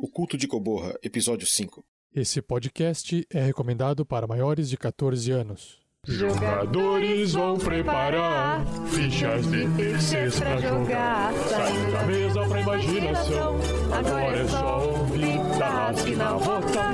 O 0.00 0.08
Culto 0.08 0.38
de 0.38 0.46
Coborra, 0.46 0.94
Episódio 1.02 1.44
5. 1.44 1.84
Esse 2.14 2.40
podcast 2.40 3.26
é 3.28 3.42
recomendado 3.42 4.06
para 4.06 4.28
maiores 4.28 4.70
de 4.70 4.76
14 4.76 5.32
anos. 5.32 5.80
Jogadores 6.06 7.32
vão 7.32 7.58
preparar 7.58 8.64
fichas 8.86 9.44
de 9.50 9.68
terceiros 9.76 10.38
pra 10.38 10.60
jogar. 10.60 11.32
Saindo 11.34 11.90
da 11.90 12.02
mesa 12.04 12.48
pra 12.48 12.60
imaginação. 12.60 13.56
Agora 13.92 14.36
é 14.38 14.46
só 14.46 14.88
ouvir 14.88 15.38
Tarrasque 15.58 16.14
na 16.14 16.32
bota. 16.34 16.84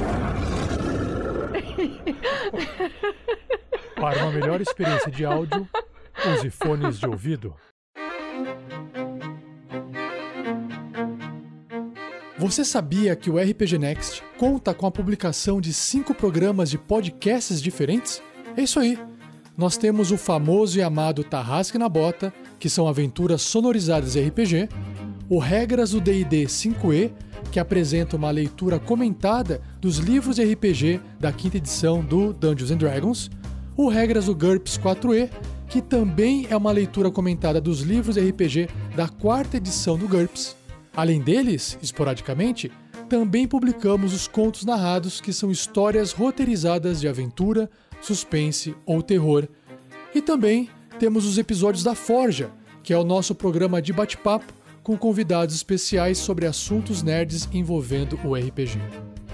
Para 3.96 4.22
uma 4.22 4.32
melhor 4.32 4.62
experiência 4.62 5.10
de 5.10 5.26
áudio, 5.26 5.68
use 6.38 6.48
fones 6.48 6.98
de 6.98 7.06
ouvido. 7.06 7.54
Você 12.46 12.62
sabia 12.62 13.16
que 13.16 13.30
o 13.30 13.38
RPG 13.38 13.78
Next 13.78 14.22
conta 14.36 14.74
com 14.74 14.84
a 14.86 14.90
publicação 14.90 15.62
de 15.62 15.72
cinco 15.72 16.12
programas 16.12 16.68
de 16.68 16.76
podcasts 16.76 17.60
diferentes? 17.60 18.22
É 18.54 18.62
isso 18.62 18.78
aí. 18.78 18.98
Nós 19.56 19.78
temos 19.78 20.12
o 20.12 20.18
famoso 20.18 20.78
e 20.78 20.82
amado 20.82 21.24
Tarrasque 21.24 21.78
na 21.78 21.88
Bota, 21.88 22.34
que 22.58 22.68
são 22.68 22.86
aventuras 22.86 23.40
sonorizadas 23.40 24.14
RPG, 24.14 24.68
o 25.26 25.38
Regras 25.38 25.92
do 25.92 26.02
D&D 26.02 26.44
5e, 26.44 27.12
que 27.50 27.58
apresenta 27.58 28.14
uma 28.14 28.30
leitura 28.30 28.78
comentada 28.78 29.62
dos 29.80 29.96
livros 29.96 30.36
de 30.36 30.44
RPG 30.44 31.00
da 31.18 31.32
quinta 31.32 31.56
edição 31.56 32.04
do 32.04 32.34
Dungeons 32.34 32.70
and 32.70 32.76
Dragons, 32.76 33.30
o 33.74 33.88
Regras 33.88 34.26
do 34.26 34.34
GURPS 34.34 34.76
4e, 34.76 35.30
que 35.66 35.80
também 35.80 36.46
é 36.50 36.56
uma 36.58 36.72
leitura 36.72 37.10
comentada 37.10 37.58
dos 37.58 37.80
livros 37.80 38.16
de 38.16 38.20
RPG 38.20 38.68
da 38.94 39.08
quarta 39.08 39.56
edição 39.56 39.96
do 39.96 40.06
GURPS. 40.06 40.62
Além 40.96 41.20
deles, 41.20 41.78
esporadicamente, 41.82 42.70
também 43.08 43.46
publicamos 43.46 44.14
os 44.14 44.26
contos 44.26 44.64
narrados, 44.64 45.20
que 45.20 45.32
são 45.32 45.50
histórias 45.50 46.12
roteirizadas 46.12 47.00
de 47.00 47.08
aventura, 47.08 47.70
suspense 48.00 48.74
ou 48.86 49.02
terror. 49.02 49.46
E 50.14 50.22
também 50.22 50.70
temos 50.98 51.26
os 51.26 51.38
episódios 51.38 51.82
da 51.82 51.94
Forja, 51.94 52.50
que 52.82 52.92
é 52.92 52.98
o 52.98 53.04
nosso 53.04 53.34
programa 53.34 53.82
de 53.82 53.92
bate-papo 53.92 54.52
com 54.82 54.96
convidados 54.96 55.54
especiais 55.54 56.18
sobre 56.18 56.46
assuntos 56.46 57.02
nerds 57.02 57.48
envolvendo 57.52 58.18
o 58.22 58.34
RPG. 58.34 58.78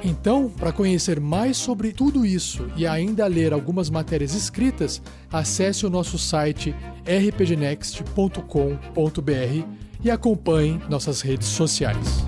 Então, 0.02 0.48
para 0.48 0.72
conhecer 0.72 1.20
mais 1.20 1.58
sobre 1.58 1.92
tudo 1.92 2.24
isso 2.24 2.70
e 2.76 2.86
ainda 2.86 3.26
ler 3.26 3.52
algumas 3.52 3.90
matérias 3.90 4.34
escritas, 4.34 5.02
acesse 5.30 5.84
o 5.84 5.90
nosso 5.90 6.18
site 6.18 6.74
rpgnext.com.br 7.04 9.89
e 10.02 10.10
acompanhe 10.10 10.80
nossas 10.88 11.20
redes 11.20 11.48
sociais. 11.48 12.24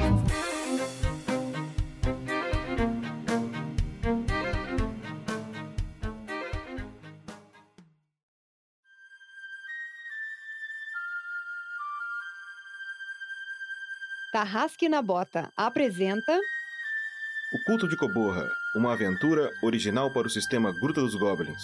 Tarrasque 14.32 14.88
na 14.88 15.02
Bota 15.02 15.50
apresenta 15.56 16.32
O 16.32 17.64
Culto 17.66 17.86
de 17.86 17.96
Coborra, 17.96 18.48
uma 18.74 18.94
aventura 18.94 19.50
original 19.62 20.10
para 20.10 20.26
o 20.26 20.30
sistema 20.30 20.72
Gruta 20.72 21.00
dos 21.02 21.14
Goblins. 21.14 21.62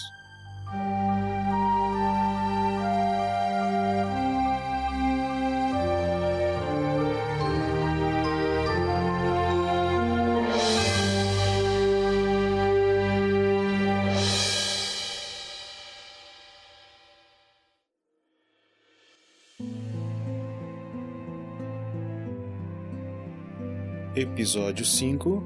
Episódio 24.20 24.84
5 24.84 25.44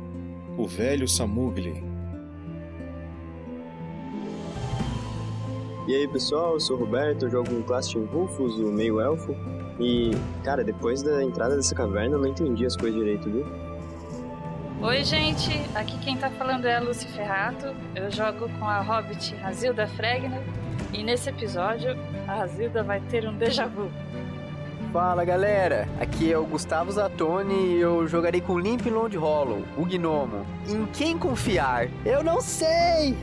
O 0.57 0.67
Velho 0.67 1.07
Samugli 1.07 1.85
E 5.87 5.95
aí 5.95 6.09
pessoal, 6.09 6.55
eu 6.55 6.61
sou 6.61 6.79
o 6.79 6.81
Roberto, 6.81 7.27
eu 7.27 7.31
jogo 7.31 7.55
um 7.55 7.61
classe 7.61 7.93
Team 7.93 8.07
Rufus, 8.07 8.55
o 8.55 8.73
meio 8.73 8.99
elfo. 8.99 9.37
E, 9.79 10.13
cara, 10.43 10.65
depois 10.65 11.03
da 11.03 11.23
entrada 11.23 11.55
dessa 11.55 11.75
caverna 11.75 12.15
eu 12.15 12.21
não 12.21 12.29
entendi 12.29 12.65
as 12.65 12.75
coisas 12.75 12.99
direito, 12.99 13.29
viu? 13.29 13.45
Oi, 14.81 15.05
gente. 15.05 15.51
Aqui 15.75 15.99
quem 15.99 16.17
tá 16.17 16.31
falando 16.31 16.65
é 16.65 16.77
a 16.77 16.81
Lucy 16.81 17.07
Ferrato. 17.09 17.75
Eu 17.95 18.11
jogo 18.11 18.49
com 18.59 18.65
a 18.65 18.81
Hobbit 18.81 19.35
Razilda 19.35 19.87
Fregner. 19.87 20.41
E 20.95 21.03
nesse 21.03 21.29
episódio, 21.29 21.91
a 22.27 22.37
Razilda 22.37 22.83
vai 22.83 23.01
ter 23.03 23.29
um 23.29 23.37
déjà 23.37 23.67
vu. 23.67 23.91
Fala 24.93 25.25
galera, 25.25 25.89
aqui 25.99 26.31
é 26.31 26.37
o 26.37 26.45
Gustavo 26.45 26.93
Zatoni 26.93 27.77
e 27.77 27.81
eu 27.81 28.07
jogarei 28.07 28.43
com 28.43 28.59
Limp 28.59 28.85
Lond 28.85 29.17
Hollow, 29.17 29.65
o 29.75 29.87
gnomo. 29.87 30.45
Em 30.69 30.85
quem 30.93 31.17
confiar? 31.17 31.89
Eu 32.05 32.23
não 32.23 32.43
sei! 32.43 33.17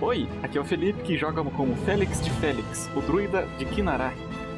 Oi, 0.00 0.28
aqui 0.42 0.58
é 0.58 0.60
o 0.60 0.64
Felipe 0.64 1.00
que 1.02 1.16
joga 1.16 1.44
como 1.44 1.76
Félix 1.84 2.20
de 2.20 2.28
Félix, 2.28 2.90
o 2.96 3.00
druida 3.00 3.46
de 3.56 3.64
Kinará. 3.66 4.12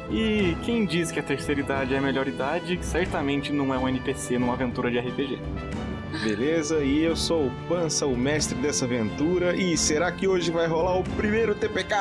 E 0.09 0.57
quem 0.63 0.87
diz 0.87 1.11
que 1.11 1.19
a 1.19 1.23
terceira 1.23 1.61
idade 1.61 1.93
é 1.93 1.99
a 1.99 2.01
melhor 2.01 2.27
idade, 2.27 2.79
certamente 2.81 3.53
não 3.53 3.71
é 3.71 3.77
um 3.77 3.87
NPC 3.87 4.39
numa 4.39 4.53
aventura 4.53 4.89
de 4.89 4.97
RPG. 4.97 5.39
Beleza? 6.23 6.79
E 6.79 7.03
eu 7.03 7.15
sou 7.15 7.45
o 7.45 7.51
Pança, 7.69 8.07
o 8.07 8.17
mestre 8.17 8.57
dessa 8.57 8.85
aventura. 8.85 9.55
E 9.55 9.77
será 9.77 10.11
que 10.11 10.27
hoje 10.27 10.49
vai 10.49 10.65
rolar 10.65 10.97
o 10.97 11.03
primeiro 11.03 11.53
TPK? 11.53 11.95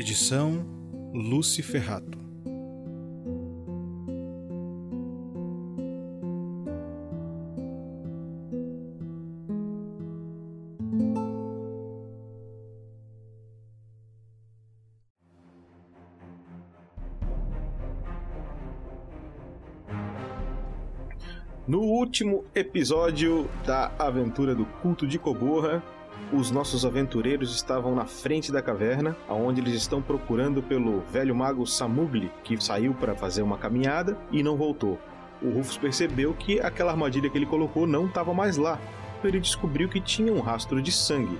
Edição 0.00 0.66
Lucy 1.12 1.62
Ferrato. 1.62 2.18
No 21.68 21.80
último 21.82 22.46
episódio 22.54 23.50
da 23.66 23.92
aventura 23.98 24.54
do 24.54 24.64
culto 24.64 25.06
de 25.06 25.18
Coborra, 25.18 25.82
os 26.32 26.50
nossos 26.50 26.84
aventureiros 26.84 27.54
estavam 27.54 27.94
na 27.94 28.06
frente 28.06 28.52
da 28.52 28.62
caverna, 28.62 29.16
onde 29.28 29.60
eles 29.60 29.74
estão 29.74 30.00
procurando 30.00 30.62
pelo 30.62 31.00
velho 31.12 31.34
mago 31.34 31.66
Samugli, 31.66 32.30
que 32.44 32.62
saiu 32.62 32.94
para 32.94 33.16
fazer 33.16 33.42
uma 33.42 33.58
caminhada 33.58 34.16
e 34.30 34.42
não 34.42 34.56
voltou. 34.56 34.98
O 35.42 35.50
Rufus 35.50 35.76
percebeu 35.76 36.32
que 36.34 36.60
aquela 36.60 36.92
armadilha 36.92 37.28
que 37.28 37.36
ele 37.36 37.46
colocou 37.46 37.86
não 37.86 38.06
estava 38.06 38.32
mais 38.32 38.56
lá. 38.56 38.78
Ele 39.24 39.40
descobriu 39.40 39.88
que 39.88 40.00
tinha 40.00 40.32
um 40.32 40.40
rastro 40.40 40.80
de 40.80 40.92
sangue. 40.92 41.38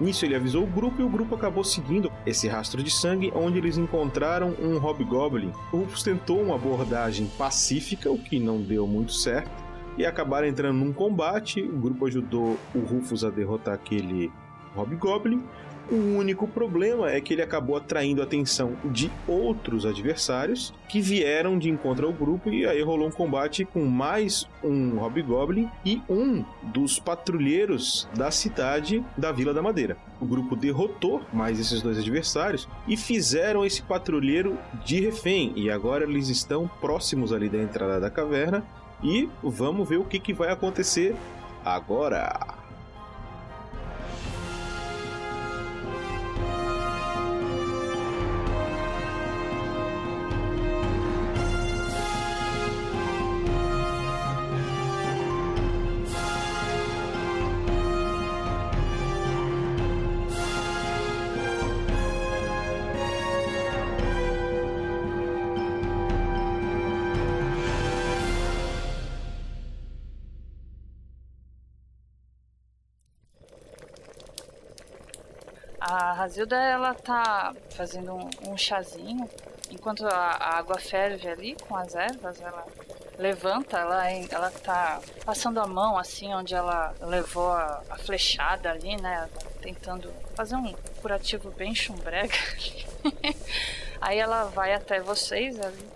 Nisso 0.00 0.24
ele 0.24 0.34
avisou 0.34 0.64
o 0.64 0.66
grupo 0.66 1.00
e 1.00 1.04
o 1.04 1.08
grupo 1.08 1.34
acabou 1.34 1.62
seguindo 1.62 2.10
esse 2.26 2.48
rastro 2.48 2.82
de 2.82 2.90
sangue, 2.90 3.32
onde 3.34 3.58
eles 3.58 3.78
encontraram 3.78 4.56
um 4.60 4.76
Hobgoblin. 4.78 5.52
O 5.72 5.78
Rufus 5.78 6.02
tentou 6.02 6.40
uma 6.40 6.56
abordagem 6.56 7.26
pacífica, 7.38 8.10
o 8.10 8.18
que 8.18 8.40
não 8.40 8.60
deu 8.60 8.86
muito 8.86 9.12
certo 9.12 9.61
e 9.96 10.06
acabaram 10.06 10.46
entrando 10.46 10.78
num 10.78 10.92
combate. 10.92 11.62
O 11.62 11.78
grupo 11.78 12.06
ajudou 12.06 12.58
o 12.74 12.78
Rufus 12.80 13.24
a 13.24 13.30
derrotar 13.30 13.74
aquele 13.74 14.30
Hobgoblin. 14.74 15.42
O 15.90 16.16
único 16.16 16.46
problema 16.46 17.10
é 17.10 17.20
que 17.20 17.34
ele 17.34 17.42
acabou 17.42 17.76
atraindo 17.76 18.22
a 18.22 18.24
atenção 18.24 18.76
de 18.84 19.10
outros 19.26 19.84
adversários 19.84 20.72
que 20.88 21.00
vieram 21.00 21.58
de 21.58 21.68
encontro 21.68 22.06
ao 22.06 22.12
grupo 22.12 22.50
e 22.50 22.64
aí 22.64 22.80
rolou 22.82 23.08
um 23.08 23.10
combate 23.10 23.64
com 23.64 23.84
mais 23.84 24.48
um 24.62 24.96
Hobgoblin 24.98 25.68
e 25.84 26.00
um 26.08 26.44
dos 26.62 27.00
patrulheiros 27.00 28.08
da 28.16 28.30
cidade 28.30 29.04
da 29.18 29.32
Vila 29.32 29.52
da 29.52 29.60
Madeira. 29.60 29.96
O 30.20 30.24
grupo 30.24 30.54
derrotou 30.54 31.20
mais 31.32 31.58
esses 31.58 31.82
dois 31.82 31.98
adversários 31.98 32.68
e 32.86 32.96
fizeram 32.96 33.64
esse 33.64 33.82
patrulheiro 33.82 34.56
de 34.84 35.00
refém 35.00 35.52
e 35.56 35.68
agora 35.68 36.04
eles 36.04 36.28
estão 36.28 36.70
próximos 36.80 37.32
ali 37.32 37.48
da 37.48 37.58
entrada 37.58 38.00
da 38.00 38.08
caverna 38.08 38.64
e 39.02 39.28
vamos 39.42 39.88
ver 39.88 39.98
o 39.98 40.04
que, 40.04 40.18
que 40.18 40.32
vai 40.32 40.50
acontecer 40.50 41.16
agora. 41.64 42.61
A 76.42 76.44
Razilda, 76.44 76.56
ela 76.56 76.94
tá 76.94 77.54
fazendo 77.70 78.14
um, 78.14 78.30
um 78.48 78.56
chazinho. 78.56 79.30
Enquanto 79.70 80.04
a, 80.06 80.10
a 80.10 80.58
água 80.58 80.76
ferve 80.76 81.28
ali 81.28 81.56
com 81.68 81.76
as 81.76 81.94
ervas, 81.94 82.40
ela 82.40 82.66
levanta, 83.16 83.78
ela, 83.78 84.10
ela 84.10 84.50
tá 84.50 85.00
passando 85.24 85.60
a 85.60 85.66
mão 85.66 85.96
assim 85.96 86.34
onde 86.34 86.52
ela 86.52 86.94
levou 87.00 87.52
a, 87.52 87.82
a 87.88 87.96
flechada 87.96 88.70
ali, 88.70 89.00
né? 89.00 89.28
Tentando 89.60 90.12
fazer 90.34 90.56
um 90.56 90.72
curativo 91.00 91.50
bem 91.52 91.74
chumbrega. 91.74 92.34
Aí 94.00 94.18
ela 94.18 94.44
vai 94.46 94.74
até 94.74 95.00
vocês 95.00 95.60
ali. 95.60 95.88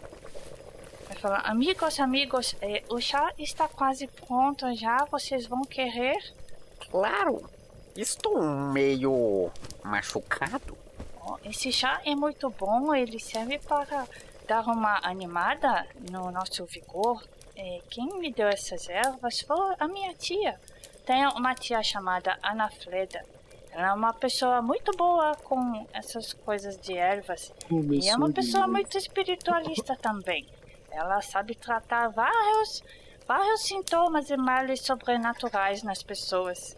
Vai 1.08 1.16
falar, 1.18 1.40
amigos, 1.40 1.98
amigos, 1.98 2.54
eh, 2.62 2.84
o 2.88 3.00
chá 3.00 3.32
está 3.36 3.66
quase 3.66 4.06
pronto 4.06 4.72
já, 4.76 5.04
vocês 5.06 5.44
vão 5.46 5.62
querer? 5.62 6.16
Claro, 6.88 7.50
estou 7.96 8.42
meio 8.42 9.50
machucado. 9.82 10.76
Oh, 11.24 11.36
esse 11.44 11.72
chá 11.72 12.00
é 12.04 12.14
muito 12.14 12.48
bom, 12.50 12.94
ele 12.94 13.18
serve 13.18 13.58
para 13.58 14.06
dar 14.46 14.66
uma 14.66 15.00
animada 15.02 15.86
no 16.10 16.30
nosso 16.30 16.64
vigor. 16.66 17.22
É, 17.56 17.80
quem 17.90 18.18
me 18.18 18.32
deu 18.32 18.48
essas 18.48 18.88
ervas 18.88 19.40
foi 19.40 19.74
a 19.78 19.88
minha 19.88 20.14
tia. 20.14 20.60
Tenho 21.04 21.30
uma 21.30 21.54
tia 21.54 21.82
chamada 21.82 22.38
Ana 22.42 22.68
Fleda. 22.70 23.24
Ela 23.72 23.88
é 23.88 23.92
uma 23.92 24.12
pessoa 24.12 24.62
muito 24.62 24.90
boa 24.96 25.34
com 25.44 25.86
essas 25.92 26.32
coisas 26.32 26.78
de 26.80 26.96
ervas. 26.96 27.52
E 27.90 28.08
é 28.08 28.16
uma 28.16 28.30
pessoa 28.30 28.66
muito 28.66 28.96
espiritualista 28.96 29.94
também. 29.96 30.46
Ela 30.90 31.20
sabe 31.20 31.54
tratar 31.54 32.08
vários, 32.08 32.82
vários 33.28 33.66
sintomas 33.66 34.30
e 34.30 34.36
males 34.36 34.80
sobrenaturais 34.80 35.82
nas 35.82 36.02
pessoas, 36.02 36.74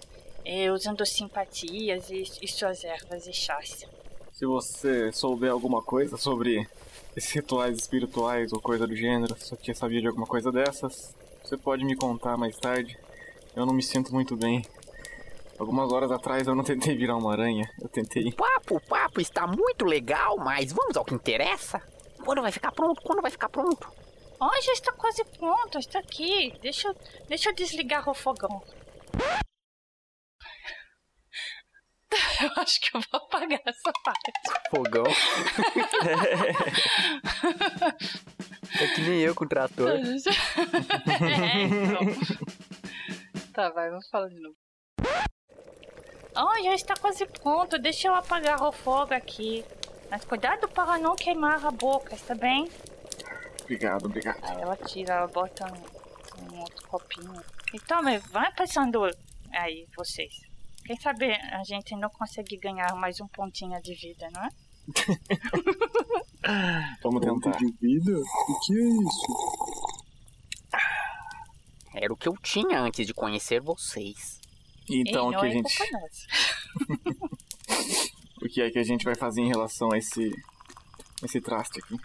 e 0.49 0.71
usando 0.71 1.05
simpatias 1.05 2.09
e, 2.09 2.23
e 2.41 2.49
suas 2.49 2.83
ervas 2.83 3.27
e 3.27 3.35
chás. 3.35 3.87
Se 4.33 4.47
você 4.47 5.13
souber 5.13 5.53
alguma 5.53 5.83
coisa 5.83 6.17
sobre 6.17 6.67
esses 7.15 7.31
rituais 7.31 7.77
espirituais 7.77 8.51
ou 8.51 8.59
coisa 8.59 8.87
do 8.87 8.97
gênero, 8.97 9.37
se 9.39 9.55
tia 9.59 9.75
sabia 9.75 10.01
de 10.01 10.07
alguma 10.07 10.27
coisa 10.27 10.51
dessas, 10.51 11.15
você 11.45 11.55
pode 11.59 11.85
me 11.85 11.95
contar 11.95 12.39
mais 12.39 12.57
tarde. 12.57 12.99
Eu 13.55 13.67
não 13.67 13.75
me 13.75 13.83
sinto 13.83 14.15
muito 14.15 14.37
bem. 14.37 14.65
Algumas 15.59 15.93
horas 15.93 16.11
atrás 16.11 16.47
eu 16.47 16.55
não 16.55 16.65
tentei 16.65 16.97
virar 16.97 17.17
uma 17.17 17.33
aranha, 17.33 17.71
eu 17.83 17.89
tentei. 17.89 18.29
O 18.29 18.33
papo, 18.35 18.77
o 18.77 18.81
papo 18.81 19.21
está 19.21 19.47
muito 19.47 19.85
legal, 19.85 20.39
mas 20.39 20.73
vamos 20.73 20.97
ao 20.97 21.05
que 21.05 21.15
interessa. 21.15 21.83
Quando 22.25 22.41
vai 22.41 22.53
ficar 22.53 22.73
pronto? 22.73 23.03
Quando 23.03 23.21
vai 23.21 23.31
ficar 23.31 23.51
pronto? 23.51 23.87
Oh, 24.41 24.63
já 24.63 24.73
está 24.73 24.93
quase 24.93 25.23
pronto, 25.25 25.79
está 25.79 25.99
aqui. 25.99 26.55
Deixa 26.63 26.89
eu, 26.89 26.97
deixa 27.29 27.51
eu 27.51 27.55
desligar 27.55 28.09
o 28.09 28.15
fogão. 28.15 28.63
Eu 32.43 32.51
acho 32.57 32.81
que 32.81 32.97
eu 32.97 33.03
vou 33.11 33.21
apagar 33.21 33.61
essa 33.67 33.93
parte. 34.05 34.33
Fogão. 34.71 35.05
é 38.81 38.87
que 38.95 39.01
nem 39.03 39.21
eu 39.21 39.35
com 39.35 39.45
o 39.45 39.49
trator. 39.49 39.91
é, 39.91 41.65
então. 41.65 42.01
Tá, 43.53 43.69
vai, 43.71 43.91
vamos 43.91 44.09
falar 44.09 44.29
de 44.29 44.41
novo. 44.41 44.57
Oh, 46.37 46.63
já 46.63 46.75
está 46.75 46.95
quase 46.95 47.27
pronto. 47.27 47.79
Deixa 47.79 48.09
eu 48.09 48.15
apagar 48.15 48.63
o 48.63 48.73
fogo 48.73 49.13
aqui. 49.13 49.63
Mas 50.11 50.25
cuidado 50.25 50.67
para 50.69 50.97
não 50.99 51.15
queimar 51.15 51.67
a 51.67 51.71
boca, 51.71 52.15
está 52.15 52.35
bem? 52.35 52.71
Obrigado, 53.63 54.07
obrigado. 54.07 54.43
Aí 54.43 54.63
ela 54.63 54.77
tira, 54.77 55.13
ela 55.15 55.27
bota 55.27 55.67
um, 55.67 56.55
um 56.55 56.61
outro 56.61 56.89
copinho. 56.89 57.43
Então, 57.75 58.03
vai 58.31 58.51
passando 58.55 59.05
aí, 59.53 59.87
vocês. 59.95 60.48
Quem 60.89 60.99
sabe 60.99 61.31
a 61.31 61.63
gente 61.65 61.95
não 61.97 62.09
consegue 62.09 62.57
ganhar 62.57 62.95
mais 62.95 63.21
um 63.21 63.29
pontinho 63.29 63.79
de 63.83 63.95
vida, 63.95 64.27
não 64.33 64.43
é? 64.43 64.49
Vamos 67.03 67.21
tentar. 67.21 67.51
de 67.59 67.71
vida? 67.79 68.19
O 68.19 68.61
que 68.61 68.73
é 68.73 68.89
isso? 68.89 69.27
Era 71.95 72.11
o 72.11 72.17
que 72.17 72.27
eu 72.27 72.35
tinha 72.39 72.81
antes 72.81 73.07
de 73.07 73.13
conhecer 73.13 73.61
vocês. 73.61 74.41
Então, 74.89 75.31
Ei, 75.31 75.37
o 75.37 75.41
que 75.41 75.45
a 75.45 75.49
é 75.49 75.51
gente. 75.53 75.77
O 78.41 78.49
que 78.49 78.63
é 78.63 78.71
que 78.71 78.79
a 78.79 78.85
gente 78.85 79.05
vai 79.05 79.15
fazer 79.15 79.43
em 79.43 79.49
relação 79.49 79.93
a 79.93 79.99
esse. 79.99 80.31
esse 81.23 81.39
traste 81.39 81.81
aqui? 81.81 81.97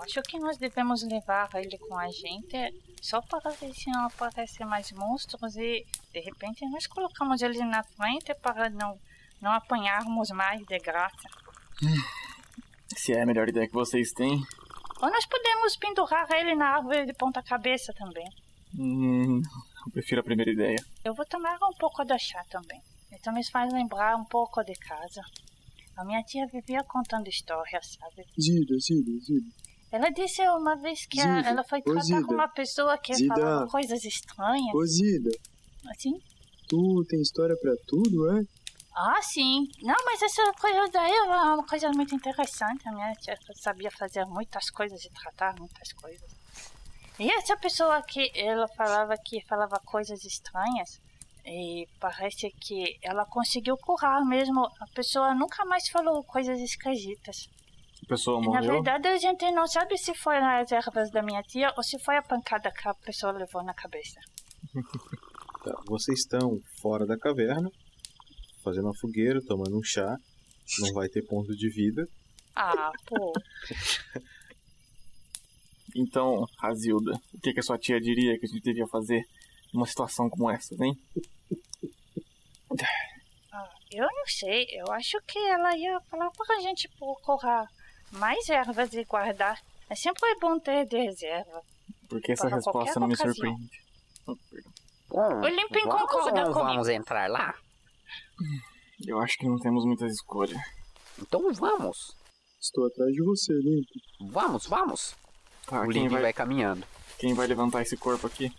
Acho 0.00 0.22
que 0.22 0.38
nós 0.38 0.56
devemos 0.58 1.02
levar 1.02 1.48
ele 1.54 1.78
com 1.78 1.96
a 1.96 2.08
gente 2.10 2.74
só 3.00 3.20
para 3.22 3.50
ver 3.50 3.72
se 3.74 3.90
não 3.90 4.06
aparecem 4.06 4.66
mais 4.66 4.90
monstros 4.92 5.56
e 5.56 5.84
de 6.12 6.20
repente 6.20 6.66
nós 6.68 6.86
colocamos 6.86 7.42
ele 7.42 7.58
na 7.64 7.82
frente 7.82 8.34
para 8.34 8.70
não, 8.70 8.98
não 9.40 9.52
apanharmos 9.52 10.30
mais 10.30 10.64
de 10.66 10.78
graça. 10.78 11.28
Se 12.96 13.12
é 13.12 13.22
a 13.22 13.26
melhor 13.26 13.48
ideia 13.48 13.66
que 13.66 13.74
vocês 13.74 14.12
têm. 14.12 14.40
Ou 15.00 15.10
nós 15.10 15.26
podemos 15.26 15.76
pendurar 15.76 16.30
ele 16.32 16.54
na 16.54 16.76
árvore 16.76 17.06
de 17.06 17.12
ponta 17.14 17.42
cabeça 17.42 17.92
também. 17.94 18.26
Hum, 18.78 19.40
eu 19.86 19.92
prefiro 19.92 20.20
a 20.20 20.24
primeira 20.24 20.52
ideia. 20.52 20.78
Eu 21.04 21.14
vou 21.14 21.26
tomar 21.26 21.56
um 21.56 21.76
pouco 21.78 22.04
da 22.04 22.16
chá 22.18 22.42
também. 22.50 22.80
Então 23.12 23.32
me 23.32 23.44
faz 23.50 23.72
lembrar 23.72 24.16
um 24.16 24.24
pouco 24.24 24.62
de 24.62 24.74
casa. 24.74 25.22
A 25.96 26.04
minha 26.04 26.22
tia 26.22 26.46
vivia 26.46 26.82
contando 26.84 27.28
histórias, 27.28 27.96
sabe? 27.98 28.24
Zida, 28.40 28.78
Zida, 28.78 29.12
Zida. 29.20 29.50
Ela 29.94 30.10
disse 30.10 30.42
uma 30.48 30.74
vez 30.76 31.06
que 31.06 31.20
a- 31.20 31.36
Zida, 31.36 31.48
ela 31.50 31.62
foi 31.64 31.80
tratar 31.80 32.00
Zida. 32.02 32.24
com 32.24 32.34
uma 32.34 32.48
pessoa 32.48 32.98
que 32.98 33.14
Zida. 33.14 33.32
falava 33.34 33.66
coisas 33.70 34.04
estranhas. 34.04 34.74
Ô 34.74 34.84
Zida, 34.84 35.30
Assim? 35.88 36.12
tu 36.68 37.04
tem 37.08 37.20
história 37.20 37.56
pra 37.62 37.72
tudo, 37.86 38.30
é? 38.36 38.42
Ah, 38.96 39.22
sim. 39.22 39.68
Não, 39.82 39.94
mas 40.04 40.20
essa 40.22 40.42
coisa 40.60 40.88
daí 40.92 41.12
é 41.12 41.22
uma 41.22 41.64
coisa 41.66 41.90
muito 41.92 42.12
interessante. 42.14 42.88
A 42.88 42.92
minha 42.92 43.12
tia 43.14 43.36
sabia 43.54 43.90
fazer 43.92 44.24
muitas 44.26 44.68
coisas 44.70 45.04
e 45.04 45.10
tratar 45.10 45.54
muitas 45.60 45.92
coisas. 45.92 46.28
E 47.18 47.30
essa 47.30 47.56
pessoa 47.56 48.02
que 48.02 48.32
ela 48.34 48.66
falava 48.76 49.14
que 49.24 49.40
falava 49.46 49.78
coisas 49.84 50.24
estranhas, 50.24 51.00
e 51.46 51.86
parece 52.00 52.50
que 52.60 52.96
ela 53.02 53.24
conseguiu 53.26 53.76
curar 53.76 54.24
mesmo. 54.24 54.64
A 54.80 54.86
pessoa 54.94 55.34
nunca 55.36 55.64
mais 55.66 55.88
falou 55.88 56.24
coisas 56.24 56.58
esquisitas. 56.58 57.48
A 58.04 58.08
pessoa 58.08 58.38
E, 58.38 58.42
na 58.46 58.46
morreu. 58.60 58.72
verdade, 58.74 59.08
a 59.08 59.16
gente 59.16 59.50
não 59.52 59.66
sabe 59.66 59.96
se 59.96 60.14
foi 60.14 60.38
nas 60.38 60.70
ervas 60.70 61.10
da 61.10 61.22
minha 61.22 61.42
tia 61.42 61.72
ou 61.76 61.82
se 61.82 61.98
foi 61.98 62.16
a 62.16 62.22
pancada 62.22 62.70
que 62.70 62.86
a 62.88 62.94
pessoa 62.94 63.32
levou 63.32 63.62
na 63.62 63.74
cabeça. 63.74 64.20
Tá, 65.64 65.74
vocês 65.86 66.18
estão 66.18 66.60
fora 66.82 67.06
da 67.06 67.16
caverna, 67.16 67.70
fazendo 68.62 68.84
uma 68.84 68.94
fogueira, 68.94 69.40
tomando 69.46 69.78
um 69.78 69.82
chá. 69.82 70.14
Não 70.80 70.92
vai 70.92 71.08
ter 71.08 71.22
ponto 71.26 71.56
de 71.56 71.70
vida. 71.70 72.06
Ah, 72.54 72.92
pô. 73.06 73.32
Então, 75.96 76.44
Razilda, 76.58 77.12
o 77.32 77.40
que, 77.40 77.52
que 77.54 77.60
a 77.60 77.62
sua 77.62 77.78
tia 77.78 78.00
diria 78.00 78.36
que 78.38 78.44
a 78.44 78.48
gente 78.48 78.62
devia 78.62 78.86
fazer 78.88 79.22
numa 79.72 79.86
situação 79.86 80.28
como 80.28 80.50
essa, 80.50 80.74
hein? 80.84 80.92
Ah, 83.52 83.68
eu 83.92 84.04
não 84.04 84.26
sei. 84.26 84.66
Eu 84.72 84.92
acho 84.92 85.16
que 85.26 85.38
ela 85.38 85.76
ia 85.76 86.00
falar 86.10 86.30
pra 86.32 86.60
gente 86.60 86.88
procurar 86.98 87.66
mais 88.18 88.48
ervas 88.48 88.92
e 88.94 89.04
guardar. 89.04 89.58
É 89.88 89.94
sempre 89.94 90.22
bom 90.40 90.58
ter 90.58 90.86
de 90.86 90.96
reserva. 90.96 91.60
Porque 92.08 92.32
essa 92.32 92.48
resposta 92.48 92.98
não 93.00 93.08
me 93.08 93.14
ocasião. 93.14 93.34
surpreende. 93.34 93.70
Oh. 94.26 94.36
Bom, 95.10 95.40
O 95.42 95.46
Limpin 95.48 95.84
vamos 95.84 96.00
concorda 96.02 96.42
comigo. 96.42 96.52
vamos 96.54 96.88
entrar 96.88 97.28
lá? 97.30 97.54
Eu 99.06 99.20
acho 99.20 99.36
que 99.36 99.46
não 99.48 99.58
temos 99.58 99.84
muitas 99.84 100.12
escolhas. 100.12 100.58
Então 101.20 101.52
vamos. 101.52 102.16
Estou 102.60 102.86
atrás 102.86 103.12
de 103.12 103.22
você, 103.22 103.52
Limp. 103.52 103.86
Vamos, 104.32 104.66
vamos. 104.66 105.14
Tá, 105.66 105.82
o 105.82 105.88
quem 105.88 106.02
Link 106.02 106.12
vai, 106.12 106.22
vai 106.22 106.32
caminhando. 106.32 106.86
quem 107.18 107.34
vai 107.34 107.46
levantar 107.46 107.82
esse 107.82 107.96
corpo 107.96 108.26
aqui? 108.26 108.50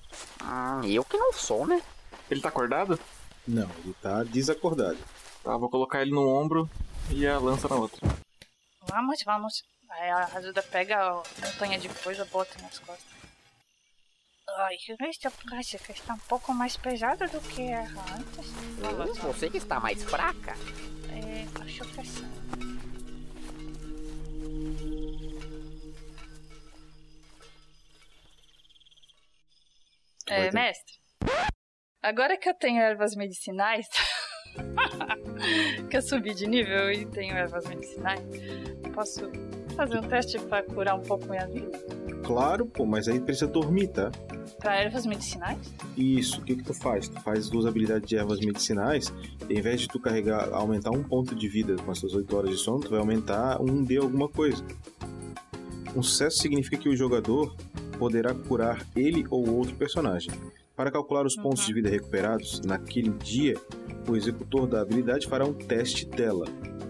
Hum, 0.43 0.85
eu 0.85 1.03
que 1.03 1.17
não 1.17 1.33
sou, 1.33 1.65
né? 1.65 1.81
Ele 2.29 2.41
tá 2.41 2.49
acordado? 2.49 2.99
Não, 3.47 3.69
ele 3.83 3.93
tá 4.01 4.23
desacordado. 4.23 4.97
Tá, 5.43 5.57
vou 5.57 5.69
colocar 5.69 6.01
ele 6.01 6.11
no 6.11 6.27
ombro 6.27 6.69
e 7.11 7.25
a 7.27 7.37
lança 7.39 7.67
na 7.67 7.75
outra. 7.75 7.99
Vamos, 8.87 9.23
vamos. 9.25 9.63
Aí 9.89 10.09
a 10.09 10.25
Ajuda 10.25 10.63
pega 10.63 10.99
a 10.99 11.23
montanha 11.41 11.77
de 11.77 11.89
coisa 11.89 12.23
e 12.23 12.29
bota 12.29 12.61
nas 12.61 12.79
costas. 12.79 13.15
Ai, 14.57 14.77
esta 15.09 15.29
prática 15.31 15.91
está 15.91 16.13
um 16.13 16.19
pouco 16.19 16.53
mais 16.53 16.77
pesada 16.77 17.27
do 17.27 17.41
que 17.41 17.63
era 17.63 17.89
antes. 17.89 18.47
Hum, 18.47 19.15
só. 19.15 19.27
Você 19.27 19.49
que 19.49 19.57
está 19.57 19.79
mais 19.79 20.03
fraca. 20.03 20.53
É, 21.11 21.61
acho 21.61 21.83
que 21.93 22.05
sim. 22.05 22.35
É, 30.27 30.51
mestre. 30.51 30.93
Agora 32.01 32.37
que 32.37 32.49
eu 32.49 32.53
tenho 32.53 32.81
ervas 32.81 33.15
medicinais, 33.15 33.87
que 35.89 35.97
eu 35.97 36.01
subi 36.01 36.33
de 36.33 36.47
nível 36.47 36.91
e 36.91 37.05
tenho 37.05 37.35
ervas 37.35 37.65
medicinais, 37.67 38.21
posso 38.93 39.29
fazer 39.75 39.99
um 39.99 40.03
teste 40.03 40.39
para 40.39 40.63
curar 40.63 40.95
um 40.95 41.01
pouco 41.01 41.27
minha 41.29 41.47
vida? 41.47 41.71
Claro, 42.23 42.65
pô, 42.65 42.85
mas 42.85 43.07
aí 43.07 43.19
precisa 43.19 43.47
dormir, 43.47 43.89
tá? 43.89 44.11
Pra 44.59 44.77
ervas 44.77 45.05
medicinais? 45.05 45.59
Isso, 45.95 46.41
o 46.41 46.43
que 46.43 46.55
que 46.55 46.63
tu 46.63 46.73
faz? 46.73 47.07
Tu 47.07 47.21
faz 47.21 47.49
duas 47.49 47.65
habilidades 47.65 48.07
de 48.07 48.15
ervas 48.15 48.39
medicinais, 48.39 49.13
e 49.47 49.53
ao 49.53 49.59
invés 49.59 49.81
de 49.81 49.87
tu 49.87 49.99
carregar, 49.99 50.49
aumentar 50.53 50.91
um 50.91 51.03
ponto 51.03 51.35
de 51.35 51.47
vida 51.47 51.75
com 51.75 51.91
essas 51.91 52.13
8 52.13 52.35
horas 52.35 52.49
de 52.49 52.57
sono, 52.57 52.79
tu 52.79 52.89
vai 52.89 52.99
aumentar 52.99 53.61
um 53.61 53.83
D 53.83 53.97
alguma 53.97 54.27
coisa. 54.27 54.65
Um 55.95 56.01
sucesso 56.01 56.39
significa 56.39 56.77
que 56.77 56.89
o 56.89 56.95
jogador 56.95 57.55
poderá 57.99 58.33
curar 58.33 58.85
ele 58.95 59.25
ou 59.29 59.47
outro 59.49 59.75
personagem. 59.75 60.31
Para 60.75 60.91
calcular 60.91 61.25
os 61.25 61.35
pontos 61.35 61.65
de 61.65 61.73
vida 61.73 61.89
recuperados 61.89 62.59
naquele 62.61 63.09
dia, 63.09 63.55
o 64.09 64.15
executor 64.15 64.67
da 64.67 64.81
habilidade 64.81 65.25
fará 65.27 65.45
um 65.45 65.53
teste 65.53 66.05
dela. 66.05 66.45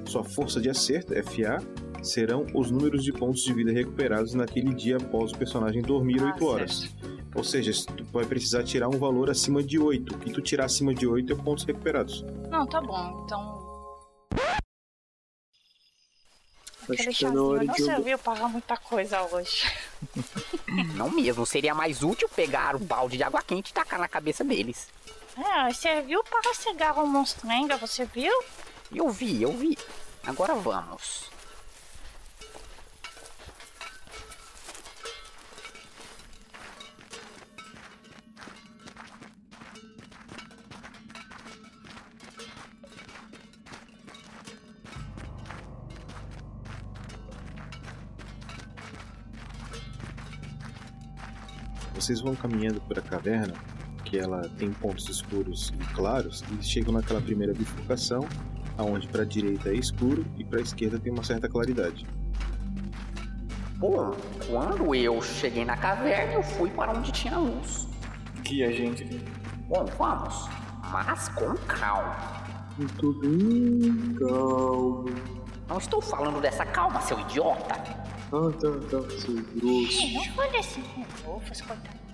Sua 0.06 0.24
força 0.24 0.60
de 0.60 0.70
acerto, 0.70 1.14
FA, 1.24 1.62
serão 2.02 2.46
os 2.54 2.72
números 2.72 3.04
de 3.04 3.12
pontos 3.12 3.44
de 3.44 3.54
vida 3.54 3.72
recuperados 3.72 4.34
naquele 4.34 4.74
dia 4.74 4.98
após 4.98 5.32
o 5.32 5.38
personagem 5.38 5.82
dormir 5.82 6.22
Ah, 6.22 6.34
8 6.34 6.46
horas. 6.46 6.96
Ou 7.36 7.44
seja, 7.44 7.72
tu 7.96 8.04
vai 8.06 8.26
precisar 8.26 8.64
tirar 8.64 8.88
um 8.88 8.98
valor 8.98 9.30
acima 9.30 9.62
de 9.62 9.78
8. 9.78 10.16
O 10.16 10.18
que 10.20 10.32
tu 10.32 10.42
tirar 10.42 10.66
acima 10.66 10.94
de 10.94 11.06
8 11.06 11.34
é 11.34 11.36
pontos 11.36 11.64
recuperados. 11.64 12.26
Não, 12.50 12.66
tá 12.66 12.82
bom. 12.82 13.24
Então. 13.26 13.65
Acho 16.90 16.94
Aquele 16.94 17.14
que 17.14 17.26
tá 17.26 17.32
na 17.32 17.34
chazinho 17.34 17.46
hora 17.52 17.64
não 17.64 17.74
de 17.74 17.80
jogar. 17.80 17.96
serviu 17.96 18.18
para 18.20 18.48
muita 18.48 18.78
coisa 18.78 19.22
hoje. 19.24 19.72
Não 20.96 21.10
mesmo, 21.10 21.46
seria 21.46 21.74
mais 21.74 22.04
útil 22.04 22.30
pegar 22.30 22.76
um 22.76 22.80
balde 22.80 23.18
de 23.18 23.24
água 23.24 23.42
quente 23.42 23.70
e 23.70 23.74
tacar 23.74 24.00
na 24.00 24.08
cabeça 24.08 24.44
deles. 24.44 24.88
É, 25.38 25.74
serviu 25.74 26.24
para 26.24 26.54
cegar 26.54 26.98
o 26.98 27.08
monstrenga, 27.08 27.78
você 27.78 28.06
viu? 28.06 28.32
Eu 28.94 29.10
vi, 29.10 29.42
eu 29.42 29.52
vi. 29.52 29.78
Agora 30.26 30.54
vamos. 30.56 31.30
Vocês 51.96 52.20
vão 52.20 52.36
caminhando 52.36 52.82
por 52.82 53.00
a 53.00 53.02
caverna, 53.02 53.54
que 54.04 54.20
ela 54.20 54.42
tem 54.58 54.70
pontos 54.72 55.10
escuros 55.10 55.74
e 55.80 55.94
claros, 55.94 56.44
e 56.52 56.64
chegam 56.64 56.94
naquela 56.94 57.22
primeira 57.22 57.54
bifurcação, 57.54 58.28
aonde 58.78 59.08
para 59.08 59.22
a 59.22 59.26
direita 59.26 59.70
é 59.70 59.76
escuro 59.76 60.26
e 60.38 60.44
para 60.44 60.60
a 60.60 60.62
esquerda 60.62 61.00
tem 61.00 61.12
uma 61.12 61.24
certa 61.24 61.48
claridade. 61.48 62.06
Bom, 63.78 64.16
quando 64.48 64.94
eu 64.94 65.22
cheguei 65.22 65.64
na 65.64 65.78
caverna, 65.78 66.34
eu 66.34 66.44
fui 66.44 66.70
para 66.70 66.92
onde 66.92 67.12
tinha 67.12 67.38
luz. 67.38 67.88
Que 68.44 68.64
a 68.64 68.72
gente. 68.72 69.04
Bom, 69.68 69.86
vamos. 69.98 70.50
Mas 70.92 71.30
com 71.30 71.56
calma. 71.68 72.16
Tô 73.00 73.14
bem 73.14 74.16
calmo. 74.20 75.06
Não 75.68 75.78
estou 75.78 76.02
falando 76.02 76.42
dessa 76.42 76.66
calma, 76.66 77.02
seu 77.02 77.20
idiota. 77.20 77.95
Ah, 78.32 78.52
tá, 78.52 78.70
tá, 78.90 79.10
seu 79.20 79.36
grosso. 79.56 80.02
Ih, 80.02 80.14
não 80.14 80.26
fale 80.36 80.58
assim 80.58 80.82
com 80.82 81.04
fofos, 81.04 81.62
coitado. 81.62 82.06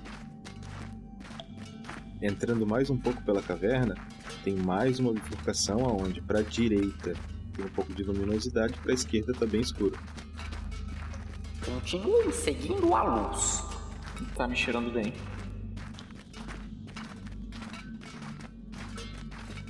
Entrando 2.21 2.67
mais 2.67 2.89
um 2.89 2.97
pouco 2.97 3.23
pela 3.23 3.41
caverna, 3.41 3.95
tem 4.43 4.55
mais 4.55 4.99
uma 4.99 5.13
bifurcação 5.13 5.83
aonde 5.85 6.21
para 6.21 6.39
a 6.39 6.43
direita 6.43 7.15
tem 7.53 7.65
um 7.65 7.69
pouco 7.69 7.93
de 7.93 8.03
luminosidade, 8.03 8.73
para 8.79 8.91
a 8.91 8.93
esquerda 8.95 9.31
está 9.31 9.45
bem 9.45 9.61
escuro. 9.61 9.97
Continue 11.65 12.31
seguindo 12.31 12.93
a 12.95 13.03
luz. 13.03 13.63
Tá 14.35 14.47
me 14.47 14.55
cheirando 14.55 14.91
bem. 14.91 15.13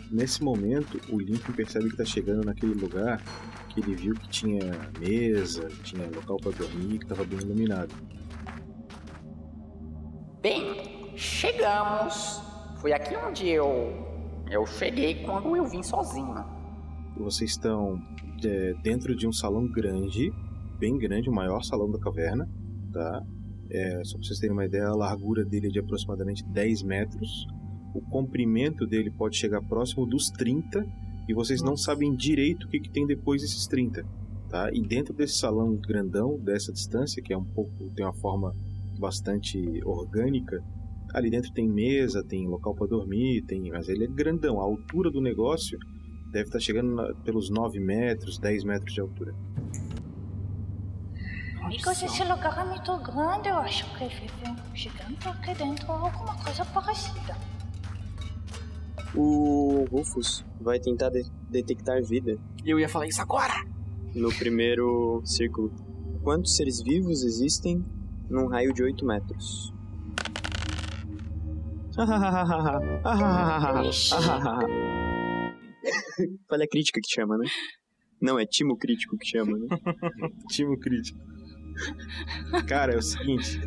Nesse 0.10 0.44
momento, 0.44 1.00
o 1.10 1.20
Lincoln 1.20 1.54
percebe 1.54 1.86
que 1.86 1.94
está 1.94 2.06
chegando 2.06 2.46
naquele 2.46 2.74
lugar 2.74 3.22
que 3.74 3.80
ele 3.80 3.96
viu 3.96 4.14
que 4.14 4.28
tinha 4.28 4.60
mesa, 5.00 5.68
tinha 5.84 6.06
local 6.14 6.38
para 6.38 6.52
dormir, 6.52 7.00
que 7.00 7.06
estava 7.06 7.24
bem 7.24 7.40
iluminado. 7.40 7.94
Bem, 10.42 11.16
chegamos. 11.16 12.42
Foi 12.80 12.92
aqui 12.92 13.16
onde 13.16 13.48
eu. 13.48 14.10
Eu 14.50 14.66
cheguei 14.66 15.24
quando 15.24 15.56
eu 15.56 15.66
vim 15.66 15.82
sozinho. 15.82 16.36
Vocês 17.16 17.52
estão 17.52 18.02
é, 18.44 18.74
dentro 18.82 19.16
de 19.16 19.28
um 19.28 19.32
salão 19.32 19.68
grande, 19.68 20.34
bem 20.78 20.98
grande, 20.98 21.30
o 21.30 21.34
maior 21.34 21.64
salão 21.64 21.90
da 21.90 22.00
caverna, 22.00 22.50
tá? 22.92 23.24
É, 23.70 24.04
só 24.04 24.18
para 24.18 24.28
vocês 24.28 24.40
terem 24.40 24.54
uma 24.54 24.66
ideia, 24.66 24.88
a 24.88 24.96
largura 24.96 25.46
dele 25.46 25.68
é 25.68 25.70
de 25.70 25.80
aproximadamente 25.80 26.44
10 26.44 26.84
metros. 26.84 27.48
O 27.94 28.02
comprimento 28.02 28.86
dele 28.86 29.10
pode 29.12 29.38
chegar 29.38 29.62
próximo 29.62 30.06
dos 30.06 30.30
30 30.32 30.86
e 31.28 31.34
vocês 31.34 31.62
não 31.62 31.76
sabem 31.78 32.16
direito 32.16 32.66
o 32.66 32.70
que, 32.70 32.80
que 32.80 32.90
tem 32.90 33.06
depois 33.06 33.42
desses 33.42 33.66
30, 33.68 34.04
tá? 34.50 34.70
E 34.74 34.82
dentro 34.82 35.14
desse 35.14 35.38
salão 35.38 35.76
grandão, 35.76 36.38
dessa 36.40 36.72
distância, 36.74 37.22
que 37.22 37.34
é 37.34 37.38
um 37.38 37.44
pouco 37.46 37.90
tem 37.96 38.06
uma 38.06 38.14
forma 38.14 38.54
bastante 39.00 39.58
orgânica, 39.86 40.64
ali 41.14 41.30
dentro 41.30 41.52
tem 41.54 41.68
mesa, 41.68 42.24
tem 42.24 42.48
local 42.48 42.74
para 42.76 42.88
dormir, 42.88 43.42
tem, 43.44 43.70
mas 43.72 43.88
ele 43.90 44.06
é 44.06 44.08
grandão. 44.08 44.60
A 44.60 44.64
altura 44.64 45.10
do 45.10 45.22
negócio 45.22 45.78
deve 46.32 46.46
estar 46.48 46.60
chegando 46.60 46.94
na- 46.96 47.14
pelos 47.24 47.50
9 47.50 47.80
metros, 47.80 48.38
10 48.38 48.64
metros 48.64 48.94
de 48.94 49.02
altura. 49.02 49.34
Amigos, 51.64 52.02
esse 52.04 52.24
lugar 52.24 52.58
é 52.66 52.70
muito 52.70 52.98
grande. 52.98 53.50
Eu 53.50 53.56
acho 53.58 53.86
que 53.98 54.06
vive 54.06 54.50
um 54.50 54.76
gigante 54.76 55.28
aqui 55.28 55.54
dentro 55.56 55.92
alguma 55.92 56.36
coisa 56.44 56.66
parecida. 56.66 57.36
O 59.16 59.86
Rufus 59.92 60.44
vai 60.60 60.80
tentar 60.80 61.10
de- 61.10 61.30
detectar 61.50 62.02
vida 62.04 62.38
E 62.66 62.70
eu 62.70 62.80
ia 62.80 62.90
falar 62.90 63.08
isso 63.08 63.22
agora! 63.22 63.54
no 64.16 64.30
primeiro 64.36 65.22
círculo. 65.26 65.72
Quantos 66.22 66.56
seres 66.56 66.82
vivos 66.84 67.24
existem 67.24 67.84
num 68.30 68.48
raio 68.48 68.74
de 68.74 68.84
8 68.84 69.06
metros? 69.06 69.74
Falha 76.50 76.68
crítica 76.70 77.00
que 77.02 77.10
chama, 77.14 77.38
né? 77.38 77.46
Não, 78.22 78.38
é 78.38 78.46
timo 78.46 78.78
crítico 78.78 79.18
que 79.18 79.26
chama, 79.28 79.58
né? 79.58 79.68
Timo 80.50 80.78
crítico. 80.80 81.20
Cara, 82.68 82.94
é 82.94 82.98
o 82.98 83.02
seguinte. 83.02 83.60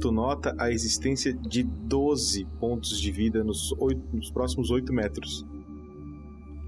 Tu 0.00 0.12
nota 0.12 0.54
a 0.58 0.70
existência 0.70 1.32
de 1.34 1.62
12 1.62 2.44
pontos 2.60 3.00
de 3.00 3.10
vida 3.10 3.42
nos, 3.44 3.72
oito- 3.78 4.04
nos 4.14 4.30
próximos 4.30 4.70
8 4.70 4.92
metros. 4.92 5.44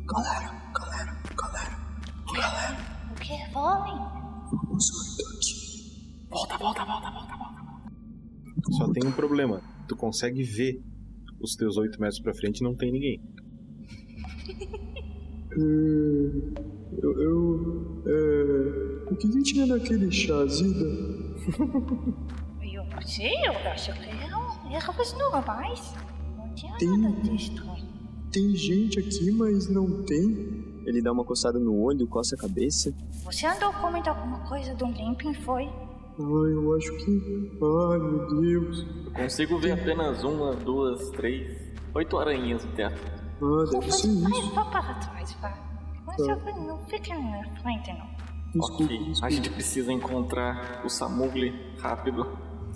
Galera, 0.07 0.51
galera, 0.75 1.23
galera, 1.37 1.79
galera. 2.33 2.77
O 3.11 3.15
que? 3.21 3.53
Volem? 3.53 3.95
Vamos 4.51 5.17
daqui. 5.19 6.27
Volta, 6.31 6.57
volta, 6.59 6.85
volta, 6.85 7.11
volta, 7.11 7.37
volta. 7.37 8.73
Só 8.73 8.93
tem 8.93 9.07
um 9.07 9.13
problema. 9.13 9.61
Tu 9.87 9.95
consegue 9.97 10.43
ver 10.43 10.83
os 11.41 11.55
teus 11.55 11.77
8 11.77 12.01
metros 12.01 12.21
pra 12.21 12.35
frente 12.35 12.59
e 12.59 12.63
não 12.65 12.75
tem 12.75 12.91
ninguém. 12.93 13.21
É, 15.53 15.57
eu. 17.03 17.21
eu 17.21 18.03
é, 18.07 19.11
o 19.11 19.17
que 19.17 19.29
que 19.29 19.43
tinha 19.43 19.67
naquele 19.67 20.11
chá, 20.11 20.47
Zida? 20.47 20.87
Sei, 23.07 23.33
eu 23.47 23.53
acho 23.71 23.93
que 23.95 24.09
eram 24.25 24.73
ervas 24.73 25.13
normais. 25.15 25.95
Não 26.37 26.55
tinha 26.55 26.77
Tem- 26.77 26.97
nada 26.99 27.21
de 27.21 27.35
estranho. 27.37 27.89
Tem 28.33 28.55
gente 28.55 28.99
aqui, 28.99 29.31
mas 29.31 29.69
não 29.69 30.03
tem? 30.05 30.83
Ele 30.87 31.01
dá 31.03 31.13
uma 31.13 31.25
coçada 31.25 31.59
no 31.59 31.75
olho, 31.83 32.07
coça 32.07 32.35
a 32.35 32.39
cabeça. 32.39 32.95
Você 33.25 33.47
andou 33.47 33.73
comendo 33.75 34.09
alguma 34.09 34.39
coisa 34.49 34.75
do 34.75 34.87
limping, 34.87 35.35
foi? 35.35 35.65
Ai, 35.65 36.53
eu 36.53 36.75
acho 36.77 36.93
que. 36.97 37.59
Ai, 37.63 37.99
meu 37.99 38.41
Deus. 38.41 38.87
Eu 39.07 39.13
consigo 39.13 39.59
ver 39.59 39.73
apenas 39.73 40.25
uma, 40.25 40.55
duas, 40.55 41.11
três, 41.11 41.57
oito 41.95 42.19
aranhas 42.19 42.65
no 42.65 42.73
teto. 42.73 43.01
Ah, 43.41 43.71
deve 43.71 43.93
ser 43.93 44.09
Vai, 44.09 44.33
isso. 44.33 44.55
vá 44.55 44.65
para 44.65 44.95
trás, 44.95 45.33
vá. 45.41 45.57
Mas 46.07 46.17
Tá. 46.17 46.37
não 46.37 46.79
fique 46.87 47.11
na 47.15 47.43
frente, 47.63 47.93
não. 47.93 48.09
Desculpa, 48.55 48.85
ok, 48.85 48.97
a 48.97 49.03
desculpa. 49.05 49.31
gente 49.31 49.51
precisa 49.51 49.93
encontrar 49.93 50.83
o 50.85 50.89
Samugli 50.89 51.53
rápido. 51.79 52.27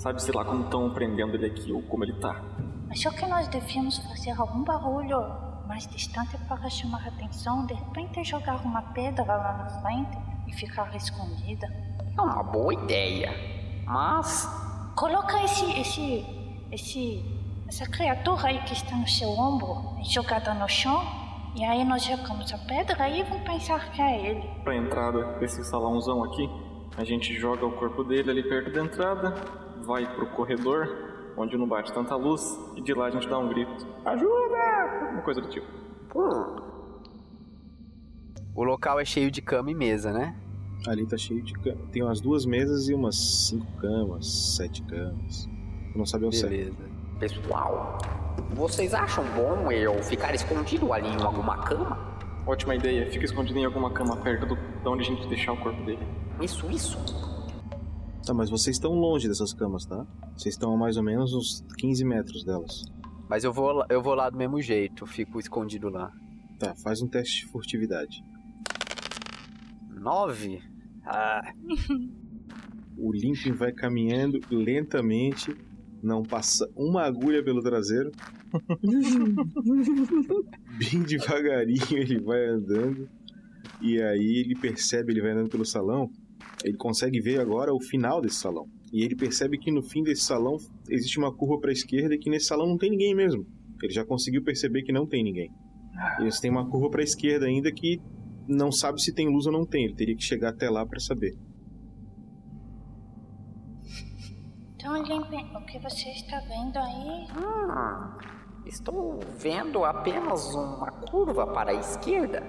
Sabe, 0.02 0.20
sei 0.20 0.34
lá, 0.34 0.44
como 0.44 0.64
estão 0.64 0.90
prendendo 0.90 1.36
ele 1.36 1.46
aqui 1.46 1.72
ou 1.72 1.80
como 1.82 2.02
ele 2.02 2.14
tá. 2.14 2.42
Achou 2.90 3.12
que 3.12 3.24
nós 3.24 3.46
devíamos 3.46 3.98
fazer 3.98 4.32
algum 4.32 4.64
barulho 4.64 5.20
mais 5.68 5.86
distante 5.86 6.36
para 6.48 6.68
chamar 6.68 7.04
a 7.04 7.08
atenção? 7.08 7.64
De 7.66 7.74
repente 7.74 8.24
jogar 8.24 8.56
uma 8.64 8.82
pedra 8.82 9.24
lá 9.24 9.58
na 9.58 9.80
frente 9.80 10.18
e 10.48 10.52
ficar 10.54 10.92
escondida? 10.96 11.68
É 12.18 12.20
uma 12.20 12.42
boa 12.42 12.74
ideia. 12.74 13.30
Mas. 13.86 14.44
Coloca 14.96 15.40
esse, 15.44 15.70
esse, 15.78 16.26
esse, 16.72 17.24
essa 17.68 17.88
criatura 17.88 18.48
aí 18.48 18.60
que 18.64 18.72
está 18.72 18.96
no 18.96 19.06
seu 19.06 19.28
ombro 19.30 20.02
jogada 20.02 20.52
no 20.52 20.68
chão 20.68 21.00
e 21.54 21.64
aí 21.64 21.84
nós 21.84 22.04
jogamos 22.04 22.52
a 22.52 22.58
pedra 22.58 23.08
e 23.08 23.22
vão 23.22 23.38
pensar 23.44 23.92
que 23.92 24.02
é 24.02 24.30
ele. 24.30 24.50
Pra 24.64 24.74
entrada 24.74 25.38
desse 25.38 25.62
salãozão 25.64 26.24
aqui, 26.24 26.50
a 26.96 27.04
gente 27.04 27.32
joga 27.38 27.64
o 27.64 27.70
corpo 27.70 28.02
dele 28.02 28.32
ali 28.32 28.42
perto 28.42 28.72
da 28.72 28.82
entrada, 28.82 29.61
vai 29.82 30.06
pro 30.14 30.26
corredor 30.28 31.12
onde 31.36 31.56
não 31.56 31.66
bate 31.66 31.92
tanta 31.92 32.14
luz, 32.14 32.58
e 32.76 32.82
de 32.82 32.92
lá 32.94 33.06
a 33.06 33.10
gente 33.10 33.28
dá 33.28 33.38
um 33.38 33.48
grito. 33.48 33.86
Ajuda! 34.04 35.10
Uma 35.12 35.22
coisa 35.22 35.40
do 35.40 35.48
tipo. 35.48 35.66
O 38.54 38.64
local 38.64 39.00
é 39.00 39.04
cheio 39.04 39.30
de 39.30 39.40
cama 39.40 39.70
e 39.70 39.74
mesa, 39.74 40.12
né? 40.12 40.36
Ali 40.86 41.06
tá 41.06 41.16
cheio 41.16 41.42
de 41.42 41.54
cama. 41.54 41.80
Tem 41.90 42.02
umas 42.02 42.20
duas 42.20 42.44
mesas 42.44 42.88
e 42.88 42.94
umas 42.94 43.16
cinco 43.48 43.66
camas, 43.78 44.54
sete 44.56 44.82
camas. 44.82 45.48
Não 45.94 46.04
sabe 46.04 46.26
ao 46.26 46.32
certo. 46.32 46.50
Beleza. 46.50 46.92
Pessoal, 47.18 47.98
vocês 48.50 48.92
acham 48.92 49.24
bom 49.34 49.70
eu 49.70 50.02
ficar 50.02 50.34
escondido 50.34 50.92
ali 50.92 51.08
em 51.08 51.22
alguma 51.22 51.58
cama? 51.58 52.12
Ótima 52.46 52.74
ideia, 52.74 53.10
fica 53.10 53.24
escondido 53.24 53.58
em 53.58 53.64
alguma 53.64 53.90
cama 53.90 54.16
perto 54.16 54.46
do, 54.46 54.56
de 54.56 54.88
onde 54.88 55.02
a 55.02 55.04
gente 55.04 55.26
deixar 55.28 55.52
o 55.52 55.56
corpo 55.58 55.80
dele. 55.84 56.04
Isso, 56.40 56.68
isso. 56.70 56.98
Tá, 58.26 58.32
mas 58.32 58.48
vocês 58.50 58.76
estão 58.76 58.92
longe 58.94 59.28
dessas 59.28 59.52
camas, 59.52 59.84
tá? 59.84 60.06
Vocês 60.36 60.54
estão 60.54 60.72
a 60.74 60.76
mais 60.76 60.96
ou 60.96 61.02
menos 61.02 61.32
uns 61.34 61.64
15 61.78 62.04
metros 62.04 62.44
delas. 62.44 62.82
Mas 63.28 63.42
eu 63.44 63.52
vou, 63.52 63.72
lá- 63.72 63.86
eu 63.90 64.00
vou 64.02 64.14
lá 64.14 64.30
do 64.30 64.36
mesmo 64.38 64.60
jeito, 64.60 65.04
fico 65.06 65.38
escondido 65.40 65.88
lá. 65.88 66.12
Tá, 66.58 66.74
faz 66.76 67.02
um 67.02 67.08
teste 67.08 67.44
de 67.44 67.50
furtividade. 67.52 68.22
Nove? 69.90 70.60
Ah, 71.04 71.52
O 72.96 73.12
Limpin 73.12 73.52
vai 73.52 73.72
caminhando 73.72 74.38
lentamente, 74.50 75.56
não 76.02 76.22
passa 76.22 76.68
uma 76.76 77.02
agulha 77.02 77.42
pelo 77.42 77.60
traseiro. 77.62 78.12
Bem 80.78 81.02
devagarinho 81.02 81.98
ele 81.98 82.20
vai 82.20 82.46
andando. 82.46 83.08
E 83.80 84.00
aí 84.00 84.42
ele 84.44 84.54
percebe, 84.54 85.12
ele 85.12 85.22
vai 85.22 85.32
andando 85.32 85.48
pelo 85.48 85.64
salão, 85.64 86.10
ele 86.64 86.76
consegue 86.76 87.20
ver 87.20 87.40
agora 87.40 87.74
o 87.74 87.80
final 87.80 88.20
desse 88.20 88.36
salão. 88.36 88.66
E 88.92 89.02
ele 89.02 89.16
percebe 89.16 89.58
que 89.58 89.70
no 89.70 89.82
fim 89.82 90.02
desse 90.02 90.22
salão 90.22 90.56
existe 90.88 91.18
uma 91.18 91.34
curva 91.34 91.58
para 91.58 91.70
a 91.70 91.72
esquerda 91.72 92.14
e 92.14 92.18
que 92.18 92.30
nesse 92.30 92.46
salão 92.46 92.66
não 92.66 92.76
tem 92.76 92.90
ninguém 92.90 93.14
mesmo. 93.14 93.46
Ele 93.82 93.92
já 93.92 94.04
conseguiu 94.04 94.42
perceber 94.42 94.82
que 94.82 94.92
não 94.92 95.06
tem 95.06 95.24
ninguém. 95.24 95.50
E 96.18 96.22
eles 96.22 96.38
têm 96.40 96.50
uma 96.50 96.68
curva 96.68 96.90
para 96.90 97.00
a 97.00 97.04
esquerda 97.04 97.46
ainda 97.46 97.72
que 97.72 98.00
não 98.46 98.70
sabe 98.70 99.00
se 99.00 99.12
tem 99.12 99.28
luz 99.28 99.46
ou 99.46 99.52
não 99.52 99.66
tem. 99.66 99.84
Ele 99.84 99.94
teria 99.94 100.16
que 100.16 100.22
chegar 100.22 100.50
até 100.50 100.68
lá 100.70 100.86
para 100.86 101.00
saber. 101.00 101.36
Então, 104.76 105.00
o 105.00 105.64
que 105.64 105.78
você 105.78 106.10
está 106.10 106.40
vendo 106.40 106.76
aí? 106.76 107.26
Hum, 107.38 108.66
estou 108.66 109.20
vendo 109.38 109.84
apenas 109.84 110.54
uma 110.54 110.90
curva 110.90 111.46
para 111.46 111.70
a 111.70 111.74
esquerda. 111.74 112.42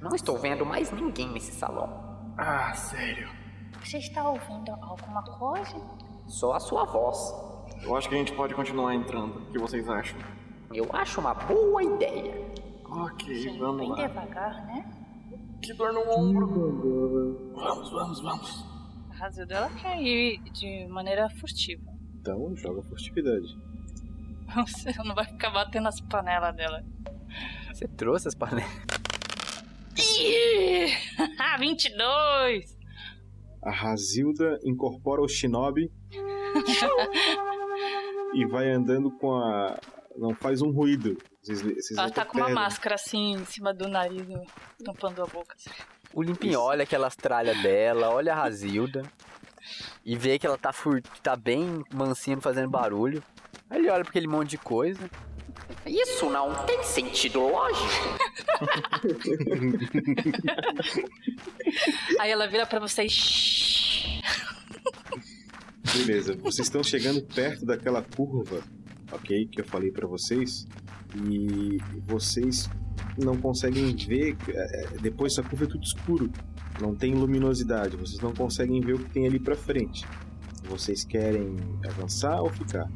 Não 0.00 0.14
estou 0.14 0.38
vendo 0.38 0.66
mais 0.66 0.92
ninguém 0.92 1.32
nesse 1.32 1.52
salão. 1.52 1.88
Ah, 2.36 2.72
sério. 2.74 3.41
Você 3.84 3.98
está 3.98 4.28
ouvindo 4.28 4.70
alguma 4.80 5.22
coisa? 5.22 5.76
Só 6.26 6.52
a 6.54 6.60
sua 6.60 6.84
voz. 6.84 7.18
Eu 7.82 7.96
acho 7.96 8.08
que 8.08 8.14
a 8.14 8.18
gente 8.18 8.32
pode 8.32 8.54
continuar 8.54 8.94
entrando. 8.94 9.38
O 9.38 9.52
que 9.52 9.58
vocês 9.58 9.88
acham? 9.88 10.18
Eu 10.72 10.88
acho 10.92 11.20
uma 11.20 11.34
boa 11.34 11.82
ideia. 11.82 12.32
Ok, 12.88 13.34
Sim, 13.34 13.58
vamos 13.58 13.80
bem 13.80 13.90
lá. 13.90 13.96
devagar, 14.06 14.66
né? 14.66 14.84
Que 15.62 15.72
dor 15.74 15.92
no 15.92 16.00
ombro. 16.10 17.52
Vamos, 17.54 17.90
vamos, 17.90 18.20
vamos. 18.20 18.64
A 19.10 19.14
razão 19.14 19.46
dela 19.46 19.68
quer 19.70 20.00
ir 20.00 20.38
de 20.52 20.86
maneira 20.88 21.28
furtiva. 21.30 21.90
Então 22.20 22.54
joga 22.56 22.82
furtividade. 22.82 23.46
Você 24.66 24.92
não 25.02 25.14
vai 25.14 25.24
ficar 25.24 25.50
batendo 25.50 25.88
as 25.88 26.00
panelas 26.00 26.54
dela. 26.54 26.84
você 27.72 27.88
trouxe 27.88 28.28
as 28.28 28.34
panelas? 28.34 28.70
Ih! 29.96 30.86
22! 31.58 32.78
A 33.62 33.70
Razilda 33.70 34.58
incorpora 34.64 35.22
o 35.22 35.28
Shinobi 35.28 35.90
e 38.34 38.46
vai 38.46 38.70
andando 38.70 39.10
com 39.18 39.34
a. 39.34 39.78
Não 40.16 40.34
faz 40.34 40.60
um 40.60 40.70
ruído. 40.70 41.16
Vocês, 41.42 41.62
vocês 41.62 41.98
Ela 41.98 42.10
tá 42.10 42.24
com 42.24 42.38
uma 42.38 42.50
máscara 42.50 42.96
assim 42.96 43.32
em 43.32 43.44
cima 43.44 43.72
do 43.72 43.88
nariz, 43.88 44.26
tampando 44.84 45.22
a 45.22 45.26
boca. 45.26 45.54
assim. 45.56 45.70
O 46.12 46.22
Limpinho 46.22 46.60
olha 46.60 46.82
aquelas 46.82 47.16
tralhas 47.16 47.60
dela, 47.62 48.10
olha 48.10 48.32
a 48.32 48.36
Razilda 48.36 49.02
e 50.04 50.16
vê 50.16 50.38
que 50.38 50.46
ela 50.46 50.58
tá, 50.58 50.72
fur... 50.72 51.00
tá 51.22 51.36
bem 51.36 51.82
mansinha, 51.92 52.40
fazendo 52.40 52.68
barulho. 52.68 53.22
Aí 53.70 53.78
ele 53.78 53.90
olha 53.90 54.02
pra 54.02 54.10
aquele 54.10 54.28
monte 54.28 54.50
de 54.50 54.58
coisa. 54.58 55.08
Isso 55.86 56.30
não 56.30 56.54
tem 56.64 56.82
sentido 56.84 57.40
lógico. 57.40 58.16
Aí 62.20 62.30
ela 62.30 62.46
vira 62.46 62.66
pra 62.66 62.78
vocês. 62.78 64.20
Beleza, 65.94 66.34
vocês 66.36 66.66
estão 66.68 66.82
chegando 66.82 67.22
perto 67.22 67.66
daquela 67.66 68.02
curva, 68.02 68.62
ok? 69.10 69.46
Que 69.46 69.60
eu 69.60 69.64
falei 69.64 69.90
pra 69.90 70.06
vocês. 70.06 70.66
E 71.28 71.78
vocês 72.06 72.70
não 73.18 73.36
conseguem 73.36 73.94
ver. 73.94 74.36
é, 74.48 74.84
é, 74.84 74.86
Depois 75.00 75.34
dessa 75.34 75.46
curva 75.46 75.64
é 75.64 75.68
tudo 75.68 75.82
escuro. 75.82 76.30
Não 76.80 76.94
tem 76.94 77.14
luminosidade. 77.14 77.96
Vocês 77.96 78.20
não 78.20 78.32
conseguem 78.32 78.80
ver 78.80 78.94
o 78.94 78.98
que 79.00 79.10
tem 79.10 79.26
ali 79.26 79.38
pra 79.38 79.56
frente. 79.56 80.06
Vocês 80.64 81.04
querem 81.04 81.56
avançar 81.84 82.40
ou 82.40 82.48
ficar? 82.50 82.88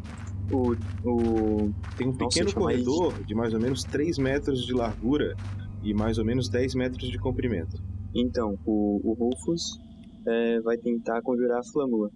O, 0.50 0.72
o... 1.04 1.72
Tem 1.96 2.06
um 2.06 2.12
Nossa, 2.12 2.18
pequeno 2.28 2.44
mais- 2.44 2.54
corredor 2.85 3.24
de 3.24 3.35
mais 3.35 3.52
ou 3.52 3.61
menos 3.61 3.82
3 3.85 4.18
metros 4.18 4.64
de 4.64 4.72
largura 4.72 5.35
e 5.82 5.92
mais 5.92 6.18
ou 6.18 6.24
menos 6.24 6.48
10 6.48 6.74
metros 6.74 7.09
de 7.11 7.18
comprimento. 7.18 7.76
Então, 8.14 8.56
o, 8.64 9.00
o 9.04 9.12
Rufus 9.14 9.78
é, 10.26 10.61
vai 10.61 10.76
tentar 10.78 11.20
conjurar 11.22 11.59
a 11.61 11.64
flâmula. 11.64 12.11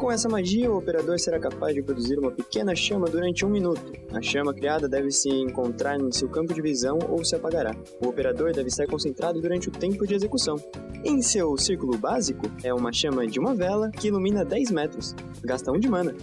Com 0.00 0.10
essa 0.10 0.30
magia, 0.30 0.72
o 0.72 0.78
operador 0.78 1.18
será 1.18 1.38
capaz 1.38 1.74
de 1.74 1.82
produzir 1.82 2.18
uma 2.18 2.30
pequena 2.30 2.74
chama 2.74 3.06
durante 3.06 3.44
um 3.44 3.50
minuto. 3.50 3.92
A 4.14 4.22
chama 4.22 4.54
criada 4.54 4.88
deve 4.88 5.10
se 5.10 5.28
encontrar 5.28 6.00
em 6.00 6.10
seu 6.10 6.26
campo 6.26 6.54
de 6.54 6.62
visão 6.62 6.98
ou 7.06 7.22
se 7.22 7.36
apagará. 7.36 7.76
O 8.00 8.08
operador 8.08 8.54
deve 8.54 8.68
estar 8.68 8.86
concentrado 8.86 9.42
durante 9.42 9.68
o 9.68 9.70
tempo 9.70 10.06
de 10.06 10.14
execução. 10.14 10.56
Em 11.04 11.20
seu 11.20 11.54
círculo 11.58 11.98
básico, 11.98 12.46
é 12.64 12.72
uma 12.72 12.90
chama 12.94 13.26
de 13.26 13.38
uma 13.38 13.54
vela 13.54 13.90
que 13.90 14.08
ilumina 14.08 14.42
10 14.42 14.70
metros. 14.70 15.14
Gasta 15.44 15.70
um 15.70 15.78
de 15.78 15.86
mana. 15.86 16.16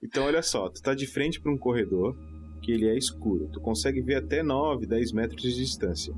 Então 0.00 0.24
olha 0.24 0.42
só, 0.42 0.68
tu 0.68 0.80
tá 0.80 0.94
de 0.94 1.08
frente 1.08 1.40
para 1.40 1.50
um 1.50 1.58
corredor 1.58 2.16
que 2.62 2.70
ele 2.70 2.88
é 2.88 2.96
escuro. 2.96 3.48
Tu 3.52 3.60
consegue 3.60 4.00
ver 4.02 4.18
até 4.18 4.40
9, 4.40 4.86
10 4.86 5.12
metros 5.12 5.42
de 5.42 5.52
distância. 5.52 6.14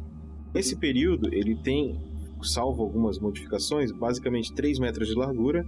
Esse 0.54 0.76
período 0.76 1.34
ele 1.34 1.56
tem, 1.56 2.00
salvo 2.44 2.82
algumas 2.82 3.18
modificações, 3.18 3.92
basicamente 3.92 4.54
3 4.54 4.78
metros 4.78 5.08
de 5.08 5.14
largura 5.14 5.64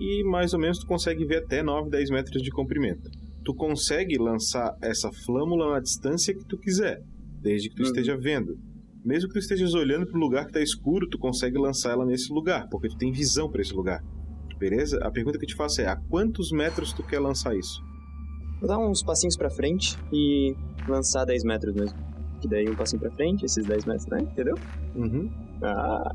e 0.00 0.24
mais 0.24 0.54
ou 0.54 0.58
menos 0.58 0.78
tu 0.78 0.86
consegue 0.86 1.24
ver 1.26 1.44
até 1.44 1.62
9, 1.62 1.90
10 1.90 2.10
metros 2.10 2.42
de 2.42 2.50
comprimento. 2.50 3.10
Tu 3.44 3.54
consegue 3.54 4.16
lançar 4.18 4.74
essa 4.80 5.10
flâmula 5.12 5.72
na 5.72 5.80
distância 5.80 6.34
que 6.34 6.44
tu 6.44 6.58
quiser, 6.58 7.02
desde 7.40 7.68
que 7.68 7.76
tu 7.76 7.82
esteja 7.82 8.16
vendo. 8.16 8.58
Mesmo 9.04 9.28
que 9.28 9.34
tu 9.34 9.38
estejas 9.38 9.74
olhando 9.74 10.06
para 10.06 10.16
o 10.16 10.20
lugar 10.20 10.46
que 10.46 10.52
tá 10.52 10.60
escuro, 10.60 11.08
tu 11.08 11.18
consegue 11.18 11.58
lançar 11.58 11.92
ela 11.92 12.04
nesse 12.04 12.32
lugar, 12.32 12.68
porque 12.70 12.88
tu 12.88 12.96
tem 12.96 13.12
visão 13.12 13.50
para 13.50 13.62
esse 13.62 13.72
lugar. 13.72 14.02
Beleza? 14.58 14.98
A 15.02 15.10
pergunta 15.10 15.38
que 15.38 15.44
eu 15.44 15.48
te 15.48 15.54
faço 15.54 15.80
é: 15.80 15.86
a 15.86 15.96
quantos 15.96 16.52
metros 16.52 16.92
tu 16.92 17.02
quer 17.02 17.18
lançar 17.18 17.56
isso? 17.56 17.82
Vou 18.60 18.68
dar 18.68 18.78
uns 18.78 19.02
passinhos 19.02 19.36
pra 19.36 19.48
frente 19.48 19.96
e 20.12 20.54
lançar 20.86 21.24
10 21.24 21.44
metros 21.44 21.74
mesmo. 21.74 21.98
Que 22.42 22.48
daí 22.48 22.68
um 22.68 22.76
passinho 22.76 23.00
pra 23.00 23.10
frente, 23.10 23.44
esses 23.46 23.64
10 23.64 23.86
metros, 23.86 24.06
né? 24.06 24.20
Entendeu? 24.20 24.54
Uhum. 24.94 25.30
Ah, 25.62 26.14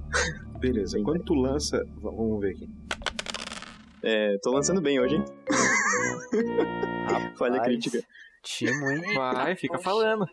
Beleza. 0.59 0.99
Quando 1.03 1.23
tu 1.23 1.33
lança. 1.33 1.85
Vamos 2.01 2.39
ver 2.41 2.51
aqui. 2.51 2.69
é, 4.03 4.37
tô 4.41 4.51
lançando 4.51 4.81
bem 4.81 4.99
hoje, 4.99 5.15
hein? 5.15 5.25
Falha 7.37 7.61
crítica. 7.61 8.01
Timo, 8.43 8.91
hein? 8.91 9.01
Vai, 9.15 9.55
fica 9.55 9.77
falando. 9.79 10.25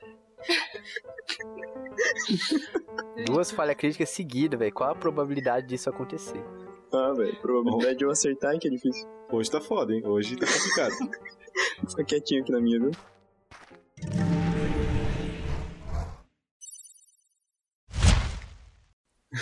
Duas 3.27 3.51
falhas 3.51 3.77
críticas 3.77 4.11
seguidas, 4.11 4.59
velho. 4.59 4.73
Qual 4.73 4.91
a 4.91 4.95
probabilidade 4.95 5.67
disso 5.67 5.89
acontecer? 5.91 6.43
Ah, 6.93 7.13
velho, 7.15 7.41
probabilidade 7.41 7.99
de 7.99 8.05
eu 8.05 8.11
acertar 8.11 8.55
é 8.55 8.59
que 8.59 8.69
é 8.69 8.71
difícil. 8.71 9.09
Hoje 9.31 9.51
tá 9.51 9.61
foda, 9.61 9.95
hein? 9.95 10.03
Hoje 10.05 10.37
tá 10.37 10.47
complicado. 10.47 10.93
Vou 11.81 11.91
ficar 11.91 12.05
quietinho 12.05 12.43
aqui 12.43 12.53
na 12.53 12.61
minha, 12.61 12.79
viu? 12.81 12.91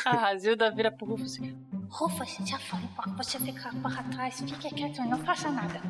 A 0.05 0.16
Razilda 0.16 0.70
vira 0.70 0.90
pro 0.90 1.07
Rufus. 1.07 1.38
Rufus, 1.88 2.37
já 2.48 2.59
falei 2.59 2.88
pra 2.94 3.12
você 3.16 3.38
ficar 3.40 3.74
para 3.83 4.03
trás. 4.05 4.40
Fique 4.40 4.74
quieto, 4.74 5.03
não 5.03 5.18
faça 5.24 5.50
nada. 5.50 5.81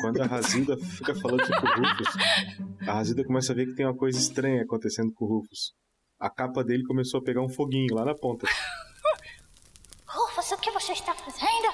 Quando 0.00 0.22
a 0.22 0.26
Razilda 0.26 0.76
fica 0.76 1.14
falando 1.14 1.42
isso 1.42 1.52
com 1.52 1.66
o 1.66 1.70
Rufus, 1.70 2.08
a 2.86 2.92
Razilda 2.92 3.24
começa 3.24 3.52
a 3.52 3.54
ver 3.56 3.66
que 3.66 3.74
tem 3.74 3.86
uma 3.86 3.96
coisa 3.96 4.18
estranha 4.18 4.62
acontecendo 4.62 5.12
com 5.14 5.24
o 5.24 5.28
Rufus. 5.28 5.72
A 6.20 6.28
capa 6.28 6.62
dele 6.62 6.84
começou 6.84 7.20
a 7.20 7.22
pegar 7.22 7.40
um 7.42 7.48
foguinho 7.48 7.94
lá 7.94 8.04
na 8.04 8.14
ponta. 8.14 8.46
Rufus, 10.06 10.52
o 10.52 10.58
que 10.58 10.70
você 10.70 10.92
está 10.92 11.14
fazendo? 11.14 11.72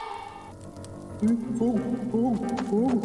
Fogo, 1.58 1.78
fogo, 2.10 2.46
fogo. 2.68 3.02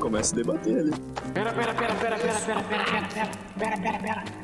Começa 0.00 0.34
a 0.34 0.36
debater 0.38 0.78
ali. 0.78 0.90
Pera, 1.32 1.52
pera, 1.52 1.74
pera, 1.74 1.94
pera, 1.94 2.18
pera, 2.18 2.40
pera, 2.40 2.62
pera, 2.64 2.84
pera, 2.84 3.08
pera, 3.08 3.30
pera, 3.56 3.78
pera, 3.78 3.98
pera. 4.00 4.39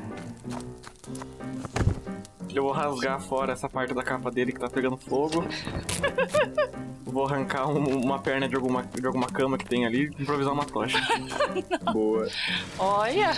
Eu 2.54 2.62
vou 2.62 2.72
rasgar 2.72 3.20
fora 3.20 3.52
essa 3.52 3.68
parte 3.68 3.92
da 3.92 4.02
capa 4.02 4.30
dele 4.30 4.50
que 4.52 4.58
tá 4.60 4.68
pegando 4.70 4.96
fogo. 4.96 5.44
vou 7.04 7.26
arrancar 7.26 7.68
um- 7.68 8.00
uma 8.02 8.18
perna 8.18 8.48
de 8.48 8.54
alguma, 8.56 8.82
de 8.82 9.06
alguma 9.06 9.26
cama 9.26 9.56
que 9.58 9.64
tem 9.66 9.84
ali 9.86 10.10
e 10.18 10.22
improvisar 10.22 10.52
uma 10.52 10.64
tocha. 10.64 10.98
Boa. 11.92 12.28
Olha, 12.78 13.32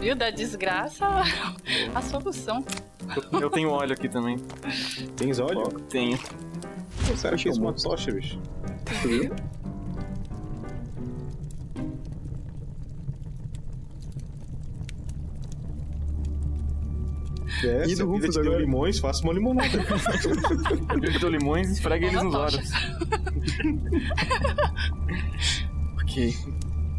viu, 0.00 0.14
da 0.16 0.30
desgraça 0.30 1.06
a 1.94 2.02
solução. 2.02 2.64
Eu, 3.32 3.40
eu 3.42 3.50
tenho 3.50 3.70
óleo 3.70 3.92
aqui 3.92 4.08
também. 4.08 4.38
Tens 5.16 5.38
óleo? 5.38 5.68
Tenho. 5.88 6.18
Pô, 6.18 7.14
Você 7.16 7.36
fez 7.38 7.58
uma 7.58 7.72
tocha, 7.72 8.10
bicho. 8.12 8.38
É, 17.64 17.86
E 17.86 17.94
do 17.94 18.06
Rufus 18.08 18.30
te 18.30 18.40
deu 18.40 18.52
agora? 18.52 18.64
limões, 18.64 18.98
faça 18.98 19.22
uma 19.24 19.32
limonada. 19.32 19.78
Eu 21.02 21.20
dou 21.20 21.30
limões 21.30 21.68
e 21.68 21.72
esfrega 21.74 22.06
eles 22.06 22.22
nos 22.22 22.34
olhos. 22.34 22.70
ok. 26.02 26.36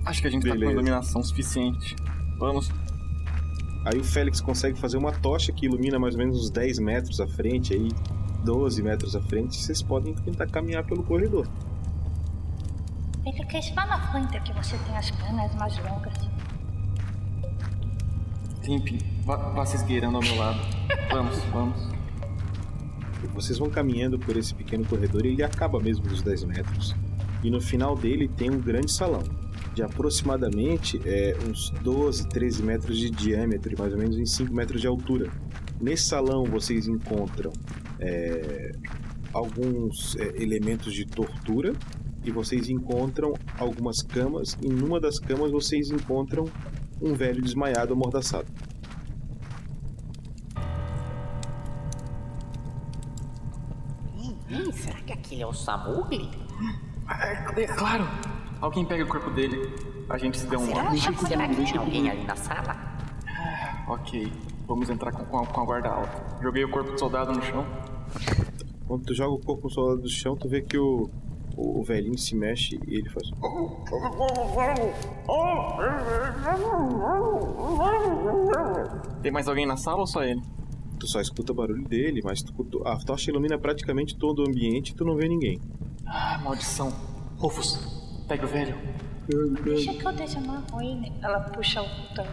Acho 0.06 0.22
que 0.22 0.28
a 0.28 0.32
gente 0.32 0.44
tá 0.44 0.50
Beleza. 0.54 0.66
com 0.66 0.72
iluminação 0.72 1.24
suficiente. 1.24 1.96
Vamos. 2.38 2.70
Aí 3.86 4.00
o 4.00 4.04
Félix 4.04 4.40
consegue 4.42 4.78
fazer 4.80 4.98
uma 4.98 5.12
tocha 5.12 5.52
que 5.52 5.66
ilumina 5.66 6.00
mais 6.00 6.16
ou 6.16 6.20
menos 6.20 6.38
uns 6.40 6.50
10 6.50 6.80
metros 6.80 7.20
à 7.20 7.28
frente, 7.28 7.74
aí 7.74 7.90
12 8.44 8.82
metros 8.82 9.16
à 9.16 9.22
frente. 9.22 9.58
Vocês 9.58 9.82
podem 9.82 10.14
tentar 10.14 10.48
caminhar 10.48 10.84
pelo 10.86 11.04
corredor. 11.04 11.48
Ele 13.26 13.46
quer 13.46 13.62
vá 13.74 13.86
na 13.86 14.00
frente 14.12 14.40
que 14.42 14.54
você 14.54 14.78
tem 14.80 14.98
as 14.98 15.10
pernas 15.12 15.54
mais 15.56 15.78
longas. 15.78 16.14
Limpe, 18.66 19.00
vá, 19.26 19.66
se 19.66 19.76
esgueirando 19.76 20.18
ao 20.18 20.24
meu 20.24 20.36
lado. 20.36 20.60
Vamos, 21.10 21.38
vamos. 21.52 21.94
Vocês 23.34 23.58
vão 23.58 23.70
caminhando 23.70 24.20
por 24.20 24.38
esse 24.38 24.54
pequeno 24.54 24.86
corredor 24.86 25.26
e 25.26 25.30
ele 25.30 25.44
acaba 25.44 25.80
mesmo 25.80 26.06
nos 26.06 26.22
10 26.22 26.44
metros. 26.44 26.96
E 27.44 27.50
no 27.50 27.60
final 27.60 27.96
dele 27.96 28.28
tem 28.28 28.50
um 28.52 28.60
grande 28.60 28.92
salão, 28.92 29.24
de 29.74 29.82
aproximadamente 29.82 31.02
é, 31.06 31.36
uns 31.48 31.72
12, 31.82 32.28
13 32.30 32.64
metros 32.64 32.98
de 32.98 33.10
diâmetro 33.10 33.74
e 33.74 33.78
mais 33.78 33.92
ou 33.94 34.00
menos 34.00 34.18
em 34.18 34.26
5 34.26 34.54
metros 34.54 34.80
de 34.80 34.88
altura. 34.88 35.32
Nesse 35.82 36.04
salão 36.04 36.44
vocês 36.44 36.88
encontram 36.88 37.52
é, 38.00 38.72
alguns 39.34 40.16
é, 40.18 40.42
elementos 40.42 40.94
de 40.94 41.06
tortura 41.06 41.74
e 42.24 42.32
vocês 42.32 42.70
encontram 42.70 43.34
algumas 43.58 44.02
camas. 44.02 44.58
E 44.62 44.68
numa 44.68 45.00
das 45.00 45.20
camas 45.20 45.52
vocês 45.52 45.90
encontram 45.90 46.46
um 47.02 47.14
velho 47.14 47.42
desmaiado 47.42 47.94
amordaçado. 47.94 48.48
Samugli? 55.64 56.30
É, 57.10 57.62
é 57.62 57.68
claro. 57.68 58.06
Alguém 58.62 58.86
pega 58.86 59.04
o 59.04 59.08
corpo 59.08 59.30
dele. 59.32 59.74
A 60.10 60.18
gente 60.18 60.38
se 60.38 60.46
deu 60.48 60.60
um 60.60 60.66
Será, 60.66 60.90
óleo. 60.90 61.00
será 61.00 61.48
que 61.48 61.56
tem 61.56 61.78
alguém 61.78 62.10
ali 62.10 62.24
na 62.26 62.36
sala? 62.36 62.76
Ok, 63.88 64.32
vamos 64.68 64.90
entrar 64.90 65.12
com, 65.12 65.24
com 65.26 65.40
a, 65.40 65.46
com 65.46 65.62
a 65.62 65.66
guarda 65.66 65.90
alta. 65.90 66.42
Joguei 66.42 66.64
o 66.64 66.70
corpo 66.70 66.92
do 66.92 67.00
soldado 67.00 67.34
no 67.34 67.42
chão. 67.42 67.66
Quando 68.88 69.06
tu 69.06 69.14
joga 69.14 69.34
o 69.34 69.40
corpo 69.40 69.68
do 69.68 69.74
soldado 69.74 70.02
do 70.02 70.10
chão, 70.10 70.36
tu 70.36 70.48
vê 70.48 70.62
que 70.62 70.78
o, 70.78 71.10
o, 71.58 71.80
o 71.80 71.84
velhinho 71.84 72.18
se 72.18 72.36
mexe 72.36 72.80
e 72.88 72.96
ele 72.96 73.10
faz. 73.10 73.30
Tem 79.22 79.32
mais 79.32 79.48
alguém 79.48 79.66
na 79.66 79.78
sala 79.78 80.00
ou 80.02 80.08
só 80.08 80.24
ele? 80.24 80.42
Tu 81.04 81.08
só 81.10 81.20
escuta 81.20 81.52
o 81.52 81.56
barulho 81.56 81.84
dele, 81.84 82.22
mas 82.24 82.42
tu, 82.42 82.54
tu- 82.64 82.82
a 82.88 82.96
tocha 82.96 83.30
ilumina 83.30 83.58
praticamente 83.58 84.16
todo 84.16 84.40
o 84.42 84.48
ambiente 84.48 84.92
e 84.92 84.96
tu 84.96 85.04
não 85.04 85.18
vê 85.18 85.28
ninguém. 85.28 85.60
Ah, 86.06 86.40
maldição. 86.42 86.94
Rufus, 87.36 87.78
pega 88.26 88.46
o 88.46 88.48
velho. 88.48 88.74
Deixa 89.66 89.94
que 89.96 90.08
eu 90.08 90.14
desamarro 90.14 90.82
ele. 90.82 91.12
Ela 91.22 91.42
puxa 91.42 91.82
o 91.82 91.86
botão. 91.86 92.26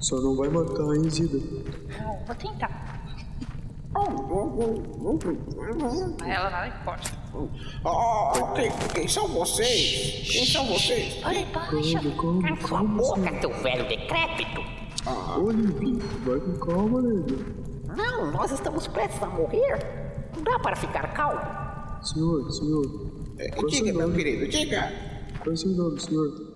Só 0.00 0.16
não 0.20 0.34
vai 0.34 0.48
matar, 0.48 0.96
hein, 0.96 1.08
Zida? 1.08 1.38
Não, 1.38 2.26
vou 2.26 2.34
tentar. 2.34 3.00
Ela 6.26 6.50
não 6.50 6.66
importa. 6.66 7.12
Oh, 7.84 8.52
quem, 8.54 8.70
quem 8.96 9.06
são 9.06 9.28
vocês? 9.28 10.28
Quem 10.28 10.44
são 10.44 10.66
vocês? 10.66 11.24
Olha 11.24 11.46
baixo. 11.46 12.66
Cala 12.66 12.66
sua 12.66 12.82
boca, 12.82 13.32
teu 13.40 13.62
velho 13.62 13.86
decrépito! 13.88 14.60
Ô, 15.38 15.50
Limpy, 15.52 15.98
vai 16.24 16.40
com 16.40 16.52
calma, 16.66 17.00
nego. 17.00 17.62
Não, 17.96 18.30
nós 18.30 18.50
estamos 18.50 18.86
prestes 18.86 19.22
a 19.22 19.26
morrer. 19.26 19.78
Não 20.34 20.42
dá 20.42 20.58
para 20.58 20.76
ficar 20.76 21.12
calmo. 21.14 21.40
Senhor, 22.02 22.50
senhor. 22.50 23.12
É, 23.38 23.46
é 23.46 23.66
diga, 23.66 23.92
meu 23.92 24.12
querido, 24.12 24.48
diga. 24.48 24.92
Qual 25.42 25.52
é 25.52 25.56
seu 25.56 25.70
nome, 25.70 26.00
senhor? 26.00 26.54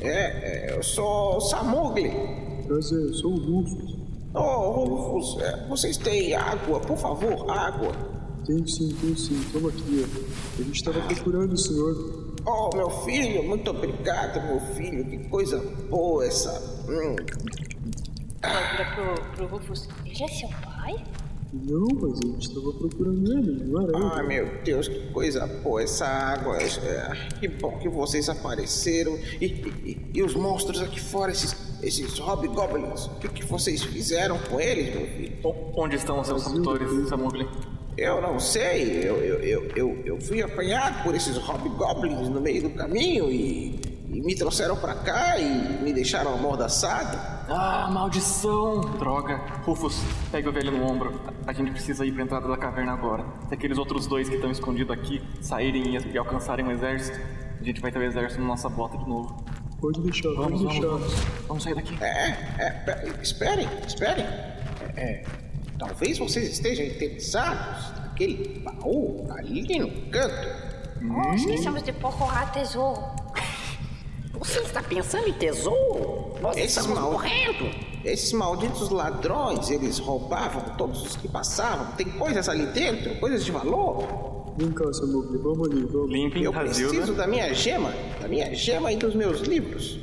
É, 0.00 0.70
é, 0.70 0.76
eu 0.76 0.82
sou 0.82 1.40
Samugli. 1.40 2.10
Prazer, 2.66 3.00
eu 3.00 3.14
sou 3.14 3.32
o 3.32 3.38
Rufus. 3.38 4.02
Oh, 4.34 4.70
Rufus, 4.70 5.42
é, 5.42 5.68
vocês 5.68 5.96
têm 5.96 6.34
água, 6.34 6.80
por 6.80 6.96
favor, 6.96 7.50
água. 7.50 7.92
Tenho 8.46 8.66
sim, 8.66 8.88
tenho 9.00 9.16
sim. 9.16 9.40
Toma 9.52 9.68
aqui, 9.68 10.04
ó. 10.04 10.60
A 10.60 10.64
gente 10.64 10.76
estava 10.76 11.00
procurando 11.02 11.52
o 11.52 11.56
senhor. 11.56 12.34
Oh, 12.44 12.70
meu 12.74 12.90
filho, 13.04 13.44
muito 13.44 13.70
obrigado, 13.70 14.44
meu 14.46 14.60
filho. 14.74 15.04
Que 15.04 15.28
coisa 15.28 15.58
boa 15.88 16.26
essa. 16.26 16.50
Hum. 16.88 17.14
Ela 18.42 18.60
vira 18.70 18.84
pro, 18.94 19.24
pro 19.36 19.46
Rufus. 19.46 19.88
Ele 20.04 20.22
é 20.24 20.28
seu 20.28 20.48
pai? 20.48 20.96
Não, 21.52 21.86
mas 22.00 22.18
gente 22.18 22.48
estava 22.48 22.72
procurando 22.72 23.30
ele, 23.38 23.64
não 23.64 23.82
era 23.82 23.92
ele? 23.98 24.06
Ah, 24.14 24.22
meu 24.22 24.62
Deus, 24.64 24.88
que 24.88 25.12
coisa 25.12 25.46
boa 25.46 25.82
essa 25.82 26.06
água. 26.06 26.56
É, 26.56 27.28
que 27.38 27.46
bom 27.46 27.78
que 27.78 27.88
vocês 27.90 28.28
apareceram. 28.30 29.18
E, 29.38 29.44
e- 29.44 30.10
e 30.14 30.22
os 30.22 30.34
monstros 30.34 30.80
aqui 30.80 30.98
fora, 30.98 31.30
esses, 31.30 31.54
esses 31.82 32.18
hobgoblins, 32.18 33.04
o 33.06 33.14
que, 33.20 33.28
que 33.28 33.44
vocês 33.44 33.82
fizeram 33.82 34.38
com 34.38 34.58
eles, 34.58 34.94
meu 34.94 35.06
filho? 35.06 35.32
Onde 35.76 35.96
estão 35.96 36.20
os 36.20 36.26
seus 36.26 36.42
captores, 36.44 37.08
Samugli? 37.08 37.46
Eu 37.98 38.22
não 38.22 38.40
sei, 38.40 39.06
eu, 39.06 39.16
eu, 39.16 39.38
eu, 39.40 39.70
eu, 39.76 40.02
eu 40.06 40.20
fui 40.22 40.40
apanhado 40.40 41.02
por 41.04 41.14
esses 41.14 41.36
hobgoblins 41.36 42.30
no 42.30 42.40
meio 42.40 42.62
do 42.62 42.70
caminho 42.70 43.30
e, 43.30 43.78
e 44.12 44.20
me 44.20 44.34
trouxeram 44.34 44.76
pra 44.76 44.94
cá 44.94 45.38
e 45.38 45.82
me 45.82 45.92
deixaram 45.92 46.34
amordaçado. 46.34 47.16
Ah, 47.48 47.88
maldição! 47.90 48.80
Droga. 48.98 49.36
Rufus, 49.64 50.00
pega 50.30 50.48
o 50.48 50.52
velho 50.52 50.70
no 50.70 50.84
ombro. 50.90 51.20
A 51.46 51.52
gente 51.52 51.70
precisa 51.72 52.04
ir 52.04 52.12
pra 52.12 52.22
entrada 52.22 52.46
da 52.46 52.56
caverna 52.56 52.92
agora. 52.92 53.24
Se 53.48 53.54
aqueles 53.54 53.78
outros 53.78 54.06
dois 54.06 54.28
que 54.28 54.34
estão 54.36 54.50
escondidos 54.50 54.92
aqui 54.96 55.22
saírem 55.40 55.96
e, 55.96 56.18
alcançarem 56.18 56.66
o 56.66 56.70
exército, 56.70 57.18
a 57.60 57.64
gente 57.64 57.80
vai 57.80 57.90
ter 57.90 57.98
o 57.98 58.02
exército 58.02 58.40
na 58.40 58.48
nossa 58.48 58.68
bota 58.68 58.96
de 58.98 59.08
novo. 59.08 59.44
Pode 59.80 60.00
deixar, 60.00 60.28
Vamos, 60.34 60.62
pode 60.62 60.64
vamos, 60.64 60.72
deixar. 60.72 60.86
vamos. 60.88 61.14
Vamos 61.48 61.62
sair 61.64 61.74
daqui. 61.74 61.98
É, 62.00 62.28
é, 62.58 62.70
pe- 62.70 63.22
esperem, 63.22 63.68
esperem. 63.86 64.24
É, 64.24 64.92
é, 64.96 65.24
talvez 65.78 66.18
vocês 66.18 66.48
estejam 66.52 66.86
interessados 66.86 67.90
naquele 67.98 68.60
baú 68.60 69.26
ali 69.32 69.78
no 69.78 69.90
canto. 70.10 70.72
Oh, 71.02 71.34
esquecemos 71.34 71.82
de 71.82 71.92
procurar 71.92 72.52
tesouro. 72.52 73.02
Você 74.42 74.60
está 74.60 74.82
pensando 74.82 75.28
em 75.28 75.32
tesouro? 75.34 76.34
Nós 76.40 76.56
Esses 76.56 76.76
estamos 76.76 76.98
mal- 76.98 77.12
morrendo. 77.12 77.64
Esses 78.04 78.32
malditos 78.32 78.90
ladrões, 78.90 79.70
eles 79.70 79.98
roubavam 79.98 80.76
todos 80.76 81.02
os 81.02 81.16
que 81.16 81.28
passavam. 81.28 81.92
Tem 81.92 82.10
coisas 82.10 82.48
ali 82.48 82.66
dentro, 82.66 83.14
coisas 83.20 83.44
de 83.44 83.52
valor. 83.52 84.52
Vem 84.58 84.70
cá, 84.72 84.92
Samugli, 84.92 85.38
vamos 85.38 85.70
ali, 85.70 85.84
vamos. 85.84 86.10
Limpem, 86.10 86.42
Eu 86.42 86.52
preciso 86.52 86.88
Razilda. 86.98 87.12
da 87.22 87.26
minha 87.28 87.54
gema, 87.54 87.92
da 88.20 88.26
minha 88.26 88.52
gema 88.54 88.92
e 88.92 88.96
dos 88.96 89.14
meus 89.14 89.40
livros. 89.42 90.00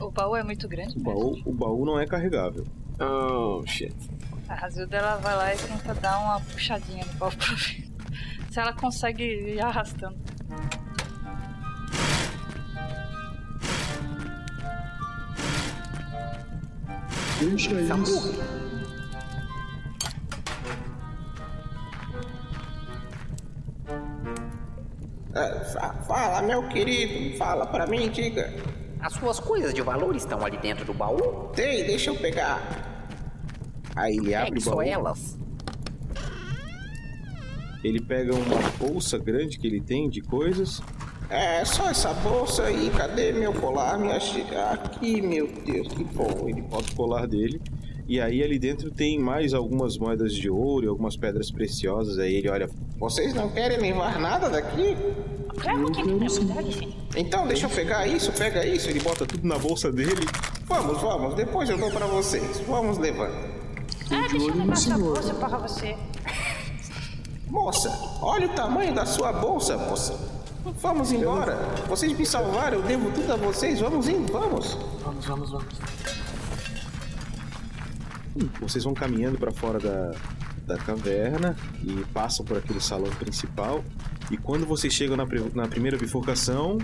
O 0.00 0.10
baú 0.10 0.34
é 0.34 0.42
muito 0.42 0.66
grande. 0.66 0.96
O 0.98 1.02
baú, 1.02 1.36
o 1.44 1.52
baú 1.52 1.84
não 1.84 2.00
é 2.00 2.06
carregável. 2.06 2.64
Oh, 2.98 3.62
shit. 3.66 3.94
A 4.48 4.54
Razilda 4.54 4.96
ela 4.96 5.16
vai 5.16 5.36
lá 5.36 5.54
e 5.54 5.58
tenta 5.58 5.94
dar 5.94 6.18
uma 6.20 6.40
puxadinha 6.40 7.04
no 7.04 7.12
baú 7.18 7.30
pra 7.36 7.54
ver 7.54 7.84
se 8.50 8.58
ela 8.58 8.72
consegue 8.72 9.22
ir 9.24 9.60
arrastando. 9.60 10.16
Deixa 17.38 17.72
isso. 17.80 18.32
É, 25.34 25.60
fa- 25.72 25.94
fala, 26.06 26.42
meu 26.42 26.66
querido, 26.68 27.36
fala 27.36 27.66
pra 27.66 27.86
mim, 27.86 28.08
diga. 28.10 28.52
As 29.00 29.12
suas 29.12 29.38
coisas 29.38 29.72
de 29.72 29.80
valor 29.82 30.16
estão 30.16 30.44
ali 30.44 30.56
dentro 30.56 30.84
do 30.84 30.92
baú? 30.94 31.50
Tem, 31.54 31.84
deixa 31.86 32.10
eu 32.10 32.16
pegar. 32.16 32.60
Aí 33.94 34.16
ele 34.16 34.34
abre 34.34 34.50
Pegue 34.52 34.60
o 34.60 34.64
só 34.64 34.70
baú. 34.76 34.82
elas. 34.82 35.38
Ele 37.84 38.00
pega 38.00 38.34
uma 38.34 38.70
bolsa 38.78 39.18
grande 39.18 39.58
que 39.58 39.66
ele 39.66 39.80
tem 39.80 40.08
de 40.08 40.20
coisas. 40.20 40.82
É, 41.30 41.64
só 41.64 41.90
essa 41.90 42.12
bolsa 42.14 42.64
aí. 42.64 42.90
Cadê 42.96 43.32
meu 43.32 43.52
colar? 43.52 43.98
Minha 43.98 44.18
chi- 44.18 44.46
Aqui, 44.72 45.20
meu 45.20 45.46
Deus, 45.64 45.88
que 45.88 46.04
bom. 46.04 46.48
Ele 46.48 46.62
bota 46.62 46.90
o 46.90 46.96
colar 46.96 47.26
dele. 47.26 47.60
E 48.06 48.18
aí 48.20 48.42
ali 48.42 48.58
dentro 48.58 48.90
tem 48.90 49.18
mais 49.18 49.52
algumas 49.52 49.98
moedas 49.98 50.32
de 50.32 50.48
ouro 50.48 50.86
e 50.86 50.88
algumas 50.88 51.16
pedras 51.16 51.50
preciosas. 51.50 52.18
Aí 52.18 52.34
ele 52.36 52.48
olha. 52.48 52.68
Vocês 52.98 53.34
não 53.34 53.50
querem 53.50 53.78
levar 53.78 54.18
nada 54.18 54.48
daqui? 54.48 54.96
Claro 55.60 55.90
que 55.92 56.02
não. 56.02 56.18
Então 57.16 57.46
deixa 57.46 57.66
eu 57.66 57.70
pegar 57.70 58.06
isso, 58.06 58.32
pega 58.32 58.64
isso. 58.64 58.88
Ele 58.88 59.00
bota 59.00 59.26
tudo 59.26 59.46
na 59.46 59.58
bolsa 59.58 59.92
dele. 59.92 60.26
Vamos, 60.64 61.00
vamos, 61.00 61.34
depois 61.34 61.68
eu 61.68 61.76
dou 61.76 61.90
pra 61.90 62.06
vocês. 62.06 62.60
Vamos 62.66 62.96
levando. 62.96 63.34
Ah, 64.10 64.26
deixa 64.30 64.46
eu 64.46 64.54
levar 64.54 64.72
essa 64.72 64.96
bolsa 64.98 65.34
para 65.34 65.58
você. 65.58 65.94
Moça, 67.50 67.90
olha 68.22 68.46
o 68.46 68.54
tamanho 68.54 68.94
da 68.94 69.04
sua 69.06 69.32
bolsa, 69.32 69.76
moça. 69.76 70.37
Vamos 70.76 71.12
embora. 71.12 71.56
Vocês 71.88 72.16
me 72.16 72.24
salvaram, 72.24 72.78
eu 72.78 72.82
devo 72.82 73.10
tudo 73.10 73.32
a 73.32 73.36
vocês. 73.36 73.80
Vamos 73.80 74.08
indo, 74.08 74.32
vamos. 74.32 74.74
Vamos, 75.02 75.26
vamos, 75.26 75.50
vamos. 75.50 75.74
Vocês 78.60 78.84
vão 78.84 78.94
caminhando 78.94 79.38
para 79.38 79.50
fora 79.50 79.78
da, 79.78 80.12
da 80.64 80.76
caverna 80.76 81.56
e 81.82 82.04
passam 82.12 82.44
por 82.44 82.56
aquele 82.58 82.80
salão 82.80 83.10
principal. 83.16 83.82
E 84.30 84.36
quando 84.36 84.66
vocês 84.66 84.92
chegam 84.92 85.16
na, 85.16 85.24
na 85.54 85.66
primeira 85.66 85.96
bifurcação, 85.96 86.78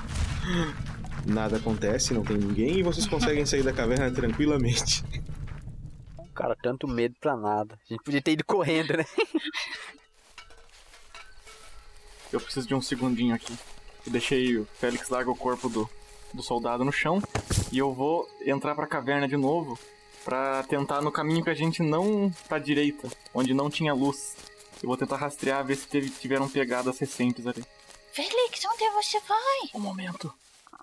nada 1.27 1.59
acontece, 1.59 2.15
não 2.15 2.25
tem 2.25 2.39
ninguém 2.39 2.79
e 2.79 2.83
vocês 2.83 3.07
conseguem 3.07 3.47
sair 3.47 3.63
da 3.63 3.73
caverna 3.73 4.11
tranquilamente. 4.11 5.05
Cara, 6.35 6.57
tanto 6.61 6.89
medo 6.89 7.15
pra 7.21 7.37
nada. 7.37 7.79
A 7.89 7.93
gente 7.93 8.03
podia 8.03 8.21
ter 8.21 8.33
ido 8.33 8.45
correndo, 8.45 8.97
né? 8.97 9.05
Eu 12.33 12.41
preciso 12.41 12.67
de 12.67 12.75
um 12.75 12.83
segundinho 12.83 13.33
aqui. 13.33 13.57
Eu 14.07 14.13
deixei 14.13 14.57
o 14.59 14.65
Félix 14.79 15.09
larga 15.09 15.31
o 15.31 15.37
corpo 15.37 15.69
do, 15.69 15.89
do 16.33 16.43
soldado 16.43 16.85
no 16.85 16.93
chão 16.93 17.23
e 17.73 17.79
eu 17.79 17.93
vou 17.93 18.29
entrar 18.45 18.75
pra 18.75 18.87
caverna 18.87 19.27
de 19.27 19.37
novo 19.37 19.79
pra 20.25 20.63
tentar 20.65 21.03
no 21.03 21.13
caminho 21.13 21.43
que 21.45 21.51
a 21.51 21.55
gente 21.55 21.83
não 21.83 22.31
pra 22.49 22.59
direita, 22.59 23.09
onde 23.35 23.53
não 23.55 23.69
tinha 23.71 23.93
luz. 23.95 24.37
Eu 24.83 24.89
vou 24.89 24.97
tentar 24.97 25.17
rastrear, 25.17 25.65
ver 25.65 25.77
se 25.77 25.89
teve, 25.89 26.11
tiveram 26.11 26.49
pegadas 26.49 26.99
recentes 26.99 27.47
ali. 27.47 27.63
Felix, 28.13 28.63
onde 28.73 28.91
você 28.95 29.19
vai? 29.21 29.71
Um 29.75 29.81
momento. 29.81 30.33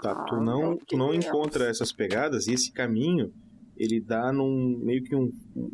Tá, 0.01 0.15
tu 0.25 0.35
não, 0.37 0.77
tu 0.77 0.97
não 0.97 1.13
encontra 1.13 1.69
essas 1.69 1.91
pegadas 1.91 2.47
e 2.47 2.53
esse 2.53 2.71
caminho, 2.71 3.31
ele 3.77 4.01
dá 4.01 4.31
num 4.33 4.79
meio 4.83 5.03
que 5.03 5.15
um, 5.15 5.29
um- 5.55 5.71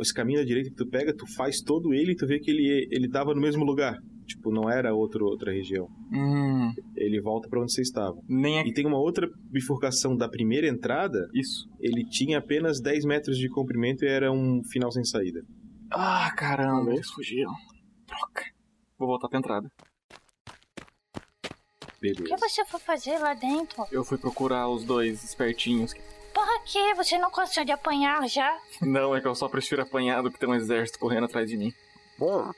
esse 0.00 0.14
caminho 0.14 0.38
da 0.40 0.44
direita 0.44 0.70
que 0.70 0.76
tu 0.76 0.86
pega, 0.86 1.12
tu 1.14 1.26
faz 1.34 1.60
todo 1.60 1.92
ele 1.92 2.12
e 2.12 2.16
tu 2.16 2.26
vê 2.26 2.38
que 2.38 2.50
ele 2.50 2.88
ele 2.90 3.08
tava 3.08 3.34
no 3.34 3.40
mesmo 3.40 3.64
lugar. 3.64 3.96
Tipo, 4.26 4.50
não 4.50 4.70
era 4.70 4.94
outro, 4.94 5.26
outra 5.26 5.52
região. 5.52 5.86
Hum, 6.12 6.72
Ele 6.96 7.20
volta 7.20 7.48
pra 7.48 7.60
onde 7.60 7.72
você 7.72 7.82
estava. 7.82 8.16
nem 8.28 8.58
aqui. 8.58 8.70
E 8.70 8.72
tem 8.74 8.86
uma 8.86 8.98
outra 8.98 9.28
bifurcação 9.50 10.16
da 10.16 10.28
primeira 10.28 10.66
entrada, 10.66 11.28
Isso. 11.34 11.68
ele 11.78 12.04
tinha 12.08 12.38
apenas 12.38 12.80
10 12.80 13.04
metros 13.04 13.36
de 13.36 13.48
comprimento 13.50 14.04
e 14.04 14.08
era 14.08 14.32
um 14.32 14.62
final 14.72 14.90
sem 14.90 15.04
saída. 15.04 15.40
Ah, 15.90 16.32
caramba, 16.36 16.92
eles 16.92 17.10
fugiram. 17.10 17.52
Troca. 18.06 18.44
Vou 18.98 19.08
voltar 19.08 19.28
pra 19.28 19.38
entrada. 19.38 19.68
O 21.96 22.06
que 22.06 22.12
Beleza. 22.14 22.36
você 22.38 22.64
foi 22.66 22.80
fazer 22.80 23.18
lá 23.18 23.34
dentro? 23.34 23.84
Eu 23.90 24.04
fui 24.04 24.18
procurar 24.18 24.68
os 24.68 24.84
dois 24.84 25.22
espertinhos. 25.24 25.94
Para 26.34 26.60
quê? 26.64 26.94
Você 26.96 27.16
não 27.18 27.30
cansou 27.30 27.64
de 27.64 27.72
apanhar 27.72 28.28
já? 28.28 28.58
Não, 28.82 29.14
é 29.14 29.20
que 29.20 29.26
eu 29.28 29.34
só 29.34 29.48
prefiro 29.48 29.82
apanhar 29.82 30.22
do 30.22 30.30
que 30.30 30.38
ter 30.38 30.46
um 30.46 30.54
exército 30.54 30.98
correndo 30.98 31.24
atrás 31.24 31.48
de 31.48 31.56
mim. 31.56 31.72
Bom, 32.18 32.50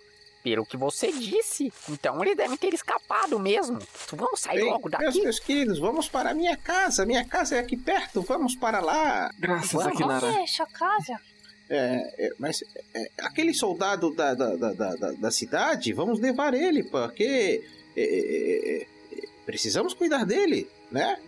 pelo 0.46 0.64
que 0.64 0.76
você 0.76 1.10
disse, 1.10 1.72
então 1.88 2.22
eles 2.22 2.36
devem 2.36 2.56
ter 2.56 2.72
escapado 2.72 3.36
mesmo. 3.36 3.80
Vamos 4.12 4.38
sair 4.38 4.60
Bem, 4.60 4.70
logo 4.70 4.88
meus, 4.88 5.02
daqui. 5.14 5.20
meus 5.22 5.40
queridos, 5.40 5.80
vamos 5.80 6.08
para 6.08 6.30
a 6.30 6.34
minha 6.34 6.56
casa. 6.56 7.04
Minha 7.04 7.24
casa 7.24 7.56
é 7.56 7.58
aqui 7.58 7.76
perto, 7.76 8.22
vamos 8.22 8.54
para 8.54 8.78
lá. 8.78 9.28
Graças 9.40 9.74
a 9.74 9.82
Vamos. 9.82 9.98
Kinara. 9.98 10.24
Onde 10.24 10.38
é 10.38 10.46
sua 10.46 10.66
casa? 10.66 11.20
É, 11.68 12.26
é, 12.26 12.30
mas 12.38 12.62
é, 12.94 13.10
aquele 13.22 13.52
soldado 13.52 14.14
da, 14.14 14.34
da, 14.34 14.54
da, 14.54 14.72
da, 14.72 14.94
da- 14.94 15.12
da 15.12 15.30
cidade, 15.32 15.92
vamos 15.92 16.20
levar 16.20 16.54
ele, 16.54 16.84
porque 16.84 17.64
é, 17.96 18.00
é, 18.00 18.82
é, 18.82 19.26
precisamos 19.44 19.94
cuidar 19.94 20.24
dele, 20.24 20.70
né? 20.92 21.18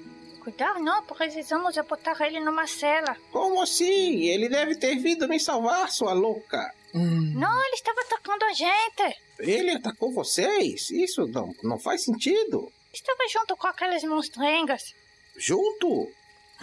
Cuidar 0.45 0.79
não, 0.79 1.03
precisamos 1.03 1.77
é 1.77 1.83
botar 1.83 2.17
ele 2.25 2.39
numa 2.39 2.69
cela. 2.69 3.17
Como 3.33 3.61
assim? 3.61 4.27
Ele 4.27 4.49
deve 4.49 4.77
ter 4.77 4.95
vindo 4.95 5.27
me 5.27 5.41
salvar, 5.41 5.91
sua 5.91 6.13
louca. 6.13 6.73
Não, 6.94 7.64
ele 7.64 7.74
estava 7.74 8.01
atacando 8.01 8.44
a 8.44 8.53
gente. 8.53 9.16
Ele 9.38 9.70
atacou 9.70 10.12
vocês? 10.12 10.90
Isso 10.90 11.27
não, 11.27 11.55
não 11.62 11.79
faz 11.79 12.05
sentido. 12.05 12.70
Estava 12.92 13.20
junto 13.31 13.57
com 13.57 13.66
aquelas 13.66 14.03
monstrengas. 14.05 14.94
Junto? 15.37 16.11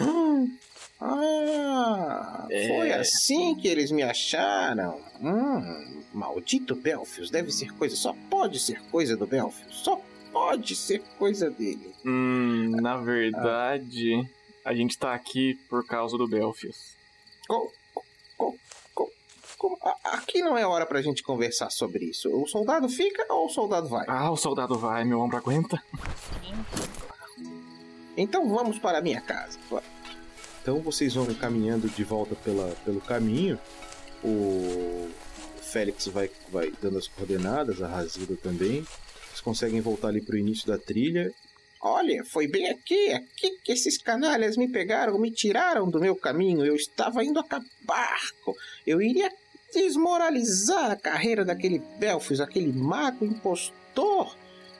Hum. 0.00 0.56
Ah, 1.00 2.46
É. 2.50 2.68
foi 2.68 2.92
assim 2.92 3.54
que 3.54 3.68
eles 3.68 3.90
me 3.90 4.02
acharam. 4.02 5.00
Hum, 5.20 6.02
maldito 6.12 6.74
Belfius, 6.74 7.30
deve 7.30 7.50
ser 7.52 7.72
coisa, 7.76 7.94
só 7.96 8.14
pode 8.30 8.58
ser 8.58 8.80
coisa 8.90 9.16
do 9.16 9.26
Belfius, 9.26 9.74
só 9.76 10.00
pode 10.32 10.74
ser 10.74 11.00
coisa 11.18 11.50
dele. 11.50 11.94
Hum, 12.04 12.70
na 12.80 12.96
verdade, 12.96 14.26
a 14.64 14.74
gente 14.74 14.98
tá 14.98 15.14
aqui 15.14 15.54
por 15.68 15.86
causa 15.86 16.16
do 16.18 16.26
Belfius. 16.28 16.94
Co- 17.48 17.72
a- 17.72 17.85
aqui 20.04 20.40
não 20.40 20.56
é 20.56 20.66
hora 20.66 20.86
pra 20.86 21.02
gente 21.02 21.22
conversar 21.22 21.70
sobre 21.70 22.06
isso. 22.06 22.28
O 22.30 22.46
soldado 22.46 22.88
fica 22.88 23.26
ou 23.30 23.46
o 23.46 23.48
soldado 23.48 23.88
vai? 23.88 24.04
Ah, 24.08 24.30
o 24.30 24.36
soldado 24.36 24.78
vai, 24.78 25.04
meu 25.04 25.20
ombro 25.20 25.36
aguenta? 25.36 25.82
Então 28.16 28.48
vamos 28.48 28.78
para 28.78 28.98
a 28.98 29.02
minha 29.02 29.20
casa. 29.20 29.58
Então 30.62 30.80
vocês 30.80 31.14
vão 31.14 31.26
caminhando 31.34 31.88
de 31.88 32.02
volta 32.02 32.34
pela, 32.34 32.74
pelo 32.84 33.00
caminho. 33.00 33.58
O 34.24 35.08
Félix 35.60 36.06
vai, 36.08 36.30
vai 36.50 36.72
dando 36.80 36.98
as 36.98 37.06
coordenadas, 37.06 37.82
a 37.82 37.86
Razilda 37.86 38.36
também. 38.36 38.86
Vocês 39.28 39.40
conseguem 39.40 39.80
voltar 39.80 40.08
ali 40.08 40.20
pro 40.20 40.38
início 40.38 40.66
da 40.66 40.78
trilha. 40.78 41.32
Olha, 41.80 42.24
foi 42.24 42.48
bem 42.48 42.68
aqui, 42.68 43.12
aqui 43.12 43.58
que 43.62 43.70
esses 43.70 43.98
canalhas 43.98 44.56
me 44.56 44.66
pegaram, 44.66 45.18
me 45.18 45.30
tiraram 45.30 45.88
do 45.88 46.00
meu 46.00 46.16
caminho. 46.16 46.64
Eu 46.64 46.74
estava 46.74 47.22
indo 47.22 47.38
acabar 47.38 48.18
com. 48.42 48.54
Eu 48.86 49.00
iria 49.00 49.30
desmoralizar 49.76 50.90
a 50.90 50.96
carreira 50.96 51.44
daquele 51.44 51.78
Belfius, 51.98 52.40
aquele 52.40 52.72
mago 52.72 53.24
impostor. 53.24 54.34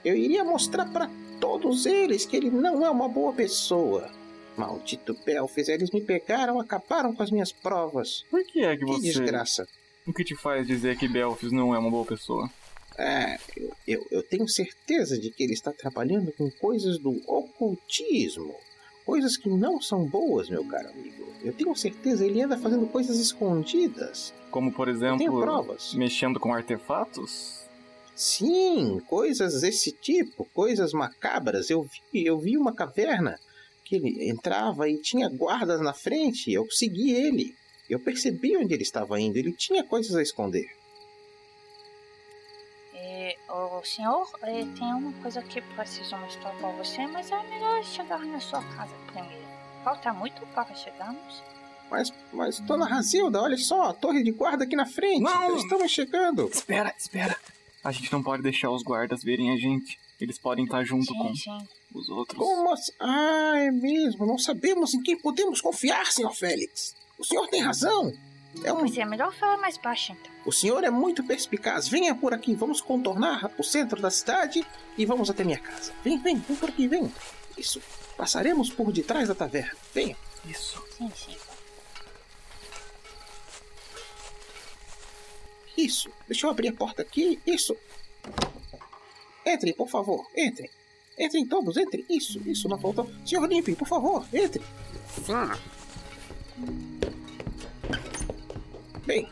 Eu 0.05 0.17
iria 0.17 0.43
mostrar 0.45 0.87
para 0.87 1.11
todos 1.41 1.85
eles 1.85 2.25
que 2.25 2.37
ele 2.37 2.51
não 2.51 2.85
é 2.85 2.91
uma 2.91 3.09
boa 3.09 3.33
pessoa. 3.33 4.11
Maldito 4.57 5.15
Belfius, 5.25 5.69
eles 5.69 5.91
me 5.91 6.01
pegaram, 6.01 6.59
acabaram 6.59 7.15
com 7.15 7.23
as 7.23 7.31
minhas 7.31 7.53
provas. 7.53 8.25
Por 8.31 8.43
que 8.45 8.65
é 8.65 8.73
que 8.75 8.85
Que 8.85 8.87
você. 8.87 9.03
desgraça. 9.03 9.69
O 10.07 10.13
que 10.13 10.25
te 10.25 10.35
faz 10.37 10.67
dizer 10.67 10.97
que 10.97 11.09
Belfius 11.09 11.53
não 11.53 11.75
é 11.75 11.79
uma 11.79 11.91
boa 11.91 12.05
pessoa? 12.07 12.49
É, 12.97 13.39
eu, 13.57 13.73
eu, 13.87 14.07
eu 14.11 14.23
tenho 14.23 14.49
certeza 14.49 15.19
de 15.19 15.31
que 15.31 15.43
ele 15.43 15.53
está 15.53 15.71
trabalhando 15.73 16.33
com 16.33 16.51
coisas 16.51 16.99
do 16.99 17.21
ocultismo. 17.27 18.55
Coisas 19.07 19.37
que 19.37 19.49
não 19.49 19.81
são 19.81 20.05
boas, 20.05 20.51
meu 20.51 20.65
caro 20.65 20.91
amigo. 20.91 21.25
Eu 21.43 21.53
tenho 21.53 21.75
certeza, 21.77 22.27
ele 22.27 22.43
anda 22.43 22.59
fazendo 22.59 22.89
coisas 22.89 23.21
escondidas. 23.21 24.35
Como, 24.51 24.73
por 24.73 24.89
exemplo, 24.89 25.19
mexendo 25.95 26.41
com 26.41 26.53
artefatos? 26.53 27.65
Sim, 28.17 29.01
coisas 29.07 29.61
desse 29.61 29.93
tipo, 29.93 30.45
coisas 30.53 30.93
macabras. 30.93 31.71
Eu 31.71 31.85
vi, 31.85 32.27
eu 32.27 32.37
vi 32.37 32.59
uma 32.59 32.75
caverna 32.75 33.39
que 33.85 33.95
ele 33.95 34.29
entrava 34.29 34.89
e 34.89 35.01
tinha 35.01 35.29
guardas 35.29 35.81
na 35.81 35.93
frente. 35.93 36.53
Eu 36.53 36.67
segui 36.69 37.13
ele. 37.13 37.55
Eu 37.89 38.01
percebi 38.01 38.57
onde 38.57 38.75
ele 38.75 38.83
estava 38.83 39.21
indo. 39.21 39.37
Ele 39.37 39.53
tinha 39.53 39.85
coisas 39.85 40.17
a 40.17 40.23
esconder. 40.23 40.67
É, 43.27 43.37
o 43.53 43.83
senhor 43.83 44.31
é, 44.43 44.65
tem 44.79 44.95
uma 44.95 45.13
coisa 45.15 45.43
que 45.43 45.61
preciso 45.61 46.17
mostrar 46.17 46.53
para 46.53 46.69
você, 46.71 47.05
mas 47.09 47.29
é 47.33 47.43
melhor 47.49 47.83
chegar 47.83 48.21
na 48.21 48.39
sua 48.39 48.63
casa 48.63 48.95
primeiro. 49.07 49.45
Falta 49.83 50.13
muito 50.13 50.47
para 50.55 50.73
chegarmos. 50.77 51.43
Mas, 51.91 52.13
mas, 52.33 52.61
dona 52.61 52.87
Razilda, 52.87 53.43
olha 53.43 53.59
só, 53.59 53.91
a 53.91 53.93
torre 53.93 54.23
de 54.23 54.31
guarda 54.31 54.63
aqui 54.63 54.77
na 54.77 54.87
frente. 54.87 55.23
Não! 55.23 55.57
Estamos 55.57 55.91
chegando. 55.91 56.47
Espera, 56.47 56.95
espera. 56.97 57.37
A 57.83 57.91
gente 57.91 58.13
não 58.13 58.23
pode 58.23 58.45
deixar 58.45 58.71
os 58.71 58.85
guardas 58.85 59.25
verem 59.25 59.51
a 59.53 59.57
gente. 59.57 59.99
Eles 60.21 60.39
podem 60.39 60.65
estar 60.65 60.85
junto 60.85 61.07
Sim, 61.07 61.19
com 61.19 61.35
sim. 61.35 61.69
os 61.95 62.09
outros. 62.09 62.39
Como 62.39 62.73
assim? 62.73 62.93
Ah, 63.01 63.55
é 63.57 63.73
mesmo. 63.73 64.25
Não 64.25 64.39
sabemos 64.39 64.95
em 64.95 65.03
quem 65.03 65.19
podemos 65.19 65.61
confiar, 65.61 66.07
senhor 66.07 66.33
Félix. 66.33 66.95
O 67.19 67.25
senhor 67.25 67.49
tem 67.49 67.61
razão. 67.61 68.13
É 68.65 68.73
um... 68.73 68.79
Pois 68.79 68.97
é, 68.97 69.05
melhor 69.05 69.33
falar 69.35 69.59
mais 69.59 69.77
baixo 69.77 70.13
então. 70.13 70.33
O 70.45 70.53
senhor 70.53 70.85
é 70.85 70.91
muito 70.91 71.25
perspicaz. 71.25 71.89
Venha 71.89 72.15
por 72.15 72.33
aqui. 72.33 72.55
Vamos 72.55 72.81
contornar 72.81 73.51
o 73.59 73.63
centro 73.63 74.01
da 74.01 74.11
cidade 74.11 74.67
e 74.97 75.05
vamos 75.05 75.29
até 75.31 75.45
minha 75.45 75.59
casa. 75.59 75.93
Vem, 76.03 76.19
vem, 76.19 76.39
vem 76.39 76.57
por 76.57 76.69
aqui, 76.69 76.87
vem. 76.89 77.13
Isso. 77.57 77.81
Passaremos 78.17 78.71
por 78.71 78.93
detrás 78.93 79.29
da 79.29 79.35
taverna. 79.35 79.77
Venha. 79.93 80.17
Isso. 80.45 80.83
Sim, 80.97 81.11
sim. 81.15 81.37
Isso. 85.77 86.11
Deixa 86.27 86.47
eu 86.47 86.51
abrir 86.51 86.69
a 86.69 86.73
porta 86.73 87.03
aqui. 87.03 87.41
Isso. 87.47 87.77
Entrem, 89.45 89.73
por 89.75 89.89
favor, 89.89 90.27
entrem. 90.37 90.69
Entrem 91.19 91.47
todos, 91.47 91.77
entrem. 91.77 92.05
Isso, 92.11 92.41
isso, 92.47 92.69
não 92.69 92.79
faltou. 92.79 93.09
Senhor 93.25 93.47
Limpy, 93.47 93.75
por 93.77 93.87
favor, 93.87 94.27
entre. 94.33 94.63
Sim. 95.25 95.33
Bem, 99.07 99.29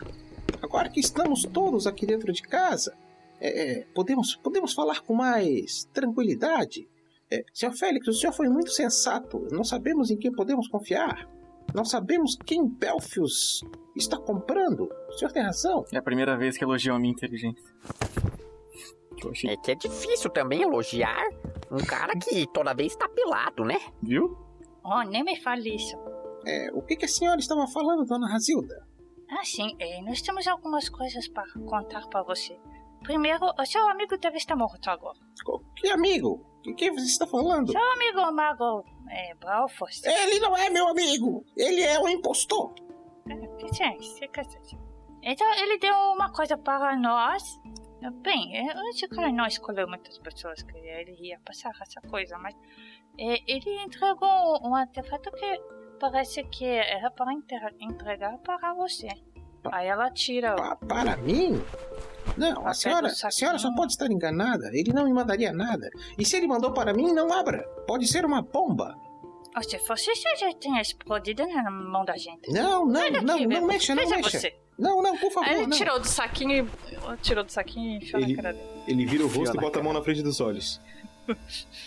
agora 0.62 0.88
que 0.88 1.00
estamos 1.00 1.42
todos 1.42 1.84
aqui 1.88 2.06
dentro 2.06 2.32
de 2.32 2.42
casa, 2.42 2.96
é, 3.40 3.80
é, 3.80 3.86
podemos, 3.92 4.36
podemos 4.36 4.72
falar 4.72 5.00
com 5.00 5.14
mais 5.14 5.84
tranquilidade. 5.92 6.88
É, 7.28 7.44
senhor 7.52 7.72
Félix, 7.72 8.06
o 8.06 8.12
senhor 8.12 8.32
foi 8.32 8.48
muito 8.48 8.70
sensato. 8.70 9.48
Não 9.50 9.64
sabemos 9.64 10.12
em 10.12 10.16
quem 10.16 10.30
podemos 10.30 10.68
confiar. 10.68 11.28
Não 11.74 11.84
sabemos 11.84 12.36
quem 12.36 12.68
Belfius 12.68 13.64
está 13.96 14.16
comprando. 14.16 14.88
O 15.08 15.12
senhor 15.14 15.32
tem 15.32 15.42
razão. 15.42 15.84
É 15.92 15.98
a 15.98 16.02
primeira 16.02 16.36
vez 16.36 16.56
que 16.56 16.62
elogiam 16.62 16.94
a 16.94 16.98
minha 17.00 17.12
inteligência. 17.12 17.74
Que. 19.16 19.48
É 19.48 19.56
que 19.56 19.72
é 19.72 19.74
difícil 19.74 20.30
também 20.30 20.62
elogiar 20.62 21.24
um 21.72 21.84
cara 21.84 22.12
que 22.16 22.46
toda 22.52 22.74
vez 22.74 22.94
tá 22.94 23.08
pelado, 23.08 23.64
né? 23.64 23.80
Viu? 24.00 24.38
Oh, 24.84 25.02
nem 25.02 25.24
me 25.24 25.34
fale 25.40 25.74
isso. 25.74 25.96
É, 26.46 26.70
o 26.72 26.80
que, 26.80 26.94
que 26.94 27.06
a 27.06 27.08
senhora 27.08 27.40
estava 27.40 27.66
falando, 27.66 28.04
dona 28.04 28.28
Razilda? 28.28 28.83
Ah, 29.36 29.44
sim, 29.44 29.74
é, 29.80 30.00
nós 30.02 30.22
temos 30.22 30.46
algumas 30.46 30.88
coisas 30.88 31.26
para 31.26 31.44
contar 31.66 32.06
para 32.06 32.22
você. 32.22 32.56
Primeiro, 33.02 33.40
o 33.58 33.66
seu 33.66 33.86
amigo 33.88 34.16
deve 34.16 34.36
estar 34.36 34.54
morto 34.54 34.88
agora. 34.88 35.18
Que 35.76 35.88
amigo? 35.88 36.40
O 36.58 36.62
que, 36.62 36.74
que 36.74 36.90
você 36.92 37.06
está 37.06 37.26
falando? 37.26 37.72
Seu 37.72 37.92
amigo 37.92 38.32
Mago 38.32 38.84
é, 39.10 39.34
Balfost. 39.34 40.06
Ele 40.06 40.38
não 40.38 40.56
é 40.56 40.70
meu 40.70 40.86
amigo. 40.88 41.44
Ele 41.56 41.82
é 41.82 41.98
um 41.98 42.08
impostor. 42.08 42.72
Que 43.58 43.66
assim. 44.40 44.78
Então, 45.22 45.52
ele 45.54 45.78
deu 45.78 45.94
uma 45.94 46.32
coisa 46.32 46.56
para 46.56 46.96
nós. 46.96 47.42
Bem, 48.22 48.56
é, 48.56 48.90
esse 48.90 49.08
cara 49.08 49.32
não 49.32 49.46
escolheu 49.46 49.88
muitas 49.88 50.18
pessoas 50.18 50.62
que 50.62 50.76
ele 50.76 51.16
ia 51.28 51.40
passar 51.44 51.72
essa 51.80 52.00
coisa, 52.02 52.38
mas 52.38 52.54
é, 53.18 53.38
ele 53.46 53.82
entregou 53.82 54.60
um 54.62 54.74
artefato 54.74 55.30
que 55.32 55.60
parece 56.10 56.42
que 56.44 56.64
era 56.64 57.10
para 57.10 57.32
entre- 57.32 57.74
entregar 57.80 58.36
para 58.38 58.74
você. 58.74 59.08
Aí 59.72 59.86
ela 59.88 60.10
tira. 60.10 60.54
Pa- 60.54 60.76
para 60.76 61.16
mim? 61.16 61.62
Não, 62.36 62.66
a 62.66 62.74
senhora, 62.74 63.08
a 63.08 63.30
senhora 63.30 63.58
só 63.58 63.72
pode 63.74 63.92
estar 63.92 64.10
enganada. 64.10 64.68
Ele 64.72 64.92
não 64.92 65.04
me 65.04 65.12
mandaria 65.12 65.52
nada. 65.52 65.88
E 66.18 66.24
se 66.24 66.36
ele 66.36 66.46
mandou 66.46 66.72
para 66.72 66.92
mim, 66.92 67.12
não 67.12 67.32
abra. 67.32 67.62
Pode 67.86 68.06
ser 68.06 68.24
uma 68.24 68.42
bomba. 68.42 68.94
Se 69.62 69.78
fosse, 69.78 70.12
você 70.14 70.36
já 70.36 70.52
tinha 70.54 70.80
explodido 70.80 71.46
na 71.46 71.70
mão 71.70 72.04
da 72.04 72.16
gente. 72.16 72.50
Não, 72.52 72.84
não, 72.86 73.00
Sai 73.00 73.10
daqui, 73.12 73.24
não, 73.24 73.38
não 73.38 73.66
mexa, 73.66 73.94
não 73.94 74.08
mexa. 74.08 74.38
você. 74.38 74.56
Não, 74.76 75.00
não, 75.00 75.16
por 75.16 75.30
favor, 75.30 75.48
Aí 75.48 75.58
ele 75.58 75.66
não. 75.68 75.76
tirou 75.76 76.00
do 76.00 76.06
saquinho 76.08 76.68
e. 76.68 77.16
Tirou 77.22 77.44
do 77.44 77.52
saquinho 77.52 77.92
e 77.92 77.96
enfiou 77.98 78.20
Ele- 78.20 78.34
na 78.34 78.42
cara 78.42 78.52
dele. 78.54 78.68
Ele 78.88 79.06
vira 79.06 79.24
o 79.24 79.28
rosto 79.28 79.56
e 79.56 79.60
bota 79.60 79.78
a 79.78 79.82
mão 79.82 79.92
na 79.92 80.02
frente 80.02 80.22
dos 80.22 80.40
olhos. 80.40 80.80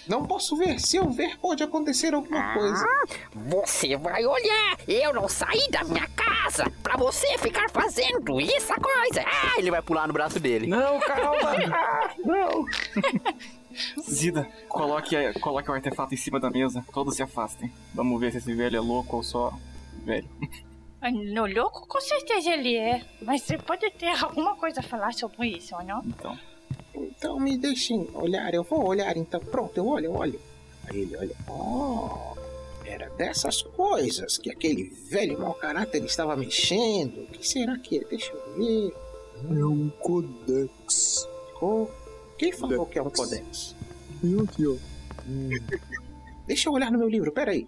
Não 0.08 0.26
posso 0.26 0.56
ver. 0.56 0.80
Se 0.80 0.97
eu 0.97 1.10
ver, 1.10 1.38
pode 1.39 1.62
acontecer 1.63 2.13
alguma 2.13 2.54
coisa. 2.54 2.86
Você 3.34 3.95
vai 3.97 4.26
olhar! 4.26 4.78
Eu 4.88 5.13
não 5.13 5.28
saí 5.28 5.69
da 5.69 5.84
minha 5.84 6.08
casa 6.10 6.69
pra 6.82 6.95
você 6.97 7.38
ficar 7.38 7.69
fazendo 7.69 8.39
essa 8.39 8.76
coisa! 8.76 9.23
Ah, 9.26 9.56
ele 9.58 9.71
vai 9.71 9.82
pular 9.82 10.08
no 10.08 10.13
braço 10.13 10.39
dele. 10.39 10.67
Não, 10.67 11.00
calma! 11.00 11.52
Ah, 11.69 12.13
não! 12.26 12.65
Zida, 14.10 14.47
coloque, 14.67 15.15
coloque 15.39 15.69
o 15.69 15.73
artefato 15.73 16.13
em 16.13 16.17
cima 16.17 16.39
da 16.39 16.50
mesa. 16.50 16.84
Todos 16.93 17.15
se 17.15 17.21
afastem. 17.23 17.71
Vamos 17.93 18.19
ver 18.19 18.32
se 18.32 18.38
esse 18.39 18.54
velho 18.54 18.78
é 18.78 18.80
louco 18.80 19.17
ou 19.17 19.23
só 19.23 19.54
velho. 20.04 20.28
Ah, 21.02 21.12
No 21.12 21.45
louco, 21.45 21.88
com 21.88 22.02
certeza 22.02 22.50
ele 22.52 22.76
é. 22.76 23.06
Mas 23.21 23.43
você 23.43 23.58
pode 23.58 23.89
ter 23.91 24.08
alguma 24.23 24.56
coisa 24.56 24.80
a 24.80 24.84
falar 24.84 25.13
sobre 25.13 25.50
isso, 25.50 25.76
ou 25.76 25.84
não? 25.84 26.02
Então, 26.06 26.38
Então 27.17 27.39
me 27.39 27.58
deixem 27.58 28.08
olhar. 28.13 28.53
Eu 28.53 28.63
vou 28.63 28.86
olhar 28.88 29.15
então. 29.17 29.39
Pronto, 29.39 29.75
eu 29.77 29.88
olho, 29.88 30.06
eu 30.06 30.13
olho. 30.15 30.39
Aí 30.89 31.01
ele 31.01 31.15
olha. 31.17 31.36
Oh, 31.49 32.38
era 32.86 33.10
dessas 33.12 33.62
coisas 33.62 34.38
que 34.38 34.49
aquele 34.51 34.84
velho 35.10 35.39
mau 35.39 35.53
caráter 35.53 36.03
estava 36.06 36.36
mexendo. 36.36 37.23
O 37.23 37.27
que 37.27 37.47
será 37.47 37.77
que 37.77 37.97
é? 37.99 38.03
Deixa 38.06 38.32
eu 38.32 38.56
ver. 38.58 38.93
É 39.60 39.65
um 39.65 39.89
codex. 39.99 41.27
Co- 41.60 41.89
Quem 42.38 42.51
falou 42.51 42.86
que 42.86 42.97
é 42.97 43.01
um 43.01 43.10
codex? 43.10 43.75
Tem 44.21 44.39
aqui, 44.39 44.65
ó. 44.67 44.75
Deixa 46.47 46.69
eu 46.69 46.73
olhar 46.73 46.91
no 46.91 46.97
meu 46.99 47.10
livro, 47.10 47.32
peraí. 47.32 47.67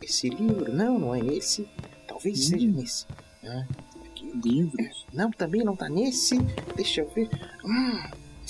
Esse 0.00 0.28
livro? 0.28 0.72
Não, 0.72 0.98
não 0.98 1.14
é 1.14 1.20
esse. 1.20 1.68
Talvez 2.06 2.46
seja 2.46 2.66
nesse. 2.68 3.06
Ah. 3.44 3.66
Livros? 4.44 5.06
Não, 5.12 5.30
também 5.30 5.64
não 5.64 5.74
tá 5.74 5.88
nesse. 5.88 6.38
Deixa 6.76 7.00
eu 7.00 7.08
ver. 7.10 7.28
Hum, 7.64 8.00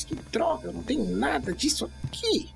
mas 0.00 0.04
que 0.04 0.14
droga, 0.14 0.68
eu 0.68 0.72
não 0.72 0.82
tenho 0.82 1.04
nada 1.04 1.52
disso 1.52 1.90
aqui. 2.04 2.50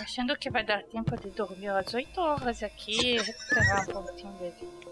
Achando 0.00 0.36
que 0.36 0.50
vai 0.50 0.64
dar 0.64 0.82
tempo 0.84 1.16
de 1.20 1.30
dormir 1.30 1.68
às 1.68 1.92
8 1.92 2.20
horas 2.20 2.62
aqui 2.62 2.98
e 2.98 3.18
recuperar 3.18 3.88
um 3.90 3.92
pouquinho 3.92 4.32
de 4.34 4.50
vida. 4.50 4.82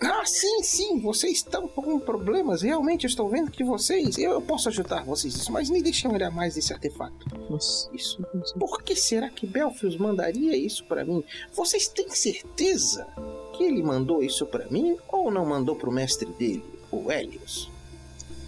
Ah, 0.00 0.24
sim, 0.24 0.62
sim, 0.62 1.00
vocês 1.00 1.38
estão 1.38 1.66
com 1.66 1.98
problemas. 1.98 2.62
Realmente, 2.62 3.04
eu 3.04 3.08
estou 3.08 3.28
vendo 3.28 3.50
que 3.50 3.64
vocês. 3.64 4.16
Eu, 4.16 4.40
posso 4.40 4.68
ajudar 4.68 5.04
vocês 5.04 5.48
mas 5.48 5.70
me 5.70 5.82
deixem 5.82 6.10
olhar 6.10 6.30
mais 6.30 6.56
esse 6.56 6.72
artefato. 6.72 7.26
Nossa. 7.50 7.88
Isso. 7.92 8.22
Por 8.58 8.82
que 8.82 8.94
será 8.94 9.28
que 9.28 9.46
Belfius 9.46 9.96
mandaria 9.96 10.56
isso 10.56 10.84
pra 10.84 11.04
mim? 11.04 11.24
Vocês 11.52 11.88
têm 11.88 12.10
certeza 12.10 13.06
que 13.54 13.64
ele 13.64 13.82
mandou 13.82 14.22
isso 14.22 14.46
pra 14.46 14.66
mim 14.66 14.96
ou 15.08 15.32
não 15.32 15.44
mandou 15.44 15.74
pro 15.74 15.90
mestre 15.90 16.28
dele, 16.32 16.64
o 16.92 17.10
Helios? 17.10 17.68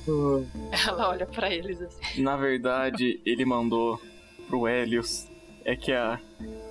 Ah, 0.09 0.89
Ela 0.89 1.09
olha 1.11 1.27
pra 1.27 1.53
eles 1.53 1.81
assim. 1.81 2.23
na 2.23 2.37
verdade, 2.37 3.21
ele 3.25 3.45
mandou 3.45 4.01
pro 4.49 4.67
Helios. 4.69 5.27
É 5.65 5.77
que 5.77 5.93
a 5.93 6.19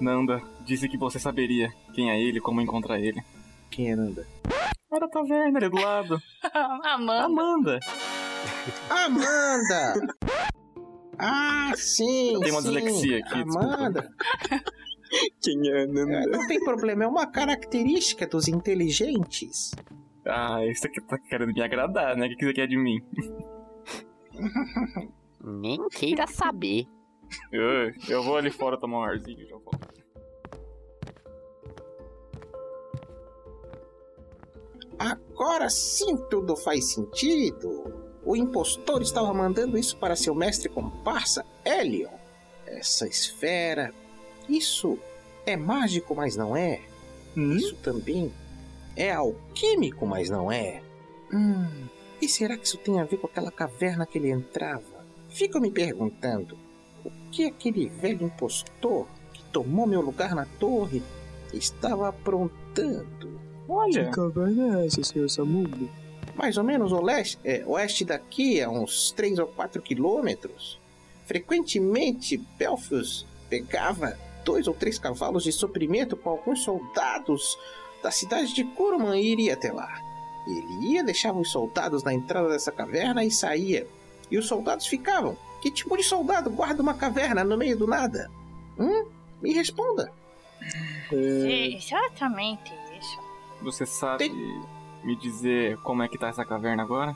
Nanda 0.02 0.42
disse 0.66 0.90
que 0.90 0.98
você 0.98 1.20
saberia 1.20 1.72
quem 1.94 2.10
é 2.10 2.20
ele, 2.20 2.42
como 2.42 2.60
encontrar 2.62 3.00
ele. 3.00 3.22
Quem 3.70 3.92
é 3.92 3.96
Nanda? 3.96 4.26
Era 4.92 5.06
a 5.06 5.10
taverna 5.10 5.60
ali 5.60 5.70
do 5.70 5.76
lado. 5.80 6.22
Amanda. 6.84 7.26
Amanda! 7.26 7.80
Amanda! 8.90 10.16
Ah, 11.18 11.72
sim. 11.76 12.34
Eu 12.34 12.40
tenho 12.40 12.56
uma 12.56 12.62
sim. 12.62 12.72
dislexia 12.72 13.20
aqui, 13.20 13.44
desculpa. 13.44 13.60
Amanda. 13.76 14.10
quem 15.42 15.70
é 15.70 15.84
É, 15.84 15.86
Nanda? 15.86 16.26
não 16.28 16.48
tem 16.48 16.60
problema, 16.64 17.04
é 17.04 17.08
uma 17.08 17.28
característica 17.28 18.26
dos 18.26 18.48
inteligentes. 18.48 19.72
Ah, 20.30 20.66
isso 20.66 20.86
aqui 20.86 21.02
tá 21.02 21.18
querendo 21.18 21.54
me 21.54 21.62
agradar, 21.62 22.16
né? 22.16 22.28
O 22.28 22.30
que 22.38 22.46
você 22.46 22.54
quer 22.54 22.68
de 22.68 22.78
mim? 22.78 23.02
Nem 25.44 25.88
queira 25.90 26.28
saber. 26.28 26.86
Eu, 27.52 27.92
eu 28.08 28.24
vou 28.24 28.38
ali 28.38 28.50
fora 28.50 28.80
tomar 28.80 29.00
um 29.00 29.04
arzinho 29.04 29.42
e 29.42 29.46
já 29.46 29.56
volto. 29.56 29.90
Agora 34.98 35.70
sim 35.70 36.18
tudo 36.30 36.56
faz 36.56 36.94
sentido. 36.94 38.10
O 38.26 38.36
impostor 38.36 39.02
estava 39.02 39.34
mandando 39.34 39.78
isso 39.78 39.96
para 39.98 40.16
seu 40.16 40.36
mestre 40.36 40.68
comparsa, 40.68 41.46
Helion. 41.66 42.12
Essa 42.66 43.08
esfera. 43.08 43.94
Isso 44.48 45.00
é 45.46 45.56
mágico, 45.56 46.14
mas 46.14 46.36
não 46.36 46.56
é. 46.56 46.82
Isso 47.36 47.76
também 47.78 48.34
é 49.00 49.12
alquímico, 49.14 50.06
mas 50.06 50.30
não 50.30 50.52
é. 50.52 50.82
Hum, 51.34 51.88
e 52.22 52.28
será 52.28 52.58
que 52.58 52.68
isso 52.68 52.78
tem 52.78 53.00
a 53.00 53.06
ver 53.06 53.18
com 53.18 53.28
aquela 53.28 53.52
caverna 53.52 54.06
que 54.06 54.18
ele 54.18 54.30
entrava? 54.30 54.84
Fico 55.30 55.60
me 55.60 55.72
perguntando: 55.72 56.58
o 57.06 57.10
que 57.32 57.46
aquele 57.46 57.88
velho 57.88 58.26
impostor 58.26 59.08
que 59.34 59.44
tomou 59.46 59.88
meu 59.88 60.02
lugar 60.02 60.36
na 60.36 60.46
torre 60.60 61.02
estava 61.54 62.10
aprontando? 62.10 63.40
Olha, 63.68 64.06
Que 64.06 64.12
caverna 64.12 64.82
é 64.82 64.86
essa, 64.88 65.04
senhor 65.04 65.30
Samuel? 65.30 65.90
mais 66.36 66.58
ou 66.58 66.64
menos 66.64 66.94
o 66.94 67.02
leste, 67.02 67.38
é, 67.44 67.64
oeste 67.68 68.06
daqui, 68.06 68.62
a 68.62 68.70
uns 68.70 69.12
3 69.12 69.40
ou 69.40 69.48
4 69.48 69.82
quilômetros. 69.82 70.80
Frequentemente, 71.26 72.38
Belfius 72.58 73.26
pegava 73.50 74.18
dois 74.46 74.66
ou 74.66 74.74
três 74.74 74.98
cavalos 74.98 75.44
de 75.44 75.52
suprimento 75.52 76.16
com 76.16 76.30
alguns 76.30 76.64
soldados 76.64 77.58
da 78.02 78.12
cidade 78.12 78.54
de 78.54 78.64
Kuruman 78.64 79.18
e 79.18 79.32
iria 79.32 79.54
até 79.54 79.72
lá. 79.72 80.02
Ele 80.48 80.94
ia, 80.94 81.04
deixava 81.04 81.40
os 81.40 81.52
soldados 81.52 82.04
na 82.04 82.14
entrada 82.14 82.50
dessa 82.50 82.72
caverna 82.72 83.24
e 83.24 83.32
saía. 83.32 83.88
E 84.32 84.38
os 84.38 84.48
soldados 84.48 84.88
ficavam. 84.88 85.38
Que 85.62 85.70
tipo 85.70 85.96
de 85.98 86.04
soldado 86.04 86.50
guarda 86.50 86.82
uma 86.82 86.94
caverna 86.94 87.44
no 87.44 87.58
meio 87.58 87.78
do 87.78 87.86
nada? 87.86 88.32
Hum? 88.80 89.06
Me 89.42 89.54
responda. 89.54 90.12
É, 90.62 91.10
Sim, 91.10 91.76
exatamente 91.78 92.74
isso. 93.00 93.20
você 93.62 93.86
sabe 93.86 94.30
me 95.04 95.16
dizer 95.16 95.78
como 95.78 96.04
é 96.04 96.08
que 96.08 96.18
tá 96.18 96.28
essa 96.30 96.46
caverna 96.46 96.84
agora? 96.84 97.16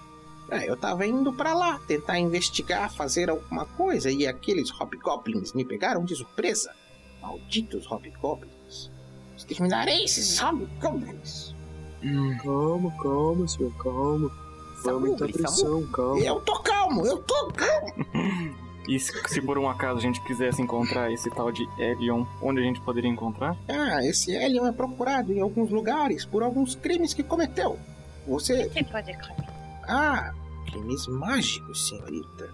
Ah, 0.51 0.63
eu 0.65 0.75
tava 0.77 1.05
indo 1.07 1.31
pra 1.33 1.53
lá 1.53 1.79
tentar 1.87 2.19
investigar, 2.19 2.93
fazer 2.93 3.29
alguma 3.29 3.65
coisa 3.65 4.11
e 4.11 4.27
aqueles 4.27 4.69
hobgoblins 4.69 5.53
me 5.53 5.63
pegaram 5.65 6.03
de 6.03 6.15
surpresa. 6.15 6.73
Malditos 7.21 7.85
hobgoblins. 7.85 8.52
Exterminarei 9.49 10.05
esses 10.05 10.39
hobgoblins. 10.39 11.53
calma, 12.43 12.91
calma, 13.01 13.47
senhor, 13.47 13.73
calma. 13.77 14.31
Vai 14.83 14.93
aumentar 14.93 15.25
a 15.25 15.29
pressão, 15.29 15.85
calma. 15.87 16.19
Eu 16.19 16.39
tô 16.41 16.59
calmo, 16.59 17.05
eu 17.05 17.17
tô 17.23 17.51
calmo. 17.53 18.05
E 18.87 18.99
se, 18.99 19.13
se 19.29 19.41
por 19.41 19.57
um 19.57 19.69
acaso 19.69 19.99
a 19.99 20.01
gente 20.01 20.21
quisesse 20.25 20.61
encontrar 20.61 21.09
esse 21.09 21.29
tal 21.29 21.53
de 21.53 21.65
Elion, 21.77 22.25
onde 22.41 22.59
a 22.59 22.63
gente 22.63 22.81
poderia 22.81 23.09
encontrar? 23.09 23.55
Ah, 23.69 24.03
esse 24.03 24.31
Elion 24.35 24.67
é 24.67 24.73
procurado 24.73 25.31
em 25.31 25.39
alguns 25.39 25.69
lugares 25.69 26.25
por 26.25 26.43
alguns 26.43 26.75
crimes 26.75 27.13
que 27.13 27.23
cometeu. 27.23 27.79
Você. 28.27 28.67
Que 28.67 28.83
tipo 28.83 29.01
de 29.01 29.13
crime? 29.17 29.47
Ah, 29.87 30.33
crimes 30.69 31.07
mágicos, 31.07 31.87
senhorita. 31.87 32.49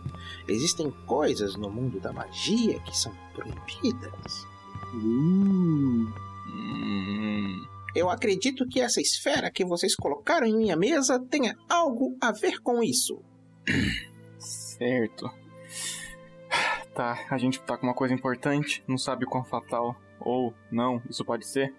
Existem 0.48 0.92
coisas 1.08 1.56
no 1.56 1.70
mundo 1.70 2.00
da 2.00 2.14
magia 2.14 2.80
que 2.82 2.96
são 2.96 3.12
proibidas. 3.34 4.46
Hum. 4.94 6.12
Hum. 6.54 7.66
Eu 7.96 8.10
acredito 8.10 8.68
que 8.68 8.80
essa 8.80 9.02
esfera 9.02 9.52
que 9.52 9.66
vocês 9.66 9.96
colocaram 9.96 10.46
em 10.46 10.56
minha 10.56 10.76
mesa 10.76 11.20
tenha 11.30 11.56
algo 11.68 12.16
a 12.22 12.32
ver 12.32 12.60
com 12.60 12.84
isso. 12.84 13.22
Certo. 14.38 15.30
Tá, 16.94 17.26
a 17.30 17.38
gente 17.38 17.62
tá 17.62 17.78
com 17.78 17.88
uma 17.88 17.94
coisa 17.94 18.14
importante, 18.14 18.84
não 18.88 18.98
sabe 18.98 19.26
o 19.26 19.30
quão 19.30 19.44
fatal 19.44 19.96
ou 20.20 20.54
não 20.72 21.02
isso 21.10 21.24
pode 21.24 21.48
ser. 21.48 21.74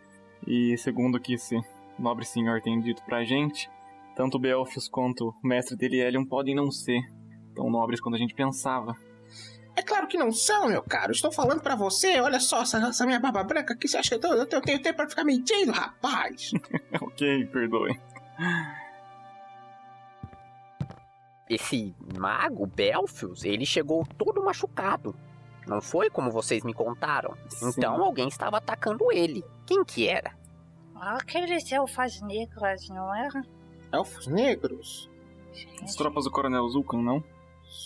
E 0.47 0.77
segundo 0.79 1.17
o 1.17 1.21
que 1.21 1.35
esse 1.35 1.61
nobre 1.99 2.25
senhor 2.25 2.61
tem 2.63 2.81
dito 2.81 3.03
pra 3.05 3.25
gente, 3.25 3.71
tanto 4.17 4.39
Belfius 4.39 4.89
quanto 4.89 5.35
o 5.43 5.47
mestre 5.47 5.77
dele, 5.77 6.01
Elion, 6.01 6.25
podem 6.25 6.55
não 6.55 6.71
ser 6.71 7.01
tão 7.55 7.71
nobres 7.71 8.01
quanto 8.01 8.15
a 8.15 8.19
gente 8.19 8.35
pensava. 8.35 8.97
É 9.81 9.83
claro 9.83 10.07
que 10.07 10.19
não 10.19 10.31
são, 10.31 10.69
meu 10.69 10.83
caro. 10.83 11.11
Estou 11.11 11.33
falando 11.33 11.63
pra 11.63 11.75
você. 11.75 12.21
Olha 12.21 12.39
só 12.39 12.61
essa, 12.61 12.77
essa 12.87 13.07
minha 13.07 13.19
barba 13.19 13.43
branca 13.43 13.73
aqui. 13.73 13.89
Você 13.89 13.97
acha 13.97 14.19
que 14.19 14.27
eu, 14.27 14.33
eu 14.35 14.45
tenho- 14.47 14.61
eu 14.61 14.65
tenho 14.67 14.83
tempo 14.83 14.97
pra 14.99 15.09
ficar 15.09 15.25
mentindo, 15.25 15.73
rapaz? 15.73 16.51
ok, 17.01 17.47
perdoe. 17.47 17.99
Esse 21.49 21.95
mago, 22.19 22.67
Belfius, 22.67 23.43
ele 23.45 23.65
chegou 23.65 24.07
todo 24.19 24.43
machucado. 24.45 25.15
Não 25.67 25.81
foi 25.81 26.11
como 26.11 26.31
vocês 26.31 26.63
me 26.63 26.75
contaram. 26.75 27.35
Então 27.63 28.03
alguém 28.05 28.29
estava 28.29 28.59
atacando 28.59 29.11
ele. 29.11 29.43
Quem 29.67 29.83
que 29.83 30.07
era? 30.07 30.33
Aqueles 30.95 31.73
elfas 31.73 32.21
negras, 32.21 32.87
não 32.91 33.15
era? 33.15 33.43
Elfos 33.93 34.27
negros? 34.27 35.11
As 35.83 35.95
tropas 35.95 36.25
do 36.25 36.31
Coronel 36.31 36.69
Zulkan, 36.69 36.99
não? 37.03 37.25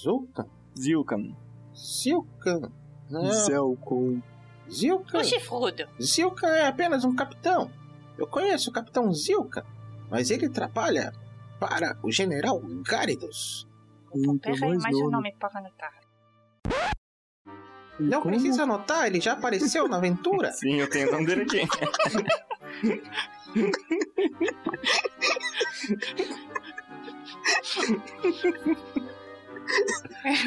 Zulkan? 0.02 0.46
Zilkan. 0.76 1.34
Zilkan? 1.74 2.72
Não. 3.10 3.30
Zelcon. 3.30 4.22
Zilkan? 4.70 5.18
O 5.18 5.24
chifrudo. 5.24 5.88
Zilkan 6.00 6.48
é 6.48 6.66
apenas 6.66 7.04
um 7.04 7.14
capitão. 7.14 7.70
Eu 8.16 8.26
conheço 8.26 8.70
o 8.70 8.72
capitão 8.72 9.12
Zilkan, 9.12 9.64
mas 10.10 10.30
ele 10.30 10.48
trabalha 10.48 11.12
para 11.58 11.98
o 12.02 12.10
general 12.10 12.60
Gáridos. 12.82 13.68
Pega 14.40 14.66
aí 14.66 14.78
mais 14.78 14.96
um 14.96 15.10
nome 15.10 15.34
para 15.38 15.58
anotar. 15.58 15.92
Não 17.98 18.22
precisa 18.22 18.62
anotar, 18.64 19.06
ele 19.06 19.20
já 19.20 19.32
apareceu 19.32 19.88
na 19.88 19.96
aventura. 19.98 20.52
Sim, 20.58 20.80
eu 20.80 20.88
tenho 20.90 21.08
o 21.08 21.12
nome 21.12 21.26
dele 21.26 21.42
aqui. 21.42 21.62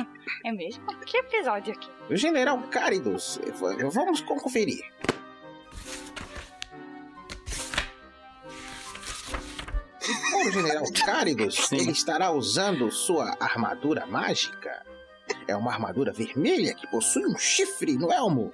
É 0.48 0.52
mesmo? 0.54 0.86
Que 1.06 1.18
episódio 1.18 1.74
aqui? 1.74 1.90
O 2.10 2.16
general 2.16 2.58
Cáridos. 2.70 3.38
Vamos 3.92 4.22
conferir. 4.22 4.80
O 10.48 10.50
general 10.50 10.86
Cáridos, 11.06 11.70
ele 11.70 11.92
estará 11.92 12.32
usando 12.32 12.90
sua 12.90 13.36
armadura 13.42 14.06
mágica. 14.06 14.86
É 15.50 15.54
uma 15.54 15.74
armadura 15.74 16.14
vermelha 16.14 16.74
que 16.74 16.88
possui 16.88 17.26
um 17.26 17.38
chifre 17.38 17.98
no 17.98 18.10
elmo. 18.10 18.54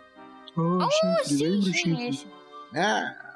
Ah, 0.58 0.90
chifre, 1.22 1.44
lembra, 1.44 1.74
chifre? 1.74 2.28
Ah. 2.76 3.36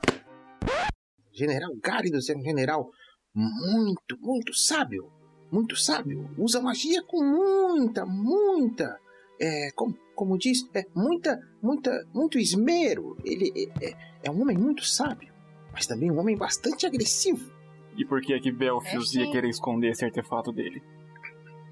General 1.32 1.70
Gáridos 1.80 2.28
é 2.28 2.36
um 2.36 2.42
general 2.42 2.90
muito, 3.36 4.18
muito 4.20 4.52
sábio. 4.56 5.16
Muito 5.52 5.76
sábio. 5.76 6.30
Usa 6.38 6.62
magia 6.62 7.02
com 7.04 7.24
muita, 7.24 8.06
muita. 8.06 9.00
É, 9.40 9.70
como, 9.76 9.96
como 10.16 10.38
diz, 10.38 10.68
é 10.74 10.84
muita, 10.96 11.40
muita, 11.62 11.92
muito 12.14 12.38
esmero. 12.40 13.16
Ele 13.24 13.52
é, 13.82 13.90
é- 13.90 13.96
é 14.24 14.32
um 14.32 14.42
homem 14.42 14.58
muito 14.58 14.84
sábio, 14.84 15.32
mas 15.72 15.86
também 15.88 16.12
um 16.12 16.20
homem 16.20 16.36
bastante 16.36 16.86
agressivo. 16.86 17.52
E 17.96 18.04
por 18.06 18.20
que 18.22 18.34
é 18.34 18.40
que 18.40 18.52
Belfius 18.52 19.16
É, 19.16 19.20
ia 19.20 19.26
sim. 19.26 19.32
querer 19.32 19.50
esconder 19.50 19.92
esse 19.92 20.04
artefato 20.06 20.52
dele? 20.52 20.82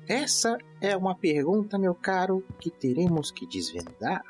Essa 0.07 0.57
é 0.80 0.95
uma 0.95 1.15
pergunta, 1.15 1.78
meu 1.80 1.95
caro, 1.95 2.43
que 2.59 2.69
teremos 2.69 3.32
que 3.32 3.47
desvendar. 3.47 4.23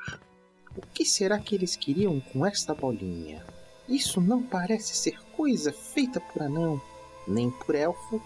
O 0.76 0.80
que 0.92 1.04
será 1.04 1.38
que 1.38 1.54
eles 1.54 1.76
queriam 1.76 2.18
com 2.32 2.44
esta 2.46 2.74
bolinha? 2.74 3.44
Isso 3.88 4.20
não 4.20 4.42
parece 4.42 4.94
ser 4.96 5.18
coisa 5.36 5.72
feita 5.72 6.20
por 6.20 6.42
anão, 6.42 6.80
nem 7.28 7.50
por 7.50 7.74
elfo. 7.74 8.20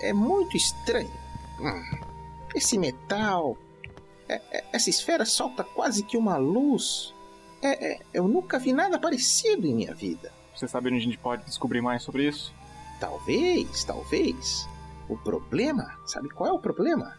É 0.00 0.12
muito 0.12 0.56
estranho. 0.56 1.10
Hum, 1.60 1.82
esse 2.54 2.78
metal. 2.78 3.56
é- 4.26 4.40
é- 4.50 4.64
essa 4.72 4.88
esfera 4.88 5.26
solta 5.26 5.62
quase 5.62 6.02
que 6.02 6.16
uma 6.16 6.38
luz. 6.38 7.12
É- 7.60 7.92
é- 7.92 8.00
eu 8.14 8.26
nunca 8.26 8.58
vi 8.58 8.72
nada 8.72 8.98
parecido 8.98 9.66
em 9.66 9.74
minha 9.74 9.92
vida. 9.94 10.32
Você 10.56 10.66
sabe 10.66 10.88
onde 10.88 10.96
a 10.96 11.02
gente 11.02 11.18
pode 11.18 11.44
descobrir 11.44 11.82
mais 11.82 12.02
sobre 12.02 12.26
isso? 12.26 12.50
Talvez, 12.98 13.84
talvez. 13.84 14.66
O 15.10 15.16
problema, 15.18 15.94
sabe 16.06 16.30
qual 16.30 16.48
é 16.48 16.52
o 16.54 16.58
problema? 16.58 17.18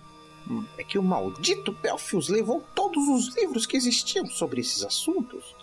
É 0.79 0.83
que 0.83 0.97
o 0.97 1.03
maldito 1.03 1.71
Belfius 1.73 2.29
levou 2.29 2.61
todos 2.73 3.07
os 3.07 3.35
livros 3.35 3.65
que 3.67 3.77
existiam 3.77 4.25
sobre 4.25 4.61
esses 4.61 4.83
assuntos 4.83 5.55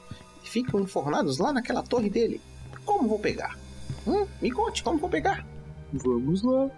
e 0.45 0.49
ficam 0.49 0.79
informados 0.81 1.39
lá 1.39 1.53
naquela 1.53 1.83
torre 1.83 2.09
dele. 2.09 2.41
Como 2.85 3.09
vou 3.09 3.19
pegar? 3.19 3.59
Hum? 4.07 4.27
Me 4.41 4.51
conte, 4.51 4.83
como 4.83 4.99
vou 4.99 5.09
pegar? 5.11 5.45
Vamos 5.93 6.43
lá. 6.43 6.71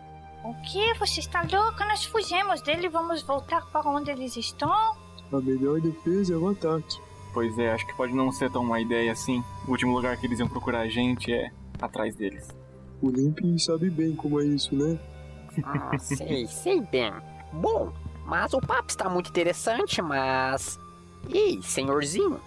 O 0.45 0.55
que? 0.63 0.93
Você 0.99 1.21
está 1.21 1.41
louco? 1.41 1.79
Nós 1.81 2.05
fugimos 2.05 2.61
dele. 2.61 2.89
Vamos 2.91 3.23
voltar 3.23 3.65
para 3.67 3.89
onde 3.89 4.11
eles 4.11 4.37
estão? 4.37 4.71
A 5.33 5.41
melhor 5.41 5.81
defesa 5.81 6.35
é 6.35 6.37
o 6.37 6.49
ataque. 6.51 7.01
Pois 7.33 7.59
é, 7.59 7.73
acho 7.73 7.87
que 7.87 7.97
pode 7.97 8.13
não 8.15 8.31
ser 8.31 8.51
tão 8.51 8.63
uma 8.63 8.79
ideia 8.79 9.11
assim. 9.11 9.43
O 9.67 9.71
último 9.71 9.95
lugar 9.95 10.17
que 10.19 10.27
eles 10.27 10.39
iam 10.39 10.49
procurar 10.49 10.81
a 10.81 10.89
gente 10.89 11.33
é 11.33 11.51
atrás 11.81 12.15
deles. 12.15 12.47
O 13.01 13.11
Limpy 13.11 13.59
sabe 13.59 13.89
bem 13.89 14.15
como 14.15 14.39
é 14.39 14.45
isso, 14.45 14.77
né? 14.77 14.99
Ah, 15.65 15.99
sei, 15.99 16.47
sei 16.47 16.81
bem. 16.83 17.13
Bom, 17.51 17.93
mas 18.27 18.53
o 18.53 18.61
papo 18.61 18.91
está 18.91 19.09
muito 19.09 19.31
interessante, 19.31 20.03
mas. 20.03 20.79
Ei, 21.29 21.61
senhorzinho, 21.63 22.39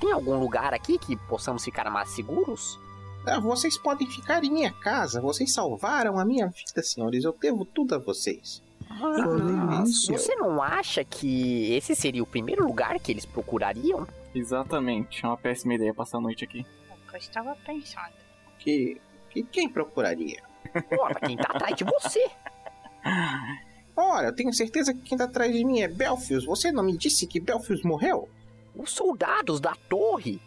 tem 0.00 0.10
algum 0.12 0.38
lugar 0.40 0.74
aqui 0.74 0.98
que 0.98 1.16
possamos 1.16 1.64
ficar 1.64 1.88
mais 1.90 2.10
seguros? 2.10 2.78
Ah, 3.26 3.40
vocês 3.40 3.76
podem 3.76 4.08
ficar 4.08 4.44
em 4.44 4.50
minha 4.50 4.72
casa. 4.72 5.20
Vocês 5.20 5.52
salvaram 5.52 6.18
a 6.18 6.24
minha 6.24 6.46
vida, 6.46 6.82
senhores. 6.82 7.24
Eu 7.24 7.36
devo 7.38 7.64
tudo 7.64 7.96
a 7.96 7.98
vocês. 7.98 8.62
Ah, 8.88 9.84
você 9.84 10.34
não 10.36 10.62
acha 10.62 11.04
que 11.04 11.72
esse 11.74 11.94
seria 11.94 12.22
o 12.22 12.26
primeiro 12.26 12.64
lugar 12.64 12.98
que 13.00 13.10
eles 13.10 13.26
procurariam? 13.26 14.06
Exatamente, 14.34 15.24
é 15.24 15.28
uma 15.28 15.36
péssima 15.36 15.74
ideia 15.74 15.92
passar 15.92 16.18
a 16.18 16.20
noite 16.20 16.44
aqui. 16.44 16.64
Eu 17.12 17.18
estava 17.18 17.56
pensando. 17.66 18.12
Que, 18.58 19.00
que 19.30 19.42
quem 19.42 19.68
procuraria? 19.68 20.42
Ora, 20.98 21.14
quem 21.20 21.36
tá 21.36 21.48
atrás 21.50 21.74
de 21.74 21.84
você? 21.84 22.30
Olha, 23.96 24.26
eu 24.26 24.34
tenho 24.34 24.52
certeza 24.52 24.92
que 24.92 25.00
quem 25.00 25.16
tá 25.16 25.24
atrás 25.24 25.52
de 25.52 25.64
mim 25.64 25.80
é 25.80 25.88
Belfius. 25.88 26.44
Você 26.44 26.70
não 26.70 26.82
me 26.82 26.96
disse 26.96 27.26
que 27.26 27.40
Belfius 27.40 27.82
morreu? 27.82 28.28
Os 28.74 28.92
soldados 28.92 29.58
da 29.58 29.74
torre. 29.88 30.40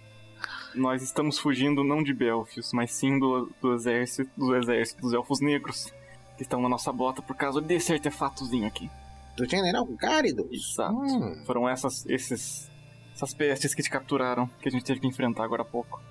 Nós 0.76 1.02
estamos 1.02 1.40
fugindo 1.40 1.84
não 1.84 2.04
de 2.04 2.14
Belfius, 2.14 2.72
mas 2.74 2.92
sim 2.92 3.18
do, 3.18 3.52
do 3.62 3.74
exército, 3.74 4.30
do 4.38 4.56
exército 4.56 5.02
dos 5.02 5.14
elfos 5.14 5.40
negros, 5.40 5.92
que 6.38 6.44
estão 6.44 6.62
na 6.62 6.70
nossa 6.70 6.92
bota 6.92 7.22
por 7.22 7.36
causa 7.36 7.60
desse 7.60 7.92
artefatozinho 7.94 8.68
aqui. 8.68 8.90
Do 9.36 9.50
General 9.50 9.86
Gárido? 9.86 10.48
Exato. 10.52 10.94
Hum. 10.96 11.44
Foram 11.46 11.68
essas, 11.68 12.06
esses, 12.06 12.70
essas 13.14 13.34
pestes 13.34 13.74
que 13.74 13.82
te 13.82 13.90
capturaram, 13.90 14.48
que 14.62 14.68
a 14.68 14.72
gente 14.72 14.84
teve 14.84 15.00
que 15.00 15.08
enfrentar 15.08 15.44
agora 15.44 15.64
há 15.64 15.66
pouco. 15.66 16.02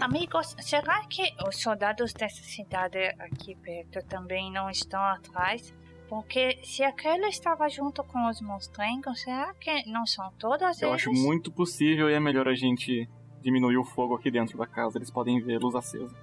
Amigos, 0.00 0.56
será 0.60 1.04
que 1.06 1.22
os 1.46 1.60
soldados 1.60 2.12
dessa 2.14 2.42
cidade 2.42 2.98
aqui 3.18 3.54
perto 3.54 4.02
também 4.08 4.50
não 4.50 4.70
estão 4.70 5.00
atrás? 5.00 5.74
Porque 6.08 6.58
se 6.62 6.82
aquele 6.82 7.26
estava 7.26 7.68
junto 7.68 8.02
com 8.04 8.28
os 8.28 8.40
monstrengos, 8.40 9.20
será 9.20 9.52
que 9.54 9.90
não 9.90 10.06
são 10.06 10.30
todas 10.38 10.80
Eu 10.80 10.88
eles? 10.88 11.02
acho 11.02 11.12
muito 11.12 11.50
possível 11.52 12.08
e 12.08 12.14
é 12.14 12.20
melhor 12.20 12.48
a 12.48 12.54
gente 12.54 13.08
diminuir 13.44 13.76
o 13.76 13.84
fogo 13.84 14.14
aqui 14.14 14.30
dentro 14.30 14.56
da 14.58 14.66
casa, 14.66 14.98
eles 14.98 15.10
podem 15.10 15.40
ver 15.40 15.56
a 15.56 15.58
luz 15.58 15.74
acesa. 15.74 16.14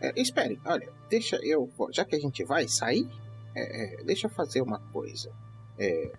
É, 0.00 0.20
espere, 0.20 0.60
olha, 0.64 0.88
deixa 1.08 1.36
eu. 1.42 1.70
Já 1.90 2.04
que 2.04 2.14
a 2.14 2.20
gente 2.20 2.44
vai 2.44 2.68
sair, 2.68 3.08
é, 3.54 4.00
é, 4.00 4.04
deixa 4.04 4.26
eu 4.26 4.30
fazer 4.30 4.60
uma 4.60 4.78
coisa. 4.92 5.32
É, 5.78 6.12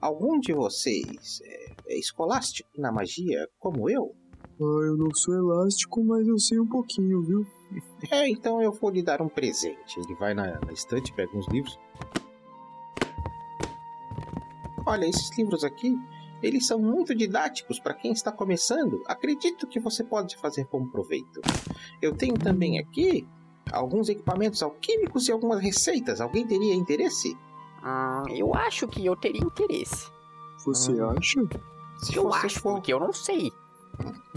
algum 0.00 0.38
de 0.38 0.52
vocês 0.52 1.40
é, 1.44 1.72
é 1.88 1.98
escolástico 1.98 2.68
na 2.76 2.92
magia, 2.92 3.48
como 3.58 3.88
eu? 3.88 4.14
Ah, 4.60 4.86
eu 4.86 4.96
não 4.96 5.12
sou 5.14 5.34
elástico, 5.34 6.04
mas 6.04 6.26
eu 6.26 6.38
sei 6.38 6.60
um 6.60 6.66
pouquinho, 6.66 7.22
viu? 7.22 7.46
É, 8.10 8.28
então 8.28 8.62
eu 8.62 8.72
vou 8.72 8.90
lhe 8.90 9.02
dar 9.02 9.22
um 9.22 9.28
presente. 9.28 9.98
Ele 9.98 10.14
vai 10.14 10.34
na, 10.34 10.60
na 10.60 10.72
estante, 10.72 11.12
pega 11.12 11.36
uns 11.36 11.48
livros. 11.48 11.78
Olha, 14.86 15.06
esses 15.06 15.36
livros 15.36 15.64
aqui, 15.64 15.96
eles 16.46 16.66
são 16.66 16.78
muito 16.78 17.14
didáticos 17.14 17.78
para 17.80 17.94
quem 17.94 18.12
está 18.12 18.30
começando. 18.30 19.02
Acredito 19.06 19.66
que 19.66 19.80
você 19.80 20.04
pode 20.04 20.36
fazer 20.36 20.66
bom 20.70 20.86
proveito. 20.86 21.40
Eu 22.02 22.14
tenho 22.14 22.34
também 22.38 22.78
aqui 22.78 23.26
alguns 23.72 24.08
equipamentos 24.08 24.62
alquímicos 24.62 25.28
e 25.28 25.32
algumas 25.32 25.60
receitas. 25.60 26.20
Alguém 26.20 26.46
teria 26.46 26.74
interesse? 26.74 27.36
Hum, 27.84 28.24
eu 28.30 28.54
acho 28.54 28.86
que 28.88 29.04
eu 29.04 29.16
teria 29.16 29.40
interesse. 29.42 30.06
Você 30.64 30.92
acha? 31.00 31.40
Se 31.98 32.16
eu 32.16 32.24
você 32.24 32.46
acho, 32.46 32.60
for- 32.60 32.74
porque 32.74 32.92
eu 32.92 33.00
não 33.00 33.12
sei. 33.12 33.50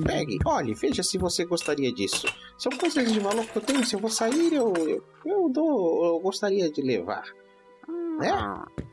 Pegue, 0.04 0.38
olhe, 0.46 0.74
veja 0.76 1.02
se 1.02 1.18
você 1.18 1.44
gostaria 1.44 1.92
disso. 1.92 2.28
São 2.58 2.72
coisas 2.78 3.12
de 3.12 3.20
valor 3.20 3.44
que 3.46 3.58
eu 3.58 3.62
tenho. 3.62 3.84
Se 3.86 3.96
eu 3.96 4.00
vou 4.00 4.10
sair, 4.12 4.54
eu, 4.54 4.72
eu, 4.78 5.04
eu 5.26 5.50
dou. 5.50 6.06
Eu 6.06 6.20
gostaria 6.20 6.70
de 6.72 6.82
levar. 6.82 7.24
Né? 8.20 8.30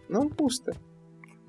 Não 0.09 0.29
custa. 0.29 0.73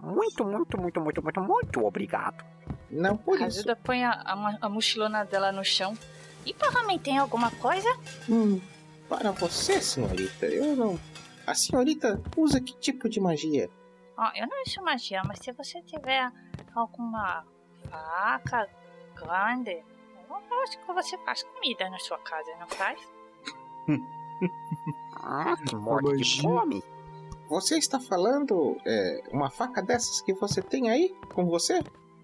Muito, 0.05 0.45
muito, 0.45 0.79
muito, 0.79 1.01
muito, 1.01 1.21
muito, 1.23 1.41
muito 1.41 1.85
obrigado. 1.85 2.45
Não 2.91 3.17
por 3.17 3.41
A 3.41 3.45
Ajuda 3.45 3.75
põe 3.75 4.03
a, 4.03 4.11
a, 4.11 4.57
a 4.61 4.69
mochilona 4.69 5.25
dela 5.25 5.51
no 5.51 5.65
chão. 5.65 5.97
E 6.45 6.53
para 6.53 6.83
mim 6.83 6.99
tem 6.99 7.17
alguma 7.17 7.49
coisa? 7.49 7.89
Hum, 8.29 8.61
para 9.09 9.31
você, 9.31 9.81
senhorita, 9.81 10.45
eu 10.45 10.75
não. 10.75 10.99
A 11.47 11.55
senhorita 11.55 12.21
usa 12.37 12.61
que 12.61 12.73
tipo 12.77 13.09
de 13.09 13.19
magia? 13.19 13.67
Ó, 14.15 14.29
eu 14.35 14.47
não 14.47 14.61
uso 14.61 14.81
magia, 14.83 15.23
mas 15.25 15.39
se 15.39 15.51
você 15.51 15.81
tiver 15.81 16.31
alguma 16.75 17.43
faca 17.89 18.69
grande, 19.15 19.83
eu 20.29 20.63
acho 20.63 20.77
que 20.79 20.93
você 20.93 21.17
faz 21.19 21.41
comida 21.41 21.89
na 21.89 21.97
sua 21.97 22.19
casa, 22.19 22.51
não 22.59 22.67
faz? 22.67 22.99
Ah, 25.27 25.55
que 25.65 25.75
morte 25.75 26.17
de 26.17 26.41
fome. 26.41 26.83
Você 27.49 27.77
está 27.77 27.99
falando 27.99 28.75
é, 28.85 29.23
uma 29.31 29.51
faca 29.51 29.81
dessas 29.81 30.21
que 30.21 30.33
você 30.33 30.61
tem 30.61 30.89
aí 30.89 31.15
com 31.33 31.45
você? 31.45 31.79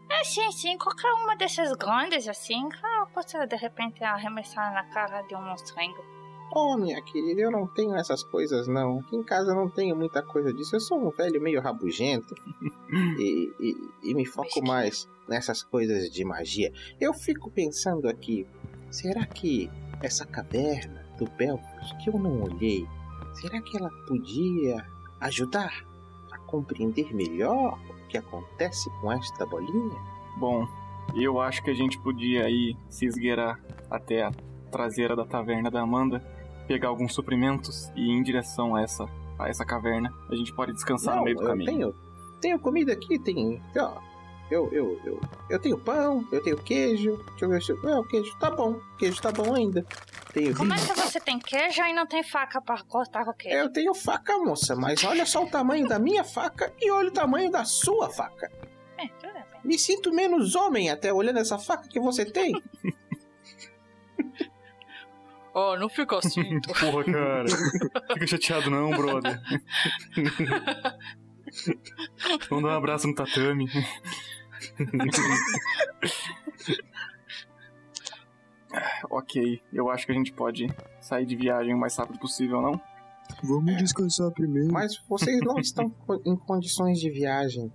É, 0.10 0.24
sim, 0.24 0.52
sim, 0.52 0.78
qualquer 0.78 1.12
uma 1.14 1.36
dessas 1.36 1.72
grandes 1.74 2.28
assim, 2.28 2.68
que 2.70 2.86
eu 2.86 3.08
posso 3.14 3.38
de 3.48 3.56
repente 3.56 4.04
arremessar 4.04 4.74
na 4.74 4.84
cara 4.86 5.22
de 5.22 5.36
um 5.36 5.42
monstrengo. 5.42 6.04
Oh, 6.54 6.76
minha 6.76 7.02
querida, 7.02 7.40
eu 7.40 7.52
não 7.52 7.66
tenho 7.66 7.96
essas 7.96 8.24
coisas 8.24 8.68
não. 8.68 9.00
Aqui 9.00 9.16
em 9.16 9.24
casa 9.24 9.52
eu 9.52 9.56
não 9.56 9.70
tenho 9.70 9.96
muita 9.96 10.22
coisa 10.22 10.54
disso. 10.54 10.76
Eu 10.76 10.82
sou 10.82 11.00
um 11.00 11.10
velho 11.10 11.42
meio 11.42 11.62
rabugento 11.62 12.36
e, 13.18 13.54
e, 13.58 14.10
e 14.10 14.14
me 14.14 14.26
foco 14.26 14.62
mais 14.62 15.08
nessas 15.30 15.64
coisas 15.64 16.10
de 16.12 16.26
magia. 16.26 16.74
Eu 17.00 17.14
fico 17.14 17.50
pensando 17.50 18.10
aqui, 18.10 18.46
será 18.90 19.26
que 19.26 19.72
essa 20.02 20.26
caverna 20.26 21.06
do 21.18 21.26
Belfos 21.38 21.94
que 22.04 22.10
eu 22.10 22.20
não 22.20 22.42
olhei, 22.42 22.86
será 23.34 23.62
que 23.62 23.78
ela 23.78 23.90
podia 24.06 24.86
ajudar 25.22 25.72
a 26.32 26.38
compreender 26.40 27.14
melhor 27.14 27.80
o 27.90 28.08
que 28.08 28.18
acontece 28.18 28.90
com 29.00 29.12
esta 29.12 29.46
bolinha? 29.46 29.98
Bom, 30.38 30.68
eu 31.16 31.40
acho 31.40 31.64
que 31.64 31.70
a 31.70 31.74
gente 31.74 32.00
podia 32.00 32.46
aí 32.46 32.76
se 32.90 33.06
esgueirar 33.06 33.60
até 33.90 34.24
a 34.24 34.32
traseira 34.72 35.16
da 35.16 35.26
taverna 35.26 35.70
da 35.70 35.82
Amanda, 35.82 36.20
pegar 36.68 36.90
alguns 36.90 37.14
suprimentos 37.14 37.92
e 37.96 38.02
ir 38.02 38.12
em 38.12 38.24
direção 38.24 38.76
a 38.76 38.82
essa, 38.82 39.06
a 39.38 39.50
essa 39.50 39.66
caverna. 39.66 40.12
A 40.30 40.36
gente 40.36 40.54
pode 40.54 40.74
descansar 40.74 41.16
no 41.16 41.20
Não, 41.20 41.26
meio 41.26 41.38
do 41.38 41.44
eu 41.44 41.48
caminho. 41.48 41.72
Tenho, 41.72 41.96
tenho 42.42 42.60
comida 42.60 42.94
aqui, 42.94 43.20
tem. 43.20 43.62
Ó, 43.78 44.11
eu, 44.52 44.70
eu, 44.72 45.00
eu, 45.06 45.22
eu 45.50 45.60
tenho 45.60 45.80
pão, 45.80 46.28
eu 46.32 46.44
tenho 46.44 46.58
queijo. 46.58 47.18
Deixa 47.30 47.46
eu 47.46 47.50
ver 47.50 47.64
se. 47.64 47.72
É, 47.72 47.98
o 47.98 48.04
queijo 48.04 48.38
tá 48.38 48.52
bom. 48.52 48.74
O 48.74 48.98
queijo 48.98 49.22
tá 49.22 49.32
bom 49.32 49.56
ainda. 49.56 49.86
Tenho 50.34 50.56
Como 50.56 50.74
é 50.74 50.78
vinho. 50.78 50.94
que 50.94 51.00
você 51.00 51.20
tem 51.20 51.40
queijo 51.40 51.82
e 51.82 51.94
não 51.94 52.06
tem 52.06 52.24
faca 52.24 52.62
para 52.62 52.84
cortar 52.84 53.28
o 53.28 53.34
queijo? 53.34 53.58
Eu 53.58 53.72
tenho 53.72 53.94
faca, 53.94 54.38
moça, 54.38 54.76
mas 54.76 55.04
olha 55.04 55.26
só 55.26 55.44
o 55.44 55.50
tamanho 55.50 55.88
da 55.88 55.98
minha 55.98 56.24
faca 56.24 56.72
e 56.80 56.92
olha 56.92 57.10
o 57.10 57.12
tamanho 57.12 57.50
da 57.50 57.66
sua 57.66 58.10
faca. 58.10 58.52
É, 58.98 59.08
tudo 59.08 59.34
bem. 59.34 59.44
Me 59.64 59.80
sinto 59.80 60.14
menos 60.14 60.56
homem 60.56 60.90
até 60.90 61.14
olhando 61.14 61.40
essa 61.40 61.58
faca 61.58 61.88
que 61.88 62.00
você 62.00 62.26
tem. 62.26 62.62
Oh, 65.54 65.76
não 65.76 65.90
fica 65.90 66.18
assim. 66.18 66.62
Porra, 66.80 67.04
cara. 67.04 67.46
Fica 68.14 68.28
chateado 68.28 68.70
não, 68.70 68.90
brother. 68.92 69.42
Vamos 72.50 72.64
dar 72.64 72.70
um 72.70 72.78
abraço 72.78 73.08
no 73.08 73.16
tatame. 73.16 73.68
ok, 79.10 79.62
eu 79.74 79.90
acho 79.90 80.06
que 80.06 80.12
a 80.12 80.16
gente 80.16 80.32
pode 80.32 80.68
sair 81.00 81.26
de 81.26 81.36
viagem 81.36 81.74
o 81.74 81.78
mais 81.78 81.96
rápido 81.96 82.20
possível, 82.20 82.62
não? 82.62 82.80
Vamos 83.44 83.78
descansar 83.78 84.32
primeiro. 84.32 84.72
Mas 84.72 84.98
vocês 85.08 85.40
não 85.42 85.58
estão 85.58 85.94
em 86.26 86.36
condições 86.36 87.00
de 87.00 87.10
viagem. 87.10 87.72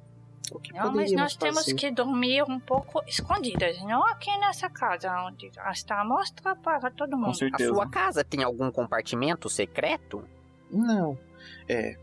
O 0.52 0.60
que 0.60 0.72
Não, 0.72 0.94
mas 0.94 1.10
nós 1.12 1.36
temos 1.36 1.64
fazer? 1.64 1.74
que 1.74 1.90
dormir 1.90 2.44
um 2.48 2.60
pouco 2.60 3.02
escondidas, 3.06 3.82
não 3.82 4.06
aqui 4.06 4.30
nessa 4.38 4.70
casa 4.70 5.10
onde 5.26 5.50
está 5.72 6.04
mostra 6.04 6.54
para 6.54 6.90
todo 6.90 7.16
mundo. 7.16 7.36
A 7.52 7.58
sua 7.58 7.90
casa 7.90 8.22
tem 8.22 8.44
algum 8.44 8.70
compartimento 8.70 9.48
secreto? 9.48 10.22
Não. 10.70 11.18
É. 11.68 11.98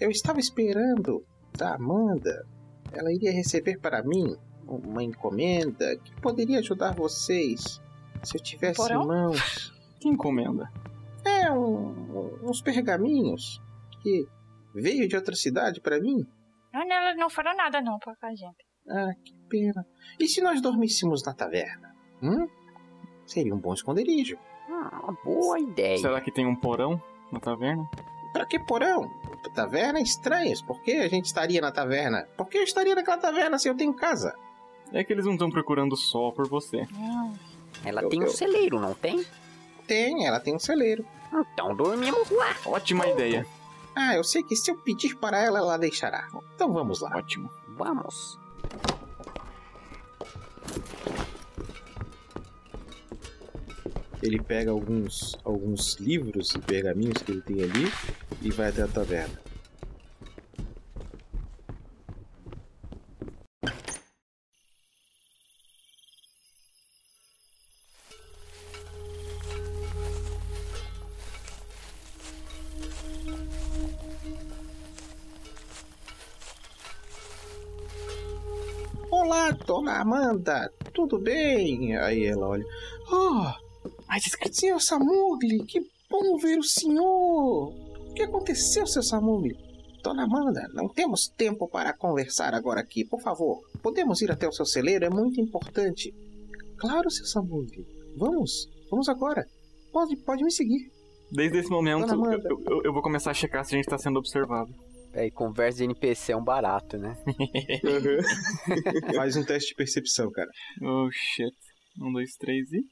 Eu 0.00 0.10
estava 0.10 0.40
esperando 0.40 1.22
da 1.56 1.74
Amanda. 1.74 2.46
Ela 2.92 3.12
iria 3.12 3.32
receber 3.32 3.78
para 3.78 4.02
mim 4.02 4.36
uma 4.66 5.02
encomenda 5.02 5.96
que 5.98 6.14
poderia 6.20 6.58
ajudar 6.60 6.94
vocês 6.94 7.80
se 8.22 8.36
eu 8.38 8.42
tivesse 8.42 8.76
Porão? 8.76 9.02
em 9.02 9.06
mãos. 9.06 9.72
Que 10.00 10.08
encomenda? 10.08 10.68
É, 11.24 11.52
um- 11.52 12.40
uns 12.42 12.60
pergaminhos 12.60 13.62
que 14.02 14.26
veio 14.74 15.06
de 15.06 15.14
outra 15.14 15.36
cidade 15.36 15.80
para 15.80 16.00
mim. 16.00 16.26
Ela 16.74 17.14
não 17.14 17.30
falou 17.30 17.54
nada 17.54 17.80
não 17.80 17.98
pra 18.00 18.12
a 18.20 18.30
gente. 18.34 18.66
Ah, 18.90 19.12
que 19.24 19.32
pena. 19.48 19.86
E 20.18 20.26
se 20.26 20.40
nós 20.40 20.60
dormíssemos 20.60 21.22
na 21.24 21.32
taverna? 21.32 21.94
Hum? 22.20 22.48
Seria 23.24 23.54
um 23.54 23.60
bom 23.60 23.72
esconderijo. 23.74 24.36
uma 24.68 25.16
boa 25.24 25.60
ideia. 25.60 25.98
Será 25.98 26.20
que 26.20 26.32
tem 26.32 26.46
um 26.48 26.56
porão 26.56 27.00
na 27.30 27.38
taverna? 27.38 27.84
Pra 28.32 28.44
que 28.44 28.58
porão? 28.58 29.08
Taverna 29.50 29.98
é 29.98 30.02
estranhas. 30.02 30.62
Por 30.62 30.80
que 30.82 30.92
a 30.92 31.08
gente 31.08 31.26
estaria 31.26 31.60
na 31.60 31.70
taverna? 31.70 32.26
Por 32.36 32.46
que 32.48 32.58
eu 32.58 32.62
estaria 32.62 32.94
naquela 32.94 33.18
taverna 33.18 33.58
se 33.58 33.68
eu 33.68 33.76
tenho 33.76 33.92
casa? 33.94 34.34
É 34.92 35.02
que 35.04 35.12
eles 35.12 35.24
não 35.24 35.32
estão 35.32 35.50
procurando 35.50 35.96
só 35.96 36.30
por 36.30 36.48
você. 36.48 36.86
Ela 37.84 38.02
Eu- 38.02 38.08
tem 38.08 38.20
um 38.20 38.26
eu- 38.26 38.30
celeiro, 38.30 38.80
não 38.80 38.94
tem? 38.94 39.24
Tem, 39.86 40.26
ela 40.26 40.40
tem 40.40 40.54
um 40.54 40.58
celeiro. 40.58 41.04
Então 41.32 41.74
dormimos 41.74 42.30
lá. 42.30 42.54
Ótima 42.66 43.06
ideia. 43.06 43.46
Ah, 43.94 44.14
eu 44.14 44.24
sei 44.24 44.42
que 44.42 44.56
se 44.56 44.70
eu 44.70 44.76
pedir 44.76 45.16
para 45.16 45.38
ela, 45.42 45.58
ela 45.58 45.76
deixará. 45.78 46.26
Então 46.54 46.72
vamos 46.72 47.00
lá. 47.00 47.10
Ótimo. 47.16 47.50
Vamos. 47.68 48.38
Ele 54.22 54.40
pega 54.40 54.70
alguns, 54.70 55.36
alguns 55.44 55.96
livros 55.96 56.54
e 56.54 56.58
pergaminhos 56.60 57.20
que 57.22 57.32
ele 57.32 57.40
tem 57.42 57.62
ali 57.62 57.90
e 58.44 58.50
vai 58.50 58.68
até 58.68 58.82
a 58.82 58.88
taverna. 58.88 59.40
Olá, 79.10 79.52
dona 79.52 80.00
Amanda, 80.00 80.72
tudo 80.92 81.18
bem? 81.18 81.96
Aí 81.96 82.26
ela 82.26 82.48
olha. 82.48 82.64
Oh, 83.08 83.52
mas 84.08 84.24
senhor 84.52 84.80
Samugli, 84.80 85.64
que 85.64 85.80
bom 86.10 86.38
ver 86.38 86.58
o 86.58 86.64
senhor. 86.64 87.81
O 88.12 88.14
que 88.14 88.22
aconteceu, 88.22 88.86
seu 88.86 89.02
Samugli? 89.02 89.56
Dona 90.02 90.24
Amanda, 90.24 90.68
não 90.74 90.86
temos 90.88 91.28
tempo 91.28 91.66
para 91.66 91.92
conversar 91.96 92.52
agora 92.54 92.80
aqui. 92.80 93.04
Por 93.06 93.22
favor, 93.22 93.60
podemos 93.82 94.20
ir 94.20 94.30
até 94.30 94.46
o 94.46 94.52
seu 94.52 94.66
celeiro? 94.66 95.04
É 95.06 95.10
muito 95.10 95.40
importante. 95.40 96.12
Claro, 96.76 97.10
seu 97.10 97.24
Samugli. 97.24 97.86
Vamos, 98.18 98.68
vamos 98.90 99.08
agora. 99.08 99.46
Pode, 99.92 100.14
pode 100.16 100.44
me 100.44 100.50
seguir. 100.50 100.90
Desde 101.30 101.58
esse 101.60 101.70
momento, 101.70 102.06
eu, 102.12 102.62
eu- 102.66 102.82
eu 102.84 102.92
vou 102.92 103.00
começar 103.00 103.30
a 103.30 103.34
checar 103.34 103.64
se 103.64 103.74
a 103.74 103.78
gente 103.78 103.86
tá 103.88 103.96
sendo 103.96 104.18
observado. 104.18 104.70
É, 105.14 105.26
e 105.26 105.30
conversa 105.30 105.78
de 105.78 105.84
NPC 105.84 106.32
é 106.32 106.36
um 106.36 106.44
barato, 106.44 106.98
né? 106.98 107.16
Faz 109.14 109.36
um 109.36 109.44
teste 109.44 109.70
de 109.70 109.74
percepção, 109.74 110.30
cara. 110.30 110.50
Oh, 110.82 111.08
shit. 111.10 111.54
Um, 112.00 112.12
dois, 112.12 112.34
três 112.36 112.70
e... 112.72 112.82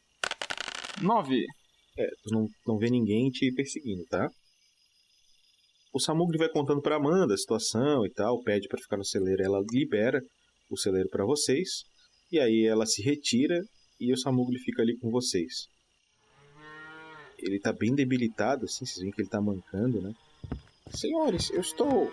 Nove. 1.02 1.44
É, 1.98 2.06
tu 2.22 2.32
não, 2.34 2.46
não 2.66 2.78
vê 2.78 2.88
ninguém 2.90 3.28
te 3.30 3.50
perseguindo, 3.52 4.04
tá? 4.08 4.30
O 5.93 5.99
Samugri 5.99 6.38
vai 6.38 6.49
contando 6.49 6.80
pra 6.80 6.97
Amanda 6.97 7.34
a 7.34 7.36
situação 7.36 8.07
e 8.07 8.11
tal, 8.11 8.43
pede 8.43 8.68
pra 8.68 8.80
ficar 8.80 8.97
no 8.97 9.05
celeiro, 9.05 9.43
ela 9.43 9.61
libera 9.72 10.20
o 10.70 10.76
celeiro 10.76 11.09
pra 11.09 11.24
vocês, 11.24 11.82
e 12.30 12.38
aí 12.38 12.64
ela 12.64 12.86
se 12.86 13.03
retira 13.03 13.61
e 13.99 14.12
o 14.12 14.16
Samugri 14.16 14.59
fica 14.59 14.82
ali 14.82 14.97
com 14.99 15.11
vocês. 15.11 15.66
Ele 17.38 17.59
tá 17.59 17.72
bem 17.72 17.95
debilitado, 17.95 18.66
assim, 18.66 18.86
vocês 18.86 19.01
veem 19.01 19.11
que 19.11 19.22
ele 19.22 19.28
tá 19.28 19.41
mancando, 19.41 20.01
né? 20.01 20.12
Senhores, 20.93 21.51
eu 21.51 21.61
estou 21.61 22.11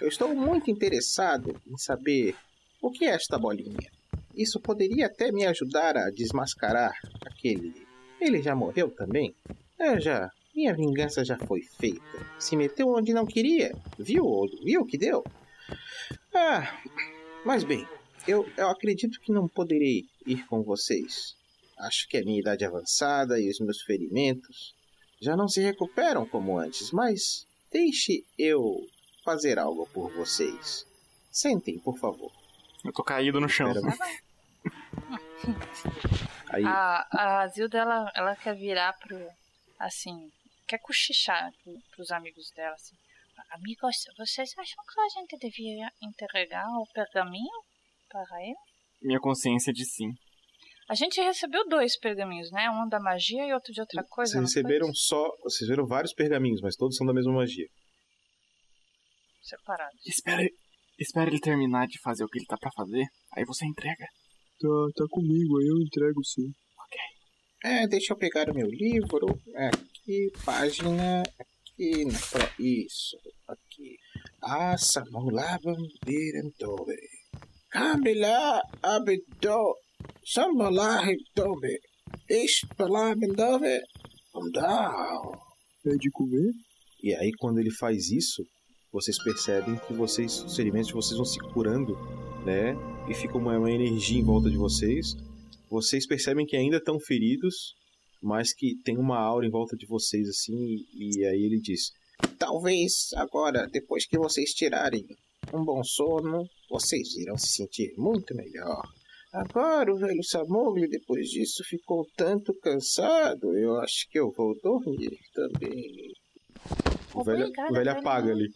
Eu 0.00 0.06
estou 0.06 0.32
muito 0.34 0.70
interessado 0.70 1.60
em 1.66 1.76
saber 1.76 2.36
o 2.80 2.90
que 2.90 3.04
é 3.04 3.10
esta 3.10 3.36
bolinha. 3.36 3.90
Isso 4.34 4.60
poderia 4.60 5.06
até 5.06 5.32
me 5.32 5.44
ajudar 5.44 5.96
a 5.96 6.10
desmascarar 6.10 6.92
aquele. 7.26 7.74
Ele 8.20 8.40
já 8.40 8.54
morreu 8.54 8.90
também? 8.90 9.34
Eu 9.78 10.00
já. 10.00 10.30
Minha 10.58 10.74
vingança 10.74 11.24
já 11.24 11.38
foi 11.38 11.62
feita. 11.62 12.26
Se 12.36 12.56
meteu 12.56 12.88
onde 12.88 13.14
não 13.14 13.24
queria. 13.24 13.76
Viu? 13.96 14.24
Viu 14.64 14.80
o 14.80 14.84
que 14.84 14.98
deu? 14.98 15.22
Ah, 16.34 16.82
mas 17.44 17.62
bem, 17.62 17.86
eu, 18.26 18.44
eu 18.56 18.68
acredito 18.68 19.20
que 19.20 19.30
não 19.30 19.46
poderei 19.46 20.06
ir 20.26 20.44
com 20.48 20.64
vocês. 20.64 21.36
Acho 21.78 22.08
que 22.08 22.16
a 22.16 22.24
minha 22.24 22.40
idade 22.40 22.64
avançada 22.64 23.38
e 23.38 23.48
os 23.48 23.60
meus 23.60 23.82
ferimentos 23.82 24.74
já 25.20 25.36
não 25.36 25.46
se 25.46 25.60
recuperam 25.60 26.26
como 26.26 26.58
antes, 26.58 26.90
mas 26.90 27.46
deixe 27.72 28.24
eu 28.36 28.84
fazer 29.24 29.60
algo 29.60 29.88
por 29.94 30.10
vocês. 30.10 30.84
Sentem, 31.30 31.78
por 31.78 31.96
favor. 32.00 32.32
Eu 32.84 32.92
tô 32.92 33.04
caído 33.04 33.40
no 33.40 33.48
chão. 33.48 33.72
Aí, 36.48 36.64
A, 36.64 37.42
a 37.42 37.46
Zilda, 37.46 37.78
ela, 37.78 38.12
ela 38.12 38.34
quer 38.34 38.56
virar 38.56 38.92
pro. 38.94 39.24
Assim. 39.78 40.32
Quer 40.68 40.78
cochichar 40.78 41.50
pro, 41.62 41.72
pros 41.96 42.10
amigos 42.10 42.50
dela, 42.54 42.74
assim. 42.74 42.94
Amigos, 43.50 43.96
vocês 44.18 44.50
acham 44.58 44.84
que 44.84 45.00
a 45.00 45.20
gente 45.20 45.38
devia 45.38 45.90
entregar 46.02 46.66
o 46.66 46.86
pergaminho 46.92 47.62
para 48.08 48.24
ele? 48.42 48.56
Minha 49.00 49.20
consciência 49.20 49.72
de 49.72 49.84
sim. 49.84 50.10
A 50.88 50.94
gente 50.94 51.20
recebeu 51.20 51.66
dois 51.68 51.98
pergaminhos, 51.98 52.50
né? 52.50 52.68
Um 52.70 52.88
da 52.88 52.98
magia 52.98 53.46
e 53.46 53.52
outro 53.52 53.72
de 53.72 53.80
outra 53.80 54.02
coisa. 54.04 54.32
Vocês 54.32 54.54
receberam 54.54 54.92
só. 54.94 55.30
Vocês 55.42 55.68
viram 55.68 55.86
vários 55.86 56.12
pergaminhos, 56.12 56.60
mas 56.60 56.76
todos 56.76 56.96
são 56.96 57.06
da 57.06 57.12
mesma 57.12 57.32
magia. 57.32 57.66
Separados. 59.42 60.06
Espera, 60.06 60.42
espera 60.98 61.30
ele 61.30 61.40
terminar 61.40 61.86
de 61.86 61.98
fazer 62.00 62.24
o 62.24 62.28
que 62.28 62.38
ele 62.38 62.46
tá 62.46 62.56
pra 62.58 62.70
fazer, 62.72 63.06
aí 63.34 63.44
você 63.44 63.64
entrega. 63.66 64.06
Tá, 64.60 64.68
tá 64.96 65.04
comigo, 65.10 65.58
aí 65.58 65.66
eu 65.66 65.78
entrego 65.78 66.24
sim. 66.24 66.52
é, 67.64 67.86
deixa 67.86 68.12
eu 68.12 68.18
pegar 68.18 68.50
o 68.50 68.54
meu 68.54 68.66
livro. 68.66 69.40
Aqui, 70.08 70.32
página. 70.42 71.22
Aqui, 71.22 72.04
na 72.06 72.18
pro- 72.18 72.64
isso. 72.64 73.14
Aqui. 73.46 73.98
Asa, 74.42 75.04
mulabam, 75.10 75.76
birentobe. 76.02 76.96
Camila, 77.68 78.58
abdo. 78.82 79.74
Sambalahi, 80.24 81.14
dobe. 81.36 81.78
Ispalabendove. 82.30 83.80
Down. 84.54 85.32
É 85.84 85.94
de 85.96 86.10
comer? 86.10 86.52
E 87.02 87.14
aí, 87.14 87.30
quando 87.38 87.58
ele 87.58 87.70
faz 87.70 88.10
isso, 88.10 88.42
vocês 88.90 89.22
percebem 89.22 89.76
que 89.86 89.92
vocês, 89.92 90.42
os 90.42 90.56
ferimentos 90.56 90.88
de 90.88 90.94
vocês 90.94 91.16
vão 91.18 91.26
se 91.26 91.38
curando, 91.52 91.94
né? 92.46 92.74
E 93.10 93.14
fica 93.14 93.36
uma, 93.36 93.58
uma 93.58 93.70
energia 93.70 94.18
em 94.18 94.24
volta 94.24 94.48
de 94.48 94.56
vocês. 94.56 95.14
Vocês 95.68 96.06
percebem 96.06 96.46
que 96.46 96.56
ainda 96.56 96.78
estão 96.78 96.98
feridos, 96.98 97.74
mas 98.22 98.52
que 98.52 98.76
tem 98.84 98.96
uma 98.96 99.18
aura 99.18 99.46
em 99.46 99.50
volta 99.50 99.76
de 99.76 99.86
vocês, 99.86 100.28
assim. 100.28 100.54
E, 100.94 101.18
e 101.18 101.26
aí 101.26 101.42
ele 101.44 101.60
diz: 101.60 101.90
Talvez 102.38 103.10
agora, 103.14 103.66
depois 103.66 104.06
que 104.06 104.18
vocês 104.18 104.50
tirarem 104.52 105.04
um 105.52 105.64
bom 105.64 105.82
sono, 105.84 106.44
vocês 106.70 107.16
irão 107.16 107.36
se 107.36 107.48
sentir 107.48 107.94
muito 107.96 108.34
melhor. 108.34 108.82
Agora 109.32 109.92
o 109.92 109.98
velho 109.98 110.22
Samogli, 110.24 110.88
depois 110.88 111.28
disso, 111.28 111.62
ficou 111.64 112.06
tanto 112.16 112.54
cansado. 112.60 113.56
Eu 113.56 113.78
acho 113.78 114.08
que 114.10 114.18
eu 114.18 114.32
vou 114.32 114.54
dormir 114.62 115.18
também. 115.34 116.12
O 117.14 117.22
velho, 117.22 117.44
Obrigada, 117.44 117.70
o 117.70 117.74
velho 117.74 117.90
apaga 117.90 118.32
ali. 118.32 118.48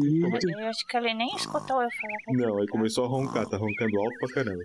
Eu 0.00 0.66
acho 0.68 0.86
que 0.86 0.96
ele 0.96 1.14
nem 1.14 1.34
escutou 1.36 1.82
eu 1.82 1.88
falar. 1.90 2.38
Não, 2.38 2.58
aí 2.58 2.66
começou 2.68 3.04
a 3.04 3.08
roncar, 3.08 3.46
tá 3.48 3.56
roncando 3.58 4.00
alto 4.00 4.18
pra 4.18 4.34
caramba. 4.34 4.64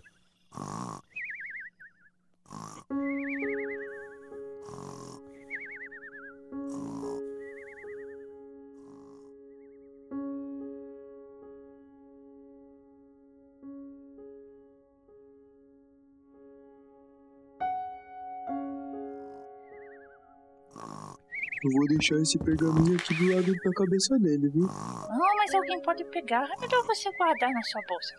Eu 21.64 21.72
vou 21.72 21.88
deixar 21.88 22.16
esse 22.18 22.38
pergaminho 22.40 22.98
aqui 22.98 23.14
do 23.14 23.34
lado 23.34 23.56
da 23.56 23.72
cabeça 23.72 24.20
dele, 24.20 24.50
viu? 24.50 24.64
Não, 24.64 25.38
mas 25.38 25.54
alguém 25.56 25.82
pode 25.82 26.04
pegar. 26.06 26.44
É 26.44 26.60
melhor 26.60 26.86
você 26.86 27.10
guardar 27.18 27.54
na 27.54 27.64
sua 27.64 27.82
bolsa. 27.88 28.14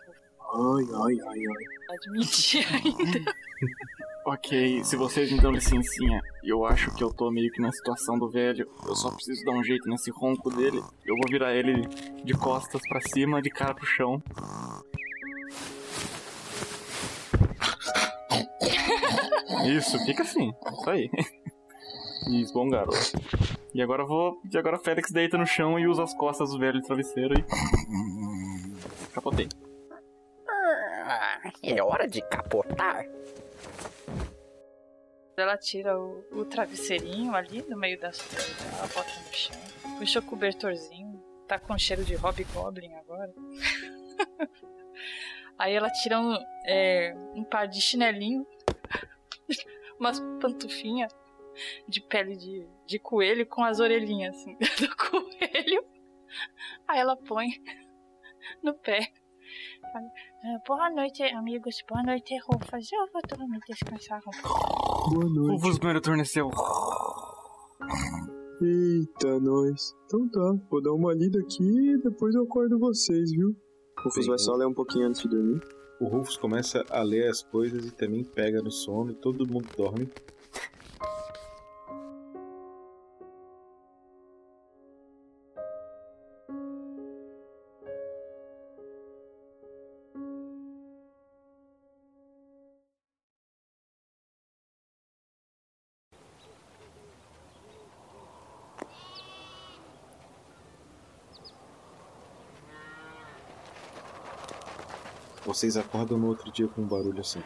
Ai, 0.55 0.85
ai, 0.95 1.19
ai, 1.29 1.39
ai. 1.45 1.63
Pode 1.87 2.11
mentir 2.11 2.65
ainda. 2.73 3.35
Ok, 4.27 4.83
se 4.83 4.95
vocês 4.95 5.31
me 5.31 5.39
dão 5.39 5.51
licencinha, 5.51 6.19
eu 6.43 6.65
acho 6.65 6.91
que 6.95 7.03
eu 7.03 7.13
tô 7.13 7.29
meio 7.29 7.51
que 7.51 7.61
na 7.61 7.71
situação 7.71 8.17
do 8.17 8.27
velho. 8.27 8.67
Eu 8.83 8.95
só 8.95 9.11
preciso 9.11 9.45
dar 9.45 9.51
um 9.51 9.63
jeito 9.63 9.87
nesse 9.87 10.09
ronco 10.09 10.49
dele. 10.49 10.81
Eu 11.05 11.15
vou 11.15 11.25
virar 11.29 11.53
ele 11.53 11.87
de 12.23 12.33
costas 12.33 12.81
pra 12.87 12.99
cima, 13.01 13.39
de 13.39 13.51
cara 13.51 13.75
pro 13.75 13.85
chão. 13.85 14.19
Isso, 19.67 20.03
fica 20.05 20.23
assim. 20.23 20.51
Isso 20.73 20.89
aí. 20.89 21.07
Isso, 22.31 22.51
bom 22.51 22.67
garoto. 22.67 22.97
E 23.75 23.81
agora 23.81 24.01
eu 24.01 24.07
vou. 24.07 24.41
E 24.51 24.57
agora 24.57 24.77
o 24.77 24.83
Félix 24.83 25.11
deita 25.11 25.37
no 25.37 25.45
chão 25.45 25.77
e 25.77 25.85
usa 25.85 26.01
as 26.01 26.15
costas 26.15 26.49
do 26.49 26.57
velho 26.57 26.81
de 26.81 26.87
travesseiro 26.87 27.35
e. 27.37 27.45
Capotei. 29.13 29.47
Ah, 30.49 31.51
é 31.61 31.83
hora 31.83 32.07
de 32.07 32.21
capotar. 32.23 33.05
Ela 35.37 35.57
tira 35.57 35.99
o, 35.99 36.23
o 36.31 36.45
travesseirinho 36.45 37.35
ali 37.35 37.61
no 37.63 37.77
meio 37.77 37.99
das 37.99 38.21
coisas 38.21 38.55
dela, 38.63 38.87
bota 38.87 39.19
no 39.19 39.33
chão. 39.33 39.55
Puxa 39.97 40.19
o 40.19 40.23
cobertorzinho. 40.23 41.23
Tá 41.47 41.59
com 41.59 41.77
cheiro 41.77 42.03
de 42.03 42.15
hobgoblin 42.15 42.93
agora. 42.95 43.33
Aí 45.57 45.73
ela 45.73 45.89
tira 45.89 46.19
um, 46.19 46.35
é, 46.65 47.13
um 47.33 47.43
par 47.43 47.67
de 47.67 47.79
chinelinho, 47.81 48.45
umas 49.99 50.19
pantufinhas 50.41 51.13
de 51.87 52.01
pele 52.01 52.35
de, 52.35 52.67
de 52.85 52.99
coelho 52.99 53.45
com 53.45 53.63
as 53.63 53.79
orelhinhas 53.79 54.35
assim 54.35 54.57
do 54.79 54.95
coelho. 54.97 55.85
Aí 56.87 56.99
ela 56.99 57.15
põe 57.15 57.47
no 58.61 58.73
pé. 58.73 59.11
Fala, 59.95 60.11
"Ah, 60.43 60.59
Boa 60.67 60.89
noite, 60.89 61.23
amigos. 61.23 61.77
Boa 61.87 62.03
noite, 62.03 62.37
Rufas. 62.45 62.85
Eu 62.91 63.07
vou 63.13 63.21
dormir 63.29 63.59
descansar. 63.65 64.21
Boa 65.09 65.29
noite. 65.29 65.51
Rufus 65.53 65.79
meu 65.79 65.91
adormeceu. 65.91 66.49
Eita, 68.61 69.39
nós. 69.39 69.95
Então 70.05 70.27
tá, 70.27 70.53
vou 70.69 70.81
dar 70.81 70.91
uma 70.91 71.13
lida 71.13 71.39
aqui 71.39 71.63
e 71.63 71.97
depois 72.03 72.35
eu 72.35 72.43
acordo 72.43 72.77
vocês, 72.77 73.31
viu? 73.31 73.55
Rufus 74.03 74.25
Sim, 74.25 74.29
vai 74.31 74.37
só 74.37 74.53
ler 74.55 74.67
um 74.67 74.73
pouquinho 74.73 75.07
antes 75.07 75.21
de 75.21 75.29
dormir. 75.29 75.61
O 76.01 76.09
Rufus 76.09 76.35
começa 76.35 76.83
a 76.89 77.01
ler 77.01 77.29
as 77.29 77.41
coisas 77.41 77.85
e 77.85 77.91
também 77.95 78.25
pega 78.25 78.61
no 78.61 78.71
sono, 78.71 79.11
e 79.11 79.15
todo 79.15 79.47
mundo 79.47 79.69
dorme. 79.77 80.09
Vocês 105.55 105.77
acordam 105.77 106.17
no 106.17 106.27
outro 106.27 106.51
dia 106.51 106.67
com 106.67 106.81
um 106.81 106.85
barulho 106.85 107.21
assim. 107.21 107.41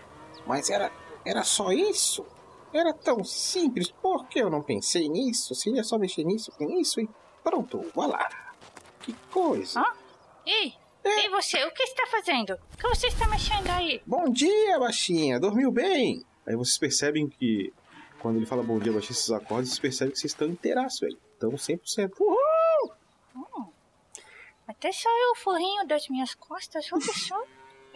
Mas 0.47 0.71
era, 0.71 0.91
era 1.23 1.43
só 1.43 1.71
isso? 1.71 2.25
Era 2.73 2.91
tão 2.91 3.23
simples. 3.23 3.91
Por 3.91 4.27
que 4.27 4.39
eu 4.39 4.49
não 4.49 4.63
pensei 4.63 5.07
nisso? 5.07 5.53
Seria 5.53 5.83
só 5.83 5.95
mexer 5.99 6.23
nisso 6.23 6.51
com 6.53 6.71
isso 6.79 6.99
e 6.99 7.07
pronto, 7.43 7.85
vá 7.93 8.07
lá. 8.07 8.27
Que 9.01 9.13
coisa. 9.31 9.79
Ah? 9.79 9.93
Ei, 10.43 10.73
ei 11.05 11.29
você, 11.29 11.63
o 11.63 11.71
que 11.71 11.83
está 11.83 12.07
fazendo? 12.07 12.53
O 12.73 12.77
que 12.77 12.87
você 12.87 13.07
está 13.07 13.27
mexendo 13.27 13.69
aí? 13.69 14.01
Bom 14.07 14.27
dia, 14.27 14.79
baixinha. 14.79 15.39
Dormiu 15.39 15.71
bem? 15.71 16.25
Aí 16.47 16.55
vocês 16.55 16.79
percebem 16.79 17.29
que 17.29 17.71
quando 18.17 18.37
ele 18.37 18.47
fala 18.47 18.63
bom 18.63 18.79
dia, 18.79 18.91
baixinho, 18.91 19.13
vocês 19.13 19.29
acordam, 19.29 19.67
vocês 19.67 19.77
percebem 19.77 20.13
que 20.13 20.19
vocês 20.19 20.31
estão 20.31 20.47
inteiraços, 20.47 20.99
velho. 21.01 21.17
Estão 21.33 21.51
100%. 21.51 22.11
Uhul! 22.19 22.93
Hum, 23.35 23.71
até 24.67 24.91
saiu 24.91 25.31
o 25.33 25.35
forrinho 25.35 25.85
das 25.85 26.09
minhas 26.09 26.33
costas, 26.33 26.91
olha 26.91 27.13
só. 27.13 27.39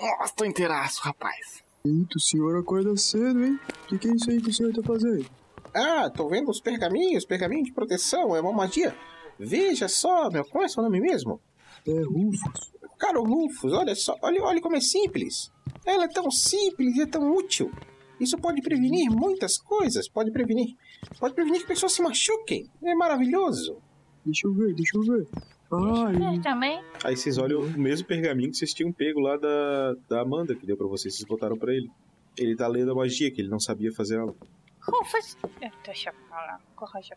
Nossa, 0.04 0.34
tô 0.36 0.44
inteiraço, 0.44 1.02
rapaz. 1.02 1.64
Eita, 1.86 2.18
o 2.18 2.20
senhor 2.20 2.60
acorda 2.60 2.96
cedo, 2.98 3.42
hein? 3.42 3.58
O 3.84 3.88
que, 3.88 3.98
que 3.98 4.10
é 4.10 4.12
isso 4.14 4.30
aí 4.30 4.42
que 4.42 4.50
o 4.50 4.54
senhor 4.54 4.74
tá 4.74 4.84
fazendo? 4.84 5.26
Ah, 5.74 6.10
tô 6.10 6.28
vendo 6.28 6.52
os 6.52 6.60
pergaminhos, 6.60 7.26
pergaminho 7.26 7.64
de 7.64 7.72
proteção, 7.72 8.36
é 8.36 8.42
uma 8.42 8.52
magia. 8.52 8.94
Veja 9.40 9.88
só, 9.88 10.30
meu, 10.30 10.44
qual 10.44 10.66
é 10.66 10.68
seu 10.68 10.84
nome 10.84 11.00
mesmo? 11.00 11.40
É, 11.88 11.92
Rufus. 12.02 12.74
Caro 13.00 13.24
Rufus, 13.24 13.72
olha 13.72 13.96
só, 13.96 14.18
olha, 14.22 14.44
olha 14.44 14.62
como 14.62 14.76
é 14.76 14.82
simples. 14.82 15.50
Ela 15.86 16.04
é 16.04 16.10
tão 16.10 16.30
simples 16.30 16.98
e 16.98 17.02
é 17.02 17.06
tão 17.06 17.34
útil. 17.34 17.72
Isso 18.20 18.38
pode 18.38 18.62
prevenir 18.62 19.10
muitas 19.10 19.58
coisas. 19.58 20.10
Pode 20.10 20.32
prevenir. 20.32 20.76
Pode 21.18 21.34
prevenir 21.34 21.62
que 21.62 21.68
pessoas 21.68 21.94
se 21.94 22.02
machuquem. 22.02 22.70
É 22.84 22.94
maravilhoso. 22.94 23.82
Deixa 24.26 24.48
eu 24.48 24.54
ver, 24.54 24.74
deixa 24.76 24.98
eu 24.98 25.02
ver. 25.02 25.28
Ai, 25.72 26.40
também. 26.40 26.84
Aí 27.04 27.18
vocês 27.18 27.38
olham 27.38 27.62
o 27.62 27.70
mesmo 27.80 28.08
pergaminho 28.08 28.52
que 28.52 28.58
vocês 28.58 28.74
tinham 28.74 28.92
pego 28.92 29.20
lá 29.20 29.38
da, 29.38 29.96
da 30.08 30.22
Amanda, 30.22 30.56
que 30.56 30.66
deu 30.66 30.78
pra 30.78 30.88
vocês, 30.88 31.16
vocês 31.16 31.28
botaram 31.28 31.58
pra 31.58 31.74
ele. 31.74 31.90
Ele 32.38 32.56
tá 32.56 32.68
lendo 32.68 32.92
a 32.92 32.96
magia, 32.96 33.32
que 33.32 33.42
ele 33.42 33.50
não 33.50 33.60
sabia 33.60 33.92
fazer 33.92 34.18
ela. 34.18 34.34
Rufus. 34.82 35.38
Eh, 35.62 35.72
Deixa 35.86 36.10
eu 36.10 36.14
falar. 36.30 36.62
Correja. 36.76 37.16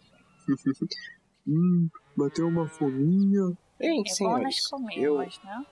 hum, 1.46 1.88
bateu 2.16 2.46
uma 2.46 2.66
fominha. 2.66 3.56
Bem, 3.78 4.00
É 4.00 4.02
bom 4.02 4.14
senhores, 4.14 4.56
nós 4.72 4.96
eu, 4.96 5.18
né? 5.18 5.66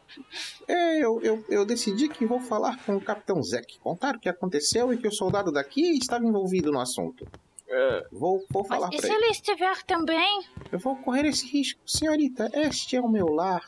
é, 0.68 0.99
eu, 1.03 1.22
eu, 1.22 1.45
eu 1.49 1.64
decidi 1.64 2.07
que 2.07 2.27
vou 2.27 2.39
falar 2.39 2.85
com 2.85 2.97
o 2.97 3.01
Capitão 3.01 3.43
Zek, 3.43 3.79
contar 3.79 4.16
o 4.16 4.20
que 4.20 4.29
aconteceu 4.29 4.93
e 4.93 4.99
que 4.99 5.09
o 5.09 5.12
soldado 5.12 5.51
daqui 5.51 5.97
estava 5.97 6.22
envolvido 6.27 6.70
no 6.70 6.81
assunto. 6.81 7.27
É, 7.67 8.07
vou, 8.12 8.45
vou 8.51 8.65
falar 8.65 8.89
Mas 8.93 8.99
e 8.99 9.07
se 9.07 9.12
ele. 9.12 9.25
ele 9.25 9.31
estiver 9.33 9.83
também? 9.85 10.45
Eu 10.71 10.79
vou 10.79 10.97
correr 10.97 11.27
esse 11.27 11.47
risco. 11.47 11.81
Senhorita, 11.87 12.51
este 12.53 12.97
é 12.97 13.01
o 13.01 13.09
meu 13.09 13.27
lar. 13.27 13.62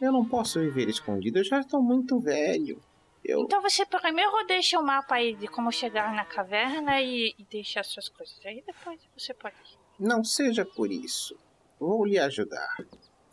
Eu 0.00 0.12
não 0.12 0.24
posso 0.24 0.60
viver 0.60 0.88
escondido, 0.88 1.38
eu 1.38 1.44
já 1.44 1.58
estou 1.60 1.82
muito 1.82 2.20
velho. 2.20 2.80
Eu, 3.24 3.40
Então 3.40 3.60
você 3.60 3.84
primeiro 3.84 4.30
deixa 4.46 4.78
o 4.78 4.82
mapa 4.84 5.16
aí 5.16 5.34
de 5.34 5.48
como 5.48 5.72
chegar 5.72 6.14
na 6.14 6.24
caverna 6.24 7.00
e, 7.00 7.34
e 7.38 7.44
deixa 7.50 7.80
as 7.80 7.88
suas 7.88 8.08
coisas. 8.08 8.38
Aí 8.44 8.62
depois 8.66 9.00
você 9.16 9.34
pode 9.34 9.56
ir. 9.56 9.78
Não 9.98 10.22
seja 10.22 10.64
por 10.64 10.90
isso. 10.92 11.36
Vou 11.80 12.04
lhe 12.04 12.18
ajudar. 12.18 12.74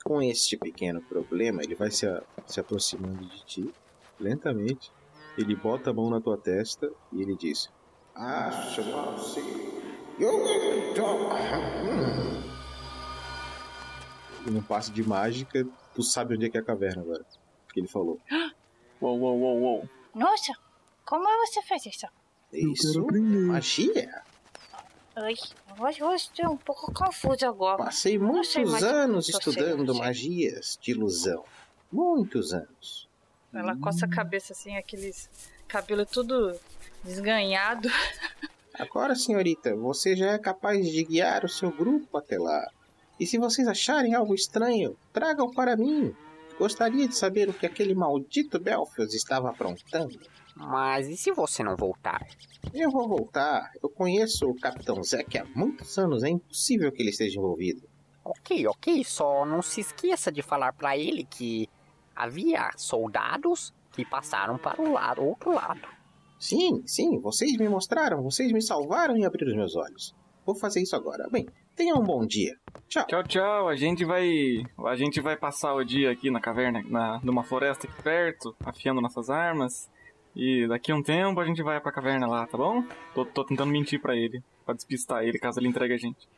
Com 0.04 0.22
este 0.22 0.56
pequeno 0.58 1.02
problema, 1.02 1.64
Ele 1.64 1.76
vai 1.76 1.90
se, 1.92 2.08
a- 2.08 2.22
se 2.46 2.60
aproximando 2.60 3.26
de 3.28 3.44
ti, 3.46 3.74
lentamente. 4.20 4.92
Ele 5.38 5.56
bota 5.56 5.90
a 5.90 5.94
mão 5.94 6.10
na 6.10 6.22
tua 6.22 6.38
testa 6.38 6.92
e 7.12 7.22
ele 7.22 7.36
diz: 7.36 7.70
acho 8.16 8.82
assim. 8.82 9.65
Eu 10.18 10.96
E 14.46 14.50
num 14.50 14.62
passe 14.62 14.92
de 14.92 15.04
mágica, 15.04 15.68
tu 15.94 16.04
sabe 16.04 16.36
onde 16.36 16.46
é 16.46 16.50
que 16.50 16.58
é 16.58 16.62
a 16.62 16.64
caverna 16.64 17.02
agora. 17.02 17.26
Que 17.74 17.82
ele 17.82 17.88
falou. 17.88 18.20
Uou, 19.02 19.20
uou, 19.20 19.38
uou, 19.38 19.62
uou. 19.62 19.90
Nossa, 20.16 20.54
como 21.06 21.26
você 21.46 21.62
fez 21.64 21.86
isso? 21.86 22.08
Isso? 22.54 23.06
Magia? 23.12 24.24
Ai, 25.14 25.34
hoje 25.78 26.00
eu 26.00 26.14
estou 26.14 26.52
um 26.52 26.58
pouco 26.58 26.94
confuso 26.94 27.46
agora. 27.46 27.84
Passei 27.84 28.18
muitos 28.18 28.82
anos 28.82 29.28
estudando 29.28 29.94
magias 29.94 30.80
de 30.82 30.92
ilusão. 30.92 31.44
Muitos 31.92 32.54
anos. 32.54 33.10
Ela 33.54 33.76
coça 33.78 34.06
a 34.06 34.10
cabeça 34.10 34.54
assim, 34.54 34.78
aqueles 34.78 35.30
cabelo 35.68 36.06
tudo 36.06 36.58
desganhado. 37.04 37.90
Agora, 38.78 39.16
senhorita, 39.16 39.76
você 39.76 40.16
já 40.16 40.32
é 40.34 40.38
capaz 40.38 40.90
de 40.90 41.04
guiar 41.04 41.46
o 41.46 41.50
seu 41.50 41.72
grupo 41.72 42.18
até 42.18 42.38
lá. 42.38 42.66
E 43.20 43.26
se 43.26 43.38
vocês 43.38 43.68
acharem 43.68 44.14
algo 44.14 44.36
estranho, 44.36 44.98
tragam 45.14 45.50
para 45.50 45.78
mim. 45.78 46.14
Gostaria 46.60 47.08
de 47.08 47.16
saber 47.16 47.50
o 47.50 47.54
que 47.54 47.66
aquele 47.66 47.96
maldito 47.96 48.60
Belfius 48.60 49.14
estava 49.14 49.50
aprontando. 49.50 50.20
Mas 50.56 51.08
e 51.08 51.18
se 51.18 51.32
você 51.32 51.64
não 51.64 51.76
voltar? 51.76 52.26
Eu 52.74 52.90
vou 52.90 53.08
voltar. 53.08 53.72
Eu 53.82 53.90
conheço 53.90 54.50
o 54.50 54.56
Capitão 54.56 55.02
Zack 55.04 55.38
há 55.38 55.46
muitos 55.56 55.98
anos. 55.98 56.24
É 56.24 56.30
impossível 56.30 56.92
que 56.92 57.02
ele 57.02 57.10
esteja 57.10 57.38
envolvido. 57.38 57.88
Ok, 58.24 58.66
ok, 58.68 59.04
só 59.04 59.46
não 59.46 59.62
se 59.62 59.82
esqueça 59.82 60.32
de 60.32 60.42
falar 60.42 60.74
pra 60.74 60.98
ele 60.98 61.24
que 61.26 61.70
havia 62.16 62.72
soldados 62.76 63.74
que 63.92 64.06
passaram 64.06 64.58
para 64.58 64.82
o 64.82 64.92
lado, 64.92 65.24
outro 65.24 65.54
lado. 65.54 65.95
Sim, 66.46 66.84
sim, 66.86 67.20
vocês 67.20 67.58
me 67.58 67.68
mostraram, 67.68 68.22
vocês 68.22 68.52
me 68.52 68.62
salvaram 68.62 69.18
e 69.18 69.26
abriram 69.26 69.50
os 69.50 69.58
meus 69.58 69.76
olhos. 69.76 70.14
Vou 70.46 70.54
fazer 70.54 70.80
isso 70.80 70.96
agora. 70.96 71.28
Bem, 71.28 71.48
tenham 71.76 71.98
um 71.98 72.04
bom 72.04 72.24
dia. 72.24 72.56
Tchau. 72.88 73.08
Tchau, 73.08 73.24
tchau. 73.24 73.68
A 73.68 73.76
gente 73.76 74.06
vai. 74.06 74.64
A 74.86 74.96
gente 74.96 75.20
vai 75.22 75.36
passar 75.36 75.74
o 75.74 75.84
dia 75.84 76.12
aqui 76.12 76.30
na 76.30 76.40
caverna, 76.40 76.84
na, 76.88 77.20
numa 77.24 77.44
floresta 77.44 77.88
aqui 77.88 78.00
perto, 78.04 78.56
afiando 78.64 79.02
nossas 79.02 79.32
armas. 79.32 79.90
E 80.36 80.68
daqui 80.68 80.92
a 80.92 80.96
um 80.96 81.02
tempo 81.02 81.40
a 81.40 81.46
gente 81.46 81.64
vai 81.64 81.82
pra 81.82 81.92
caverna 81.92 82.28
lá, 82.28 82.46
tá 82.46 82.60
bom? 82.60 82.84
Tô, 83.16 83.26
tô 83.26 83.44
tentando 83.44 83.72
mentir 83.72 84.00
pra 84.00 84.16
ele, 84.16 84.44
pra 84.64 84.76
despistar 84.76 85.24
ele 85.24 85.40
caso 85.40 85.60
ele 85.60 85.68
entregue 85.68 85.96
a 85.96 85.98
gente. 85.98 86.30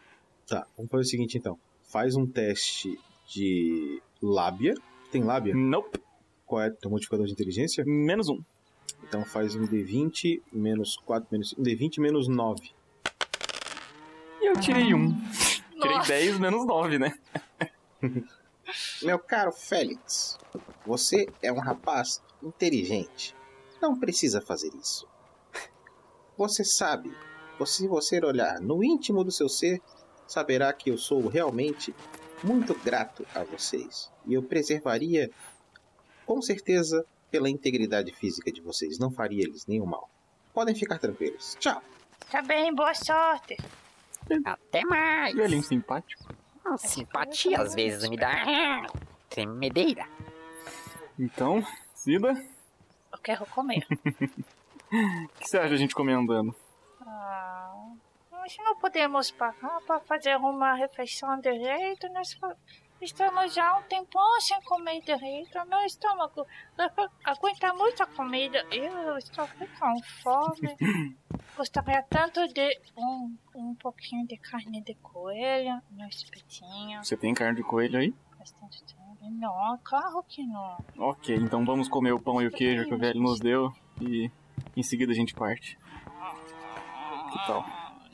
Tá, 0.47 0.65
vamos 0.77 0.89
fazer 0.89 1.03
o 1.03 1.09
seguinte 1.09 1.37
então. 1.37 1.59
Faz 1.83 2.15
um 2.15 2.25
teste 2.25 2.97
de 3.27 4.01
lábia. 4.21 4.73
Tem 5.11 5.21
lábia? 5.21 5.53
Nope. 5.53 5.99
Qual 6.45 6.61
é 6.61 6.69
o 6.69 6.75
teu 6.77 6.89
modificador 6.89 7.25
de 7.25 7.33
inteligência? 7.33 7.83
Menos 7.85 8.29
um. 8.29 8.41
Então 9.07 9.23
faz 9.23 9.55
um 9.55 9.65
D20 9.65 10.41
menos 10.51 10.97
4 10.97 11.27
menos. 11.31 11.53
Um 11.57 11.63
D20 11.63 12.01
menos 12.01 12.27
9. 12.27 12.71
E 14.41 14.45
eu 14.45 14.59
tirei 14.59 14.93
um. 14.93 15.15
Tirei 15.79 15.97
Nossa. 15.97 16.07
10 16.07 16.39
menos 16.39 16.65
9, 16.65 16.99
né? 16.99 17.17
Meu 19.01 19.17
caro 19.17 19.51
Félix, 19.51 20.37
você 20.85 21.27
é 21.41 21.51
um 21.51 21.59
rapaz 21.59 22.21
inteligente. 22.43 23.35
Não 23.81 23.97
precisa 23.97 24.41
fazer 24.41 24.71
isso. 24.75 25.07
Você 26.37 26.63
sabe, 26.63 27.15
se 27.65 27.87
você 27.87 28.19
olhar 28.23 28.59
no 28.59 28.83
íntimo 28.83 29.23
do 29.23 29.31
seu 29.31 29.47
ser, 29.47 29.81
saberá 30.27 30.73
que 30.73 30.91
eu 30.91 30.97
sou 30.97 31.27
realmente 31.27 31.95
muito 32.43 32.75
grato 32.75 33.25
a 33.33 33.43
vocês. 33.43 34.11
E 34.25 34.33
eu 34.33 34.43
preservaria, 34.43 35.31
com 36.25 36.41
certeza, 36.41 37.05
pela 37.29 37.49
integridade 37.49 38.11
física 38.13 38.51
de 38.51 38.61
vocês. 38.61 38.97
Não 38.99 39.11
faria 39.11 39.43
eles 39.43 39.65
nenhum 39.67 39.85
mal. 39.85 40.09
Podem 40.53 40.73
ficar 40.75 40.97
tranquilos. 40.97 41.55
Tchau. 41.59 41.81
Tá 42.31 42.41
bem, 42.41 42.73
boa 42.73 42.93
sorte. 42.93 43.57
Até 44.45 44.83
mais. 44.85 45.35
Velhinho 45.35 45.63
simpático. 45.63 46.25
Hum, 46.65 46.77
Simpatia 46.77 47.61
às 47.61 47.73
vezes 47.73 48.09
me 48.09 48.17
dá 48.17 48.85
tremedeira. 49.29 50.05
Então, 51.17 51.65
Cida, 51.93 52.33
Eu 53.11 53.17
quero 53.19 53.45
comer. 53.47 53.85
o 54.91 55.27
que 55.39 55.47
você 55.47 55.57
acha 55.57 55.73
a 55.73 55.77
gente 55.77 55.95
comer 55.95 56.13
andando? 56.13 56.53
Ah, 57.01 57.73
nós 58.31 58.55
não 58.59 58.75
podemos 58.77 59.31
parar 59.31 59.79
para 59.85 59.99
fazer 60.01 60.35
uma 60.37 60.73
refeição 60.75 61.39
direito. 61.39 62.07
Nós 62.09 62.37
estamos 63.01 63.53
já 63.53 63.77
um 63.77 63.83
tempão 63.83 64.41
sem 64.41 64.61
comer 64.63 65.01
direito. 65.01 65.57
Meu 65.67 65.79
estômago 65.85 66.45
agu- 66.77 67.11
aguenta 67.23 67.73
muita 67.73 68.05
comida. 68.05 68.65
Eu 68.71 69.17
estou 69.17 69.47
com 69.79 70.03
fome. 70.23 70.75
Gostaria 71.57 72.03
tanto 72.03 72.47
de 72.53 72.69
um, 72.95 73.35
um 73.55 73.75
pouquinho 73.75 74.27
de 74.27 74.37
carne 74.37 74.81
de 74.81 74.93
coelho 74.95 75.81
no 75.91 76.07
espetinho. 76.07 77.03
Você 77.03 77.17
tem 77.17 77.33
carne 77.33 77.55
de 77.57 77.63
coelho 77.63 77.99
aí? 77.99 78.13
Bastante 78.37 78.83
tempo. 78.83 78.97
Não, 79.29 79.77
claro 79.83 80.23
que 80.27 80.45
não. 80.45 80.77
Ok, 80.97 81.35
então 81.35 81.65
vamos 81.65 81.89
comer 81.89 82.11
o 82.13 82.19
pão 82.19 82.41
e 82.41 82.47
o 82.47 82.51
queijo 82.51 82.85
que 82.85 82.93
o 82.93 82.97
velho 82.97 83.19
nos 83.19 83.39
deu 83.39 83.73
e 83.99 84.31
em 84.75 84.83
seguida 84.83 85.11
a 85.11 85.15
gente 85.15 85.33
parte. 85.33 85.77
Que 87.31 87.45
tal? 87.47 87.65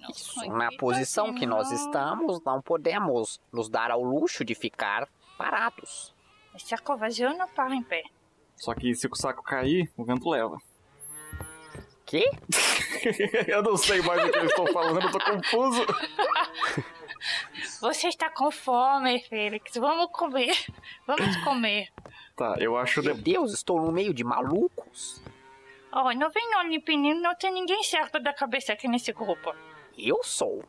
Isso, 0.10 0.46
na 0.48 0.70
posição 0.78 1.34
que 1.34 1.46
nós 1.46 1.72
estamos, 1.72 2.42
não 2.44 2.62
podemos 2.62 3.40
nos 3.52 3.70
dar 3.70 3.92
ao 3.92 4.02
luxo 4.02 4.44
de 4.44 4.56
ficar 4.56 5.08
parados. 5.38 6.14
Esse 6.56 6.68
saco 6.68 6.96
vazio 6.98 7.36
não 7.38 7.48
para 7.48 7.76
em 7.76 7.84
pé. 7.84 8.04
Só 8.56 8.74
que 8.74 8.94
se 8.94 9.08
o 9.08 9.16
saco 9.16 9.44
cair, 9.44 9.92
o 9.98 10.04
vento 10.04 10.30
leva. 10.30 10.58
Quê? 12.06 12.30
eu 13.48 13.64
não 13.64 13.78
sei 13.78 14.02
mais 14.02 14.24
o 14.24 14.32
que 14.32 14.38
eu 14.38 14.46
estou 14.46 14.72
falando, 14.72 15.02
eu 15.02 15.12
tô 15.12 15.20
confuso. 15.20 15.86
Você 17.82 18.08
está 18.10 18.30
com 18.30 18.52
fome, 18.52 19.20
Félix. 19.24 19.74
Vamos 19.76 20.12
comer. 20.12 20.56
Vamos 21.08 21.36
comer. 21.38 21.88
Tá, 22.36 22.56
eu 22.60 22.76
acho. 22.78 23.02
Meu 23.02 23.16
Deus, 23.16 23.54
estou 23.54 23.82
no 23.82 23.92
meio 23.92 24.14
de 24.14 24.24
malucos. 24.24 25.22
Oh, 25.92 26.12
não 26.14 26.30
vem 26.30 26.50
não, 26.50 26.68
Limpinino. 26.68 27.22
Não 27.22 27.36
tem 27.36 27.52
ninguém 27.54 27.84
certo 27.84 28.20
da 28.20 28.34
cabeça 28.34 28.74
aqui 28.74 28.88
nesse 28.88 29.14
grupo. 29.14 29.54
Eu 29.98 30.24
sou. 30.24 30.64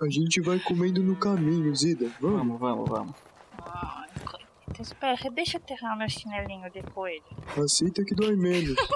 A 0.00 0.08
gente 0.08 0.40
vai 0.40 0.60
comendo 0.60 1.02
no 1.02 1.16
caminho, 1.16 1.74
Zida. 1.74 2.10
Vamos, 2.20 2.58
vamos, 2.60 2.88
vamos. 2.88 3.14
Ai, 3.58 4.08
coitado. 4.24 4.82
Espera, 4.82 5.30
deixa 5.30 5.56
eu 5.56 5.60
tirar 5.60 5.96
meu 5.96 6.08
chinelinho 6.08 6.70
de 6.70 6.82
coelho. 6.82 7.24
Aceita 7.56 8.04
que 8.04 8.14
dói 8.14 8.36
menos. 8.36 8.76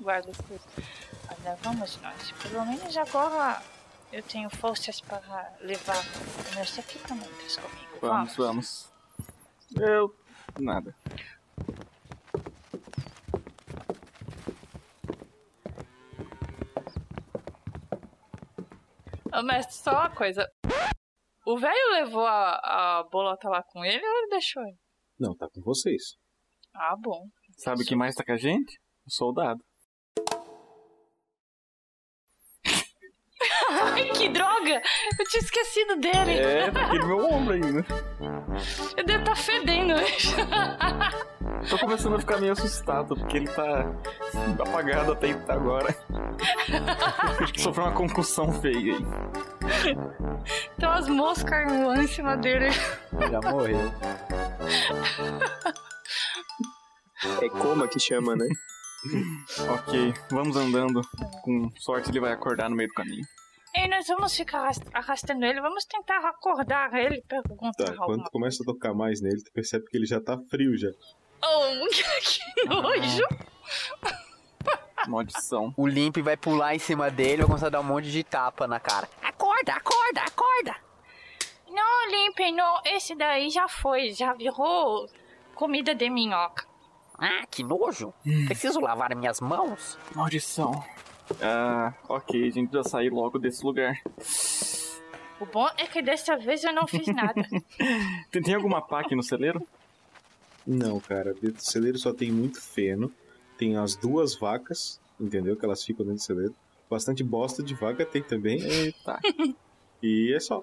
Guarda 0.00 0.30
as 0.30 0.36
coisas. 0.36 0.66
Olha, 1.28 1.56
vamos 1.62 1.98
nós. 2.02 2.32
Pelo 2.42 2.64
menos 2.66 2.96
agora 2.96 3.60
eu 4.12 4.22
tenho 4.22 4.48
forças 4.48 5.00
para 5.00 5.52
levar 5.60 6.04
meus 6.54 6.78
equipamentos 6.78 7.56
comigo. 7.56 7.98
Vamos, 8.00 8.36
vamos. 8.36 8.92
Eu. 9.76 10.14
Nada. 10.60 10.94
Ô, 19.34 19.42
mestre, 19.42 19.74
só 19.74 19.90
uma 19.90 20.10
coisa. 20.10 20.48
O 21.44 21.58
velho 21.58 21.92
levou 21.92 22.24
a, 22.24 23.00
a 23.00 23.02
bolota 23.10 23.48
lá 23.48 23.62
com 23.64 23.84
ele 23.84 24.04
ou 24.06 24.18
ele 24.18 24.28
deixou 24.28 24.62
ele? 24.62 24.78
Não, 25.18 25.36
tá 25.36 25.48
com 25.52 25.60
vocês. 25.60 26.16
Ah, 26.74 26.94
bom. 26.96 27.26
Sabe 27.58 27.82
o 27.82 27.86
que 27.86 27.96
mais 27.96 28.14
tá 28.14 28.24
com 28.24 28.32
a 28.32 28.36
gente? 28.36 28.78
O 29.04 29.10
soldado. 29.10 29.60
Ai, 33.70 34.08
que 34.12 34.28
droga! 34.28 34.80
Eu 35.18 35.24
tinha 35.26 35.42
esquecido 35.42 35.96
dele. 35.96 36.38
É, 36.38 36.70
tá 36.70 36.86
aqui 36.86 36.98
no 36.98 37.06
meu 37.08 37.26
ombro 37.26 37.54
ainda. 37.54 37.84
Eu 38.96 39.04
devo 39.04 39.20
estar 39.20 39.36
fedendo. 39.36 39.94
Tô 41.68 41.78
começando 41.78 42.14
a 42.16 42.18
ficar 42.20 42.38
meio 42.40 42.52
assustado, 42.52 43.16
porque 43.16 43.36
ele 43.38 43.48
tá 43.48 43.86
apagado 44.60 45.12
até 45.12 45.32
agora. 45.48 45.94
Acho 47.40 47.52
que 47.52 47.60
sofreu 47.60 47.86
uma 47.86 47.92
concussão 47.94 48.52
feia 48.60 48.94
aí. 48.94 49.06
Tem 50.78 50.88
umas 50.88 51.08
moscas 51.08 51.72
voando 51.72 52.02
em 52.02 52.06
cima 52.06 52.36
dele. 52.36 52.68
Já 53.30 53.40
morreu. 53.50 53.78
É 57.42 57.48
coma 57.48 57.88
que 57.88 57.98
chama, 57.98 58.36
né? 58.36 58.46
ok, 59.70 60.14
vamos 60.30 60.56
andando. 60.56 61.00
Com 61.42 61.70
sorte 61.78 62.10
ele 62.10 62.20
vai 62.20 62.32
acordar 62.32 62.68
no 62.68 62.76
meio 62.76 62.88
do 62.88 62.94
caminho. 62.94 63.24
E 63.76 63.88
nós 63.88 64.06
vamos 64.06 64.36
ficar 64.36 64.60
arrast- 64.60 64.88
arrastando 64.94 65.44
ele, 65.44 65.60
vamos 65.60 65.84
tentar 65.84 66.18
acordar 66.28 66.94
ele, 66.94 67.22
perguntar 67.28 67.84
Tá, 67.84 67.96
quando 67.96 68.22
tu 68.22 68.30
começa 68.30 68.62
a 68.62 68.66
tocar 68.66 68.94
mais 68.94 69.20
nele, 69.20 69.42
tu 69.42 69.50
percebe 69.52 69.84
que 69.86 69.96
ele 69.96 70.06
já 70.06 70.20
tá 70.20 70.38
frio 70.48 70.76
já. 70.78 70.90
Oh, 71.46 71.86
que 71.92 72.64
nojo! 72.66 73.22
Maldição. 75.06 75.74
O 75.76 75.86
Limp 75.86 76.16
vai 76.18 76.36
pular 76.36 76.74
em 76.74 76.78
cima 76.78 77.10
dele, 77.10 77.38
vai 77.38 77.46
começar 77.46 77.66
a 77.66 77.70
dar 77.70 77.80
um 77.80 77.84
monte 77.84 78.10
de 78.10 78.24
tapa 78.24 78.66
na 78.66 78.80
cara. 78.80 79.08
Acorda, 79.22 79.72
acorda, 79.74 80.22
acorda. 80.22 80.76
Não, 81.68 82.10
Limpe, 82.10 82.52
não. 82.52 82.80
Esse 82.86 83.14
daí 83.14 83.50
já 83.50 83.68
foi, 83.68 84.12
já 84.12 84.32
virou 84.32 85.08
comida 85.54 85.94
de 85.94 86.08
minhoca. 86.08 86.64
Ah, 87.18 87.44
que 87.50 87.62
nojo. 87.62 88.12
Preciso 88.46 88.80
lavar 88.80 89.14
minhas 89.14 89.40
mãos. 89.40 89.98
Maldição. 90.14 90.84
Ah, 91.40 91.92
ok, 92.08 92.48
a 92.48 92.50
gente 92.50 92.68
precisa 92.70 92.88
sair 92.88 93.10
logo 93.10 93.38
desse 93.38 93.64
lugar. 93.64 93.96
O 95.40 95.46
bom 95.46 95.68
é 95.76 95.86
que 95.86 96.00
dessa 96.00 96.36
vez 96.36 96.64
eu 96.64 96.72
não 96.72 96.86
fiz 96.86 97.06
nada. 97.08 97.42
Tem, 98.30 98.42
tem 98.42 98.54
alguma 98.54 98.80
pá 98.80 99.00
aqui 99.00 99.14
no 99.14 99.22
celeiro? 99.22 99.60
Não, 100.66 100.98
cara, 101.00 101.32
dentro 101.34 101.52
do 101.58 101.64
celeiro 101.64 101.98
só 101.98 102.12
tem 102.12 102.30
muito 102.32 102.60
feno. 102.60 103.12
Tem 103.58 103.76
as 103.76 103.94
duas 103.96 104.34
vacas, 104.36 105.00
entendeu? 105.20 105.56
Que 105.56 105.64
elas 105.64 105.84
ficam 105.84 106.04
dentro 106.04 106.20
do 106.20 106.24
celeiro. 106.24 106.54
Bastante 106.90 107.22
bosta 107.24 107.62
de 107.62 107.74
vaca 107.74 108.04
tem 108.06 108.22
também. 108.22 108.60
Eita. 108.62 109.18
E 110.02 110.34
é 110.34 110.40
só. 110.40 110.62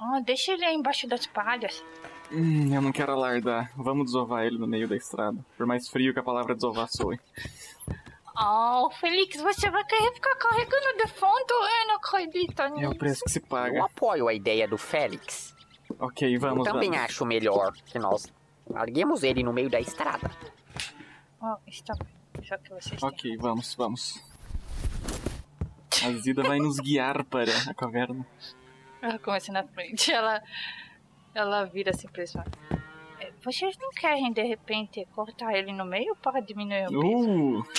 oh, 0.00 0.20
deixa 0.24 0.52
ele 0.52 0.64
aí 0.64 0.74
embaixo 0.74 1.06
das 1.06 1.24
palhas. 1.24 1.84
Hum, 2.32 2.74
eu 2.74 2.82
não 2.82 2.90
quero 2.90 3.12
alardar. 3.12 3.70
Vamos 3.76 4.06
desovar 4.06 4.44
ele 4.44 4.58
no 4.58 4.66
meio 4.66 4.88
da 4.88 4.96
estrada. 4.96 5.38
Por 5.56 5.64
mais 5.64 5.88
frio 5.88 6.12
que 6.12 6.18
a 6.18 6.22
palavra 6.24 6.56
desovar 6.56 6.88
soe. 6.88 7.16
Oh, 8.36 8.90
Felix, 8.98 9.40
você 9.40 9.70
vai 9.70 9.84
querer 9.84 10.12
ficar 10.14 10.34
carregando 10.36 10.96
defunto? 10.96 11.52
Eu 11.52 11.86
não 11.88 11.96
acredito 11.96 12.60
É 12.62 12.70
nisso. 12.70 12.90
o 12.90 12.96
preço 12.98 13.20
que 13.24 13.30
se 13.30 13.38
Eu 13.38 13.46
paga. 13.46 13.84
apoio 13.84 14.26
a 14.26 14.34
ideia 14.34 14.66
do 14.66 14.78
Félix. 14.78 15.54
Ok, 15.98 16.36
vamos, 16.38 16.66
Eu 16.66 16.72
também 16.72 16.90
vamos. 16.90 17.04
acho 17.04 17.24
melhor 17.26 17.72
que 17.86 17.98
nós 17.98 18.26
larguemos 18.70 19.22
ele 19.22 19.42
no 19.42 19.52
meio 19.52 19.68
da 19.70 19.80
estrada. 19.80 20.30
Oh, 21.40 21.56
bem. 21.94 22.42
Já 22.42 22.56
que 22.58 22.70
vocês 22.70 23.02
Ok, 23.02 23.36
vamos, 23.36 23.74
vamos. 23.74 24.22
A 26.04 26.12
Zida 26.12 26.42
vai 26.42 26.58
nos 26.58 26.78
guiar 26.78 27.24
para 27.24 27.50
a 27.68 27.74
caverna. 27.74 28.26
Ela 29.02 29.18
começa 29.18 29.52
na 29.52 29.64
frente, 29.64 30.10
ela, 30.12 30.42
ela 31.34 31.64
vira 31.64 31.90
assim 31.90 32.08
pra 32.08 32.22
"É, 33.18 33.32
Vocês 33.42 33.76
não 33.78 33.90
querem, 33.90 34.32
de 34.32 34.42
repente, 34.42 35.06
cortar 35.14 35.54
ele 35.54 35.72
no 35.72 35.84
meio 35.84 36.14
para 36.16 36.40
diminuir 36.40 36.86
o 36.86 37.00
peso? 37.00 37.30
Uh, 37.30 37.64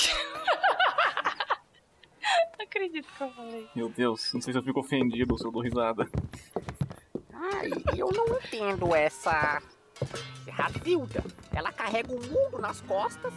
Não 2.57 2.65
acredito 2.65 3.07
que 3.17 3.23
eu 3.23 3.31
falei. 3.31 3.67
meu 3.75 3.89
Deus, 3.89 4.31
não 4.33 4.39
sei 4.41 4.53
se 4.53 4.59
eu 4.59 4.63
fico 4.63 4.79
ofendido 4.79 5.33
ou 5.33 5.37
se 5.37 5.45
eu 5.45 5.51
dou 5.51 5.61
risada. 5.63 6.07
Ai, 7.33 7.69
eu 7.97 8.09
não 8.11 8.37
entendo 8.37 8.95
essa. 8.95 9.61
Razilda. 10.49 11.24
Ela 11.54 11.72
carrega 11.72 12.14
o 12.14 12.20
mundo 12.20 12.60
nas 12.60 12.82
costas 12.82 13.34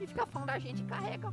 e 0.00 0.06
fica 0.06 0.26
falando 0.26 0.48
da 0.48 0.58
gente 0.58 0.82
carrega. 0.84 1.32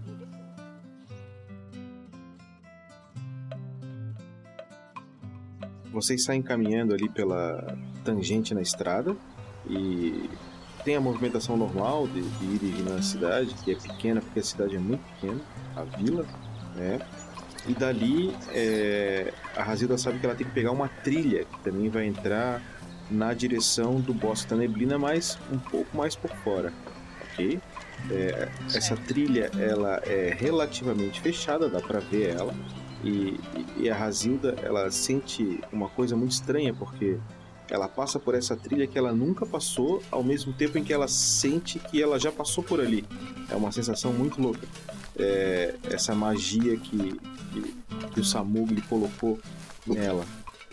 Vocês 5.92 6.24
saem 6.24 6.42
caminhando 6.42 6.94
ali 6.94 7.08
pela 7.08 7.78
tangente 8.04 8.54
na 8.54 8.62
estrada 8.62 9.16
e 9.68 10.30
tem 10.84 10.96
a 10.96 11.02
movimentação 11.02 11.58
normal 11.58 12.08
de, 12.08 12.22
de 12.22 12.46
ir 12.46 12.64
e 12.64 12.72
vir 12.72 12.84
na 12.84 13.02
cidade, 13.02 13.54
que 13.64 13.72
é 13.72 13.76
pequena 13.76 14.22
porque 14.22 14.40
a 14.40 14.44
cidade 14.44 14.76
é 14.76 14.80
muito 14.80 15.02
pequena, 15.14 15.42
a 15.76 15.84
vila, 15.84 16.26
né? 16.76 17.00
E 17.68 17.74
dali 17.74 18.36
é, 18.52 19.34
a 19.56 19.64
Razilda 19.64 19.98
sabe 19.98 20.20
que 20.20 20.26
ela 20.26 20.36
tem 20.36 20.46
que 20.46 20.54
pegar 20.54 20.72
uma 20.72 20.88
trilha 20.88 21.46
que 21.46 21.60
também 21.62 21.90
vai 21.90 22.06
entrar 22.06 22.62
na 23.10 23.34
direção 23.34 24.00
do 24.00 24.14
Bosque 24.14 24.50
da 24.50 24.56
Neblina, 24.56 24.98
mas 24.98 25.38
um 25.52 25.58
pouco 25.58 25.96
mais 25.96 26.16
por 26.16 26.32
fora, 26.38 26.74
ok? 27.32 27.60
É, 28.12 28.50
essa 28.74 28.96
trilha 28.96 29.52
ela 29.58 30.02
é 30.06 30.36
relativamente 30.38 31.22
fechada, 31.22 31.70
dá 31.70 31.80
pra 31.80 32.00
ver 32.00 32.36
ela. 32.36 32.54
E, 33.04 33.40
e 33.78 33.90
a 33.90 33.96
Razilda 33.96 34.56
ela 34.64 34.90
sente 34.90 35.60
uma 35.72 35.90
coisa 35.90 36.16
muito 36.16 36.32
estranha 36.32 36.74
porque 36.74 37.20
ela 37.70 37.88
passa 37.88 38.20
por 38.20 38.36
essa 38.36 38.56
trilha 38.56 38.88
que 38.88 38.98
ela 38.98 39.12
nunca 39.12 39.46
passou, 39.46 40.02
ao 40.12 40.24
mesmo 40.24 40.54
tempo 40.54 40.78
em 40.78 40.84
que 40.84 40.94
ela 40.94 41.08
sente 41.08 41.80
que 41.80 42.02
ela 42.02 42.20
já 42.20 42.32
passou 42.32 42.64
por 42.64 42.80
ali. 42.80 43.06
É 43.50 43.56
uma 43.56 43.72
sensação 43.72 44.14
muito 44.14 44.42
louca. 44.42 44.68
É, 45.18 45.76
essa 45.90 46.14
magia 46.14 46.78
que, 46.78 47.20
que, 47.52 47.76
que 48.14 48.20
o 48.20 48.24
Samugli 48.24 48.82
colocou 48.82 49.40
nela, 49.86 50.26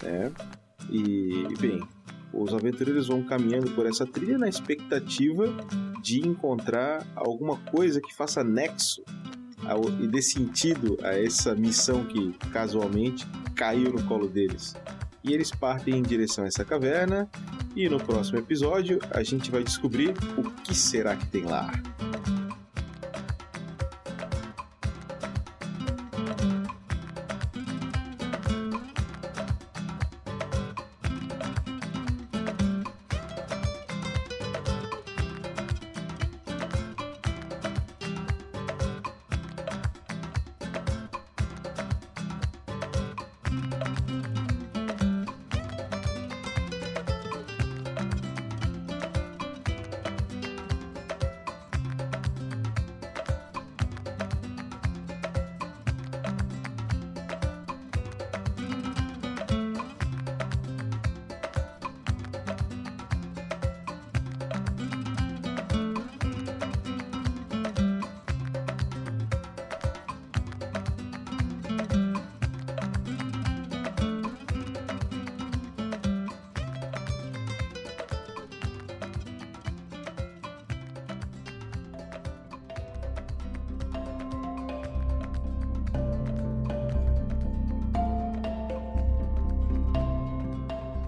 né? 0.02 0.32
E 0.90 1.46
bem, 1.58 1.80
os 2.32 2.52
aventureiros 2.54 3.08
vão 3.08 3.22
caminhando 3.22 3.70
por 3.72 3.86
essa 3.86 4.06
trilha 4.06 4.38
na 4.38 4.48
expectativa 4.48 5.44
de 6.02 6.20
encontrar 6.26 7.06
alguma 7.14 7.56
coisa 7.56 8.00
que 8.00 8.14
faça 8.14 8.42
nexo 8.42 9.02
ao- 9.64 9.88
e 10.00 10.06
dê 10.08 10.20
sentido 10.22 10.96
a 11.02 11.10
essa 11.18 11.54
missão 11.54 12.04
que 12.04 12.32
casualmente 12.52 13.26
caiu 13.54 13.92
no 13.92 14.02
colo 14.04 14.28
deles. 14.28 14.74
E 15.22 15.32
eles 15.32 15.50
partem 15.52 15.94
em 15.98 16.02
direção 16.02 16.42
a 16.44 16.48
essa 16.48 16.64
caverna 16.64 17.28
e 17.76 17.88
no 17.88 17.98
próximo 17.98 18.38
episódio 18.38 18.98
a 19.12 19.22
gente 19.22 19.50
vai 19.50 19.62
descobrir 19.62 20.12
o 20.36 20.50
que 20.62 20.74
será 20.74 21.14
que 21.14 21.26
tem 21.28 21.44
lá. 21.44 21.70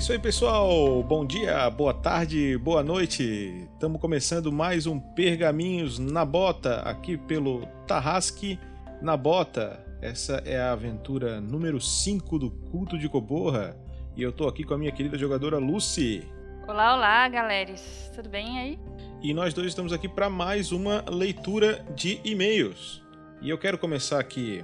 Isso 0.05 0.13
aí, 0.13 0.19
pessoal. 0.19 1.03
Bom 1.03 1.25
dia, 1.25 1.71
boa 1.71 1.95
tarde, 1.95 2.59
boa 2.59 2.83
noite. 2.83 3.67
Estamos 3.73 3.99
começando 3.99 4.53
mais 4.53 4.87
um 4.87 5.01
Pergaminhos 5.01 5.99
na 5.99 6.27
Bota, 6.27 6.83
aqui 6.83 7.17
pelo 7.17 7.65
Tarrasque 7.87 8.61
na 9.01 9.17
Bota. 9.17 9.83
Essa 10.03 10.43
é 10.45 10.61
a 10.61 10.73
aventura 10.73 11.41
número 11.41 11.81
5 11.81 12.39
do 12.39 12.51
Culto 12.51 12.99
de 12.99 13.09
Coborra. 13.09 13.75
E 14.15 14.23
eu 14.23 14.31
tô 14.31 14.47
aqui 14.47 14.63
com 14.63 14.75
a 14.75 14.79
minha 14.79 14.93
querida 14.93 15.17
jogadora 15.17 15.57
Lucy. 15.57 16.23
Olá, 16.69 16.97
olá, 16.97 17.27
galera. 17.31 17.75
Tudo 18.15 18.29
bem 18.29 18.59
aí? 18.59 18.79
E 19.23 19.33
nós 19.33 19.55
dois 19.55 19.69
estamos 19.69 19.91
aqui 19.91 20.07
para 20.07 20.29
mais 20.29 20.71
uma 20.71 21.03
leitura 21.09 21.83
de 21.97 22.21
e-mails. 22.23 23.03
E 23.41 23.49
eu 23.49 23.57
quero 23.57 23.79
começar 23.79 24.21
aqui 24.21 24.63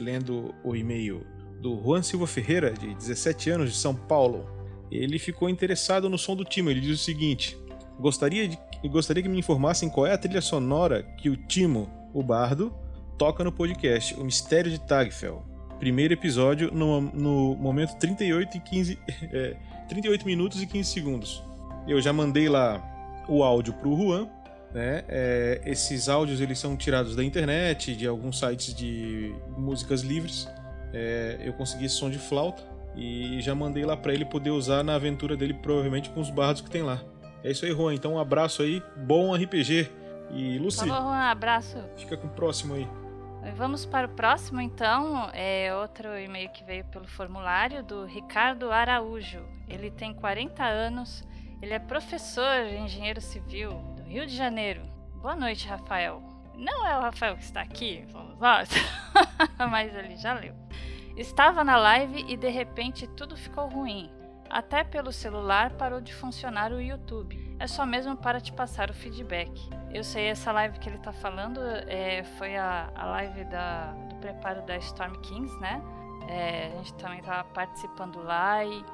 lendo 0.00 0.54
o 0.64 0.74
e-mail 0.74 1.26
do 1.60 1.78
Juan 1.78 2.00
Silva 2.00 2.26
Ferreira, 2.26 2.72
de 2.72 2.94
17 2.94 3.50
anos, 3.50 3.70
de 3.70 3.76
São 3.76 3.94
Paulo. 3.94 4.57
Ele 4.90 5.18
ficou 5.18 5.48
interessado 5.48 6.08
no 6.08 6.18
som 6.18 6.34
do 6.34 6.44
Timo. 6.44 6.70
Ele 6.70 6.80
diz 6.80 7.00
o 7.00 7.04
seguinte: 7.04 7.58
Gostaria, 7.98 8.48
de, 8.48 8.58
gostaria 8.88 9.22
que 9.22 9.28
me 9.28 9.38
informassem 9.38 9.88
qual 9.88 10.06
é 10.06 10.12
a 10.12 10.18
trilha 10.18 10.40
sonora 10.40 11.02
que 11.18 11.28
o 11.28 11.36
Timo, 11.36 11.90
o 12.14 12.22
bardo, 12.22 12.72
toca 13.16 13.42
no 13.42 13.52
podcast 13.52 14.14
O 14.14 14.24
Mistério 14.24 14.70
de 14.70 14.78
Tagfel. 14.78 15.44
Primeiro 15.78 16.14
episódio 16.14 16.72
no, 16.72 17.00
no 17.00 17.56
momento 17.56 17.96
38 17.98 18.56
e 18.56 18.60
15. 18.60 18.98
É, 19.32 19.56
38 19.88 20.26
minutos 20.26 20.62
e 20.62 20.66
15 20.66 20.90
segundos. 20.90 21.42
Eu 21.86 22.00
já 22.00 22.12
mandei 22.12 22.48
lá 22.48 23.24
o 23.28 23.42
áudio 23.42 23.72
pro 23.74 23.96
Juan. 23.96 24.28
Né? 24.72 25.02
É, 25.08 25.62
esses 25.64 26.08
áudios 26.10 26.42
eles 26.42 26.58
são 26.58 26.76
tirados 26.76 27.16
da 27.16 27.24
internet, 27.24 27.96
de 27.96 28.06
alguns 28.06 28.38
sites 28.38 28.74
de 28.74 29.34
músicas 29.56 30.02
livres. 30.02 30.46
É, 30.92 31.38
eu 31.42 31.52
consegui 31.54 31.86
esse 31.86 31.94
som 31.94 32.10
de 32.10 32.18
flauta 32.18 32.62
e 32.98 33.40
já 33.40 33.54
mandei 33.54 33.84
lá 33.84 33.96
para 33.96 34.12
ele 34.12 34.24
poder 34.24 34.50
usar 34.50 34.82
na 34.82 34.96
aventura 34.96 35.36
dele, 35.36 35.54
provavelmente 35.54 36.10
com 36.10 36.20
os 36.20 36.30
bardos 36.30 36.60
que 36.60 36.68
tem 36.68 36.82
lá. 36.82 37.00
É 37.44 37.50
isso 37.52 37.64
aí, 37.64 37.70
Juan. 37.70 37.94
Então 37.94 38.14
um 38.14 38.18
abraço 38.18 38.62
aí, 38.62 38.82
bom 38.96 39.34
RPG. 39.34 39.88
E 40.32 40.58
Lucy. 40.58 40.80
Falou, 40.80 41.04
Juan, 41.04 41.30
abraço. 41.30 41.78
Fica 41.96 42.16
com 42.16 42.26
o 42.26 42.30
próximo 42.30 42.74
aí. 42.74 42.86
Vamos 43.56 43.86
para 43.86 44.06
o 44.06 44.10
próximo, 44.10 44.60
então. 44.60 45.30
É 45.32 45.74
outro 45.74 46.18
e-mail 46.18 46.50
que 46.50 46.64
veio 46.64 46.84
pelo 46.86 47.06
formulário 47.06 47.82
do 47.82 48.04
Ricardo 48.04 48.70
Araújo. 48.70 49.40
Ele 49.68 49.90
tem 49.90 50.12
40 50.12 50.64
anos, 50.64 51.24
ele 51.62 51.72
é 51.72 51.78
professor, 51.78 52.66
engenheiro 52.66 53.20
civil 53.20 53.70
do 53.96 54.02
Rio 54.02 54.26
de 54.26 54.34
Janeiro. 54.34 54.82
Boa 55.22 55.36
noite, 55.36 55.68
Rafael. 55.68 56.22
Não 56.56 56.86
é 56.86 56.98
o 56.98 57.00
Rafael 57.00 57.36
que 57.36 57.44
está 57.44 57.60
aqui, 57.60 58.04
vamos 58.10 58.38
nós, 58.38 58.68
mas 59.70 59.94
ele 59.94 60.16
já 60.16 60.34
leu. 60.34 60.54
Estava 61.18 61.64
na 61.64 61.76
live 61.76 62.24
e 62.28 62.36
de 62.36 62.48
repente 62.48 63.04
tudo 63.08 63.36
ficou 63.36 63.66
ruim. 63.66 64.08
Até 64.48 64.84
pelo 64.84 65.10
celular 65.10 65.72
parou 65.72 66.00
de 66.00 66.14
funcionar 66.14 66.70
o 66.70 66.80
YouTube. 66.80 67.56
É 67.58 67.66
só 67.66 67.84
mesmo 67.84 68.16
para 68.16 68.40
te 68.40 68.52
passar 68.52 68.88
o 68.88 68.94
feedback. 68.94 69.50
Eu 69.92 70.04
sei 70.04 70.28
essa 70.28 70.52
live 70.52 70.78
que 70.78 70.88
ele 70.88 70.96
está 70.96 71.12
falando 71.12 71.60
é, 71.88 72.22
foi 72.38 72.56
a, 72.56 72.92
a 72.94 73.04
live 73.06 73.44
da, 73.46 73.86
do 74.08 74.14
preparo 74.20 74.62
da 74.62 74.76
Storm 74.76 75.14
Kings, 75.22 75.58
né? 75.58 75.82
É, 76.28 76.68
a 76.68 76.76
gente 76.76 76.94
também 76.94 77.18
estava 77.18 77.42
participando 77.48 78.22
lá 78.22 78.64
e, 78.64 78.84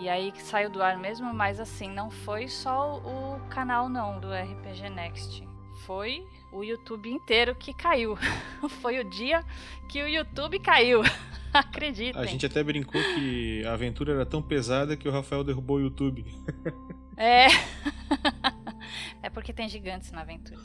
e 0.00 0.08
aí 0.10 0.34
saiu 0.36 0.68
do 0.68 0.82
ar 0.82 0.98
mesmo, 0.98 1.32
mas 1.32 1.58
assim, 1.58 1.88
não 1.88 2.10
foi 2.10 2.46
só 2.46 2.98
o 2.98 3.40
canal 3.48 3.88
não 3.88 4.20
do 4.20 4.28
RPG 4.28 4.90
Next. 4.90 5.48
Foi 5.86 6.28
o 6.52 6.62
YouTube 6.64 7.10
inteiro 7.10 7.54
que 7.54 7.72
caiu. 7.72 8.16
foi 8.80 9.00
o 9.00 9.04
dia 9.08 9.44
que 9.88 10.02
o 10.02 10.08
YouTube 10.08 10.58
caiu. 10.60 11.02
Acreditem. 11.52 12.20
A 12.20 12.26
gente 12.26 12.46
até 12.46 12.62
brincou 12.62 13.00
que 13.14 13.64
a 13.66 13.72
aventura 13.72 14.12
era 14.12 14.26
tão 14.26 14.40
pesada 14.40 14.96
que 14.96 15.08
o 15.08 15.12
Rafael 15.12 15.42
derrubou 15.42 15.78
o 15.78 15.80
YouTube. 15.80 16.24
é. 17.16 17.46
é 19.22 19.30
porque 19.30 19.52
tem 19.52 19.68
gigantes 19.68 20.12
na 20.12 20.20
aventura. 20.20 20.60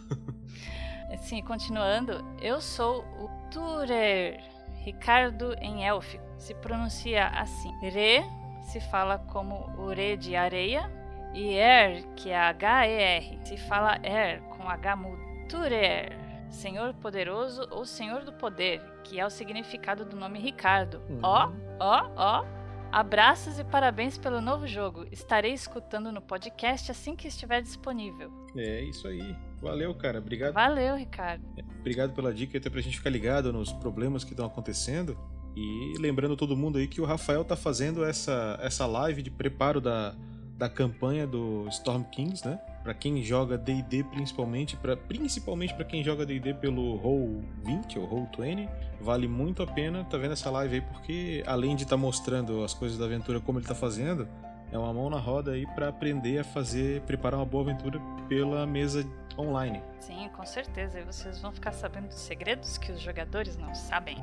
Assim, 1.12 1.42
continuando, 1.42 2.24
eu 2.40 2.62
sou 2.62 3.04
o 3.20 3.30
Turer, 3.50 4.40
Ricardo 4.84 5.56
em 5.60 5.86
élfico. 5.88 6.24
Se 6.38 6.54
pronuncia 6.54 7.28
assim. 7.30 7.72
Re 7.82 8.24
se 8.66 8.80
fala 8.80 9.20
como 9.20 9.70
o 9.78 9.90
re 9.90 10.18
de 10.18 10.36
areia 10.36 10.92
e 11.34 11.54
er, 11.54 12.04
que 12.16 12.30
é 12.30 12.38
H-E-R, 12.38 13.40
se 13.44 13.58
fala 13.58 14.00
er 14.04 14.42
com 14.42 14.70
H 14.70 14.96
mudo. 14.96 15.25
Turer 15.48 16.26
Senhor 16.50 16.94
Poderoso 16.94 17.68
ou 17.70 17.86
Senhor 17.86 18.24
do 18.24 18.32
Poder, 18.32 18.82
que 19.04 19.20
é 19.20 19.26
o 19.26 19.30
significado 19.30 20.06
do 20.06 20.16
nome 20.16 20.40
Ricardo. 20.40 21.02
Uhum. 21.10 21.20
Ó, 21.22 21.52
ó, 21.80 22.12
ó. 22.16 22.46
Abraços 22.92 23.60
e 23.60 23.64
parabéns 23.64 24.18
pelo 24.18 24.40
novo 24.40 24.66
jogo. 24.66 25.06
Estarei 25.12 25.52
escutando 25.52 26.12
no 26.14 26.22
podcast 26.22 26.92
assim 26.92 27.14
que 27.14 27.28
estiver 27.28 27.62
disponível. 27.62 28.32
É 28.56 28.84
isso 28.84 29.08
aí. 29.08 29.36
Valeu, 29.62 29.94
cara. 29.96 30.20
Obrigado. 30.20 30.54
Valeu, 30.54 30.96
Ricardo. 30.96 31.44
Obrigado 31.80 32.14
pela 32.14 32.34
dica 32.34 32.58
até 32.58 32.70
pra 32.70 32.80
gente 32.80 32.98
ficar 32.98 33.10
ligado 33.10 33.52
nos 33.52 33.74
problemas 33.74 34.24
que 34.24 34.32
estão 34.32 34.46
acontecendo. 34.46 35.18
E 35.58 35.94
lembrando 36.00 36.38
todo 36.38 36.56
mundo 36.56 36.78
aí 36.78 36.88
que 36.88 37.02
o 37.02 37.06
Rafael 37.06 37.44
tá 37.44 37.56
fazendo 37.56 38.04
essa, 38.04 38.58
essa 38.62 38.86
live 38.86 39.22
de 39.22 39.32
preparo 39.32 39.82
da, 39.82 40.16
da 40.58 40.70
campanha 40.70 41.28
do 41.28 41.68
Storm 41.68 42.04
Kings, 42.04 42.48
né? 42.48 42.60
Para 42.82 42.94
quem 42.94 43.22
joga 43.24 43.58
D&D 43.58 44.04
principalmente, 44.06 44.78
para 44.78 44.96
principalmente 44.96 45.74
para 45.74 45.84
quem 45.84 46.04
joga 46.04 46.26
D&D 46.26 46.54
pelo 46.56 46.96
Roll 46.96 47.44
20 47.64 48.00
ou 48.00 48.06
Roll 48.06 48.30
20, 48.38 48.70
vale 49.02 49.28
muito 49.28 49.64
a 49.64 49.68
pena 49.68 50.04
tá 50.06 50.18
vendo 50.18 50.34
essa 50.34 50.50
live 50.52 50.76
aí 50.76 50.82
porque 50.82 51.44
além 51.46 51.76
de 51.76 51.84
estar 51.84 51.96
tá 51.96 52.02
mostrando 52.02 52.64
as 52.64 52.74
coisas 52.74 52.98
da 52.98 53.06
aventura 53.06 53.42
como 53.42 53.60
ele 53.60 53.68
tá 53.68 53.76
fazendo, 53.76 54.28
é 54.72 54.78
uma 54.78 54.94
mão 54.94 55.10
na 55.10 55.18
roda 55.18 55.52
aí 55.52 55.66
para 55.68 55.90
aprender 55.90 56.40
a 56.40 56.44
fazer, 56.44 57.02
preparar 57.02 57.40
uma 57.40 57.46
boa 57.46 57.64
aventura 57.64 58.00
pela 58.30 58.66
mesa 58.66 59.06
online. 59.38 59.82
Sim, 60.00 60.30
com 60.36 60.46
certeza. 60.46 61.00
E 61.00 61.04
vocês 61.04 61.40
vão 61.40 61.52
ficar 61.52 61.72
sabendo 61.72 62.08
dos 62.08 62.20
segredos 62.20 62.78
que 62.78 62.92
os 62.92 63.02
jogadores 63.02 63.58
não 63.58 63.74
sabem. 63.74 64.18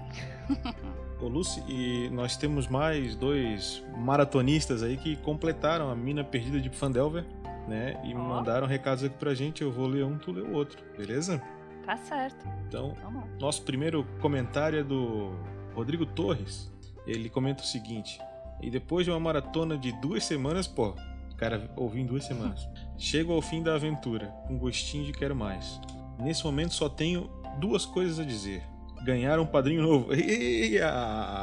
Ô 1.22 1.28
Lucy, 1.28 1.62
e 1.68 2.10
nós 2.10 2.36
temos 2.36 2.66
mais 2.66 3.14
dois 3.14 3.82
maratonistas 3.96 4.82
aí 4.82 4.96
que 4.96 5.16
completaram 5.16 5.88
a 5.88 5.94
mina 5.94 6.24
perdida 6.24 6.60
de 6.60 6.68
Fandelver 6.68 7.24
né? 7.66 8.00
E 8.04 8.14
oh. 8.14 8.18
mandaram 8.18 8.66
recados 8.66 9.04
aqui 9.04 9.16
pra 9.16 9.34
gente. 9.34 9.62
Eu 9.62 9.72
vou 9.72 9.86
ler 9.86 10.04
um, 10.04 10.18
tu 10.18 10.32
lê 10.32 10.40
o 10.40 10.52
outro, 10.52 10.82
beleza? 10.96 11.42
Tá 11.84 11.96
certo. 11.96 12.46
Então, 12.68 12.94
nosso 13.40 13.62
primeiro 13.62 14.06
comentário 14.20 14.78
é 14.78 14.84
do 14.84 15.32
Rodrigo 15.74 16.06
Torres. 16.06 16.72
Ele 17.06 17.28
comenta 17.28 17.62
o 17.62 17.66
seguinte: 17.66 18.20
E 18.60 18.70
depois 18.70 19.04
de 19.04 19.10
uma 19.10 19.20
maratona 19.20 19.76
de 19.76 19.92
duas 20.00 20.24
semanas, 20.24 20.66
pô, 20.66 20.94
cara, 21.36 21.70
ouvi 21.76 22.00
em 22.00 22.06
duas 22.06 22.24
semanas. 22.24 22.68
Chego 22.96 23.32
ao 23.32 23.42
fim 23.42 23.62
da 23.62 23.74
aventura, 23.74 24.26
com 24.46 24.56
gostinho 24.58 25.04
de 25.04 25.12
quero 25.12 25.34
mais. 25.34 25.80
Nesse 26.18 26.44
momento 26.44 26.74
só 26.74 26.88
tenho 26.88 27.28
duas 27.58 27.84
coisas 27.84 28.20
a 28.20 28.24
dizer. 28.24 28.62
Ganhar 29.02 29.38
um 29.40 29.46
padrinho 29.46 29.82
novo. 29.82 30.14
Ia! 30.14 30.92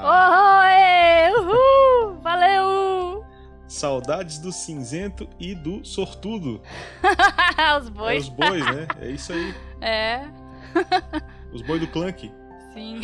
Oh, 0.03 1.41
uhul! 1.41 2.19
Valeu! 2.21 3.25
Saudades 3.67 4.39
do 4.39 4.51
cinzento 4.51 5.29
e 5.39 5.53
do 5.53 5.85
sortudo. 5.85 6.61
os 7.79 7.89
bois. 7.89 8.15
É 8.15 8.19
os 8.19 8.29
bois, 8.29 8.65
né? 8.65 8.87
É 9.01 9.09
isso 9.09 9.33
aí. 9.33 9.53
É. 9.81 10.27
Os 11.53 11.61
bois 11.61 11.79
do 11.79 11.87
Clank. 11.87 12.29
Sim. 12.73 12.99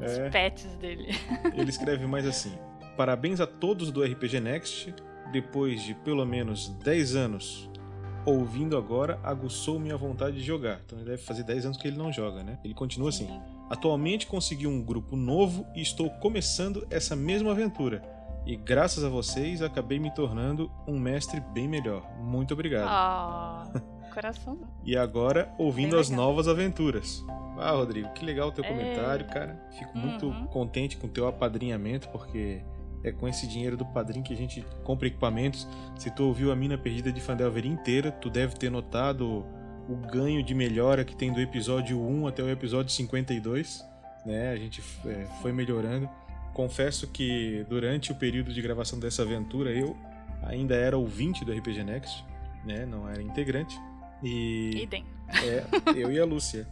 é. 0.00 0.04
Os 0.04 0.32
pets 0.32 0.74
dele. 0.74 1.14
Ele 1.54 1.70
escreve 1.70 2.04
mais 2.08 2.26
assim: 2.26 2.58
Parabéns 2.96 3.40
a 3.40 3.46
todos 3.46 3.92
do 3.92 4.02
RPG 4.02 4.40
Next. 4.40 4.92
Depois 5.30 5.82
de 5.82 5.94
pelo 5.94 6.26
menos 6.26 6.68
10 6.68 7.14
anos 7.14 7.70
ouvindo 8.26 8.76
agora, 8.76 9.18
aguçou 9.22 9.78
minha 9.78 9.96
vontade 9.96 10.36
de 10.36 10.42
jogar. 10.42 10.80
Então 10.84 10.98
ele 10.98 11.08
deve 11.08 11.22
fazer 11.22 11.44
10 11.44 11.66
anos 11.66 11.78
que 11.78 11.88
ele 11.88 11.96
não 11.96 12.12
joga, 12.12 12.42
né? 12.42 12.58
Ele 12.62 12.74
continua 12.74 13.10
Sim. 13.10 13.24
assim: 13.24 13.40
Atualmente 13.70 14.26
consegui 14.26 14.66
um 14.66 14.82
grupo 14.82 15.16
novo 15.16 15.64
e 15.74 15.80
estou 15.80 16.10
começando 16.10 16.86
essa 16.90 17.16
mesma 17.16 17.52
aventura 17.52 18.16
e 18.46 18.54
graças 18.54 19.02
a 19.02 19.08
vocês 19.08 19.60
acabei 19.60 19.98
me 19.98 20.08
tornando 20.14 20.70
um 20.86 20.98
mestre 20.98 21.40
bem 21.40 21.66
melhor. 21.66 22.08
Muito 22.20 22.54
obrigado. 22.54 23.74
Oh, 23.74 23.80
coração. 24.14 24.56
e 24.84 24.96
agora 24.96 25.52
ouvindo 25.58 25.98
as 25.98 26.08
novas 26.08 26.46
aventuras. 26.46 27.24
Ah, 27.58 27.72
Rodrigo, 27.72 28.08
que 28.10 28.24
legal 28.24 28.48
o 28.48 28.52
teu 28.52 28.64
é... 28.64 28.68
comentário, 28.68 29.26
cara. 29.26 29.60
Fico 29.76 29.98
uhum. 29.98 30.06
muito 30.06 30.48
contente 30.50 30.96
com 30.96 31.08
o 31.08 31.10
teu 31.10 31.26
apadrinhamento, 31.26 32.08
porque 32.10 32.62
é 33.06 33.12
com 33.12 33.28
esse 33.28 33.46
dinheiro 33.46 33.76
do 33.76 33.84
padrinho 33.84 34.24
que 34.24 34.34
a 34.34 34.36
gente 34.36 34.64
compra 34.82 35.06
equipamentos. 35.06 35.66
Se 35.96 36.10
tu 36.10 36.24
ouviu 36.24 36.50
a 36.50 36.56
mina 36.56 36.76
perdida 36.76 37.12
de 37.12 37.20
Fandelver 37.20 37.64
inteira, 37.64 38.10
tu 38.10 38.28
deve 38.28 38.56
ter 38.56 38.70
notado 38.70 39.46
o 39.88 39.96
ganho 40.10 40.42
de 40.42 40.54
melhora 40.54 41.04
que 41.04 41.14
tem 41.14 41.32
do 41.32 41.40
episódio 41.40 42.00
1 42.00 42.26
até 42.26 42.42
o 42.42 42.50
episódio 42.50 42.92
52. 42.92 43.84
Né? 44.24 44.50
A 44.50 44.56
gente 44.56 44.82
é, 45.06 45.24
foi 45.40 45.52
melhorando. 45.52 46.08
Confesso 46.52 47.06
que 47.06 47.64
durante 47.68 48.10
o 48.10 48.14
período 48.14 48.52
de 48.52 48.60
gravação 48.60 48.98
dessa 48.98 49.22
aventura 49.22 49.70
eu 49.70 49.96
ainda 50.42 50.74
era 50.74 50.96
ouvinte 50.98 51.44
do 51.44 51.52
RPG 51.52 51.84
Next, 51.84 52.24
né? 52.64 52.86
Não 52.86 53.08
era 53.08 53.22
integrante. 53.22 53.78
E 54.22 54.70
Idem. 54.82 55.04
É, 55.44 55.64
eu 55.94 56.10
e 56.10 56.18
a 56.18 56.24
Lúcia. 56.24 56.66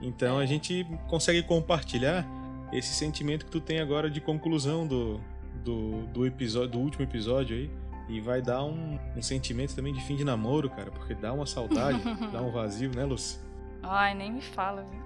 Então 0.00 0.38
a 0.38 0.46
gente 0.46 0.86
consegue 1.06 1.42
compartilhar 1.42 2.26
esse 2.72 2.94
sentimento 2.94 3.44
que 3.44 3.50
tu 3.50 3.60
tem 3.60 3.78
agora 3.78 4.10
de 4.10 4.20
conclusão 4.20 4.86
do, 4.86 5.20
do, 5.64 6.06
do 6.06 6.26
episódio, 6.26 6.70
do 6.70 6.78
último 6.78 7.04
episódio 7.04 7.56
aí. 7.56 7.70
E 8.08 8.20
vai 8.20 8.42
dar 8.42 8.64
um, 8.64 8.98
um 9.16 9.22
sentimento 9.22 9.74
também 9.74 9.94
de 9.94 10.00
fim 10.00 10.16
de 10.16 10.24
namoro, 10.24 10.68
cara, 10.68 10.90
porque 10.90 11.14
dá 11.14 11.32
uma 11.32 11.46
saudade, 11.46 12.00
dá 12.32 12.42
um 12.42 12.50
vazio, 12.50 12.90
né, 12.94 13.04
Lúcia? 13.04 13.40
Ai, 13.82 14.14
nem 14.14 14.32
me 14.32 14.40
fala, 14.40 14.84
viu? 14.84 15.00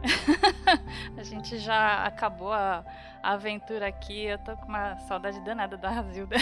a 1.17 1.23
gente 1.23 1.59
já 1.59 2.05
acabou 2.05 2.53
a, 2.53 2.85
a, 3.23 3.33
aventura 3.33 3.87
aqui. 3.87 4.25
Eu 4.25 4.39
tô 4.39 4.57
com 4.57 4.67
uma 4.67 4.97
saudade 5.01 5.41
danada 5.41 5.77
da 5.77 5.91
Razilda. 5.91 6.37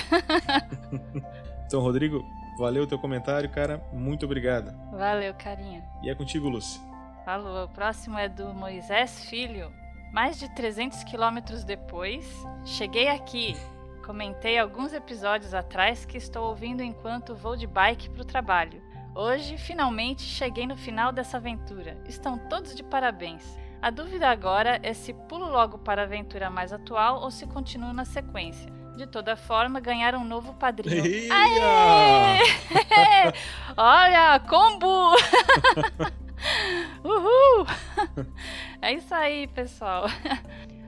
então, 1.66 1.80
Rodrigo, 1.80 2.24
valeu 2.56 2.84
o 2.84 2.86
teu 2.86 2.98
comentário, 2.98 3.50
cara. 3.50 3.82
Muito 3.92 4.24
obrigado. 4.24 4.72
Valeu, 4.92 5.34
carinha. 5.34 5.84
E 6.02 6.08
é 6.08 6.14
contigo, 6.14 6.48
Lucy. 6.48 6.80
Falou. 7.24 7.64
O 7.64 7.68
próximo 7.68 8.18
é 8.18 8.28
do 8.28 8.54
Moisés 8.54 9.24
Filho. 9.24 9.70
Mais 10.12 10.38
de 10.38 10.48
300 10.54 11.04
quilômetros 11.04 11.64
depois, 11.64 12.24
cheguei 12.64 13.08
aqui. 13.08 13.56
Comentei 14.04 14.58
alguns 14.58 14.92
episódios 14.92 15.54
atrás 15.54 16.04
que 16.04 16.18
estou 16.18 16.48
ouvindo 16.48 16.82
enquanto 16.82 17.36
vou 17.36 17.56
de 17.56 17.66
bike 17.66 18.10
para 18.10 18.22
o 18.22 18.26
trabalho. 18.26 18.82
Hoje, 19.14 19.56
finalmente, 19.56 20.22
cheguei 20.22 20.66
no 20.66 20.76
final 20.76 21.12
dessa 21.12 21.36
aventura. 21.36 21.96
Estão 22.08 22.36
todos 22.36 22.74
de 22.74 22.82
parabéns. 22.82 23.56
A 23.80 23.90
dúvida 23.90 24.28
agora 24.28 24.80
é 24.82 24.92
se 24.92 25.12
pulo 25.12 25.48
logo 25.48 25.78
para 25.78 26.02
a 26.02 26.04
aventura 26.04 26.50
mais 26.50 26.72
atual 26.72 27.20
ou 27.20 27.30
se 27.30 27.46
continuo 27.46 27.92
na 27.92 28.04
sequência. 28.04 28.72
De 28.96 29.06
toda 29.06 29.36
forma, 29.36 29.80
ganhar 29.80 30.14
um 30.14 30.24
novo 30.24 30.52
padrinho. 30.54 31.32
Aê! 31.32 32.38
Olha, 33.76 34.40
combo! 34.40 35.14
Uhul! 37.04 37.66
É 38.82 38.94
isso 38.94 39.14
aí, 39.14 39.46
pessoal. 39.46 40.06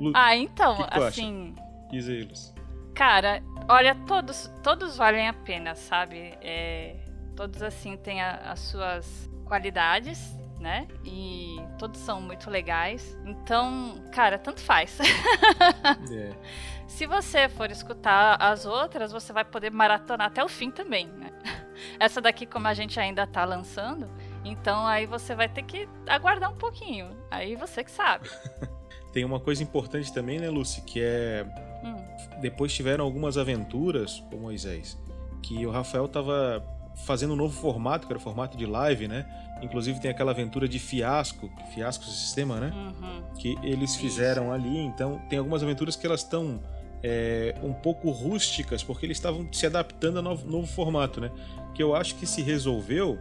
Lu, 0.01 0.11
ah, 0.17 0.37
então, 0.37 0.79
que 0.79 0.91
que 0.91 0.99
assim. 0.99 1.55
Diz 1.93 2.09
aí, 2.09 2.25
Lucy. 2.25 2.54
Cara, 2.95 3.43
olha, 3.69 3.95
todos, 4.07 4.51
todos 4.63 4.97
valem 4.97 5.29
a 5.29 5.33
pena, 5.33 5.75
sabe? 5.75 6.37
É, 6.41 6.97
Todos, 7.37 7.63
assim, 7.63 7.97
têm 7.97 8.23
a, 8.23 8.53
as 8.53 8.61
suas 8.61 9.31
qualidades, 9.45 10.19
né? 10.61 10.87
E 11.05 11.57
todos 11.79 12.01
são 12.01 12.21
muito 12.21 12.49
legais. 12.49 13.19
Então, 13.25 14.03
cara, 14.13 14.39
tanto 14.39 14.61
faz. 14.61 14.99
É. 15.01 16.35
Se 16.87 17.07
você 17.07 17.49
for 17.49 17.71
escutar 17.71 18.37
as 18.41 18.65
outras, 18.65 19.11
você 19.11 19.33
vai 19.33 19.45
poder 19.45 19.71
maratonar 19.71 20.29
até 20.29 20.45
o 20.45 20.49
fim 20.49 20.71
também, 20.71 21.09
né? 21.09 21.33
Essa 21.99 22.21
daqui, 22.21 22.47
como 22.47 22.69
a 22.69 22.75
gente 22.75 23.01
ainda 23.01 23.27
tá 23.27 23.45
lançando, 23.45 24.09
então 24.45 24.87
aí 24.87 25.05
você 25.05 25.35
vai 25.35 25.49
ter 25.49 25.63
que 25.65 25.89
aguardar 26.07 26.53
um 26.53 26.57
pouquinho. 26.57 27.11
Aí 27.31 27.57
você 27.57 27.83
que 27.83 27.91
sabe. 27.91 28.31
Tem 29.15 29.25
uma 29.25 29.39
coisa 29.39 29.63
importante 29.63 30.13
também, 30.13 30.41
né, 30.41 30.51
Lucy? 30.51 30.83
Que 30.83 31.01
é. 31.01 31.47
Hum. 31.85 31.95
Depois 32.41 32.75
tiveram 32.75 33.05
algumas 33.05 33.39
aventuras 33.39 34.25
com 34.29 34.37
Moisés. 34.39 34.99
Que 35.41 35.65
o 35.65 35.71
Rafael 35.71 36.09
tava 36.09 36.63
fazendo 37.07 37.33
um 37.33 37.37
novo 37.37 37.55
formato, 37.59 38.09
que 38.09 38.13
era 38.13 38.19
o 38.19 38.21
formato 38.21 38.57
de 38.57 38.67
live, 38.67 39.07
né? 39.07 39.25
Inclusive 39.63 40.01
tem 40.01 40.11
aquela 40.11 40.33
aventura 40.33 40.69
de 40.69 40.81
Fiasco, 40.81 41.49
Fiasco 41.73 42.05
Sistema, 42.05 42.59
né? 42.59 42.73
Uhum. 42.75 43.23
Que 43.39 43.57
eles 43.63 43.95
fizeram 43.95 44.47
Isso. 44.47 44.53
ali. 44.53 44.79
Então 44.79 45.21
tem 45.31 45.39
algumas 45.39 45.63
aventuras 45.63 45.95
que 45.95 46.05
elas 46.05 46.21
estão 46.21 46.61
é, 47.01 47.55
um 47.63 47.73
pouco 47.73 48.11
rústicas, 48.11 48.83
porque 48.83 49.07
eles 49.07 49.17
estavam 49.17 49.47
se 49.53 49.65
adaptando 49.65 50.17
ao 50.17 50.23
novo, 50.25 50.51
novo, 50.51 50.67
formato, 50.67 51.21
né? 51.21 51.31
Que 51.73 51.83
eu 51.83 51.95
acho 51.95 52.17
que 52.17 52.27
se 52.27 52.43
resolveu 52.43 53.17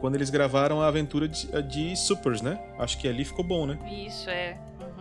quando 0.00 0.16
eles 0.16 0.30
gravaram 0.30 0.82
a 0.82 0.88
aventura 0.88 1.28
de, 1.28 1.46
de 1.62 1.96
Supers, 1.96 2.42
né? 2.42 2.58
Acho 2.76 2.98
que 2.98 3.06
ali 3.06 3.24
ficou 3.24 3.44
bom, 3.44 3.66
né? 3.66 3.78
Isso, 3.88 4.28
é. 4.28 4.58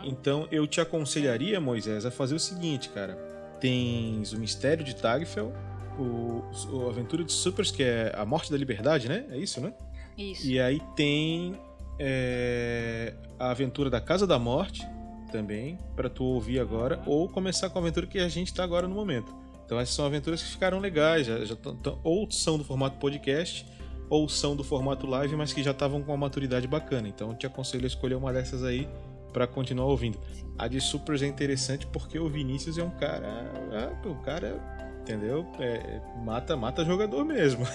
Então 0.08 0.48
eu 0.50 0.66
te 0.66 0.80
aconselharia, 0.80 1.60
Moisés, 1.60 2.06
a 2.06 2.12
fazer 2.12 2.34
o 2.34 2.40
seguinte, 2.40 2.90
cara. 2.90 3.16
Tens 3.60 4.32
o 4.32 4.40
Mistério 4.40 4.84
de 4.84 4.96
Tagfel, 4.96 5.52
o, 6.00 6.44
o 6.72 6.90
Aventura 6.90 7.24
de 7.24 7.34
Supers, 7.34 7.72
que 7.72 7.84
é 7.84 8.14
a 8.16 8.26
Morte 8.26 8.50
da 8.52 8.58
Liberdade, 8.58 9.10
né? 9.10 9.26
É 9.30 9.38
isso, 9.38 9.60
né? 9.60 9.74
Isso. 10.18 10.48
E 10.48 10.60
aí 10.60 10.82
tem 10.96 11.60
é, 12.00 13.14
a 13.38 13.52
Aventura 13.52 13.90
da 13.90 14.00
Casa 14.00 14.26
da 14.26 14.40
Morte 14.40 14.88
também, 15.32 15.78
para 15.96 16.10
tu 16.10 16.24
ouvir 16.24 16.60
agora, 16.60 17.02
ou 17.06 17.28
começar 17.28 17.70
com 17.70 17.78
a 17.80 17.82
aventura 17.82 18.08
que 18.08 18.20
a 18.20 18.30
gente 18.30 18.54
tá 18.54 18.64
agora 18.64 18.88
no 18.88 18.96
momento. 18.96 19.36
Então 19.66 19.78
essas 19.78 19.94
são 19.94 20.06
aventuras 20.06 20.42
que 20.42 20.50
ficaram 20.50 20.80
legais, 20.80 21.28
já, 21.28 21.44
já 21.44 21.56
tão, 21.56 21.76
tão, 21.76 22.00
ou 22.02 22.32
são 22.32 22.58
do 22.58 22.64
formato 22.64 22.98
podcast, 22.98 23.66
ou 24.10 24.30
são 24.30 24.56
do 24.56 24.64
formato 24.64 25.06
live, 25.06 25.36
mas 25.36 25.52
que 25.52 25.62
já 25.62 25.72
estavam 25.72 26.02
com 26.02 26.12
uma 26.12 26.18
maturidade 26.18 26.66
bacana. 26.66 27.10
Então 27.10 27.32
eu 27.32 27.36
te 27.36 27.46
aconselho 27.46 27.84
a 27.84 27.88
escolher 27.88 28.16
uma 28.16 28.32
dessas 28.32 28.64
aí 28.64 28.88
para 29.32 29.48
continuar 29.48 29.88
ouvindo. 29.88 30.18
A 30.58 30.68
de 30.68 30.82
Supers 30.82 31.22
é 31.22 31.28
interessante 31.28 31.86
porque 31.88 32.18
o 32.18 32.28
Vinícius 32.28 32.78
é 32.78 32.84
um 32.84 32.90
cara, 32.90 33.28
é, 33.72 34.08
um 34.08 34.22
cara 34.22 34.78
entendeu? 35.08 35.48
É, 35.58 36.02
mata, 36.24 36.56
mata 36.58 36.84
jogador 36.84 37.24
mesmo. 37.24 37.66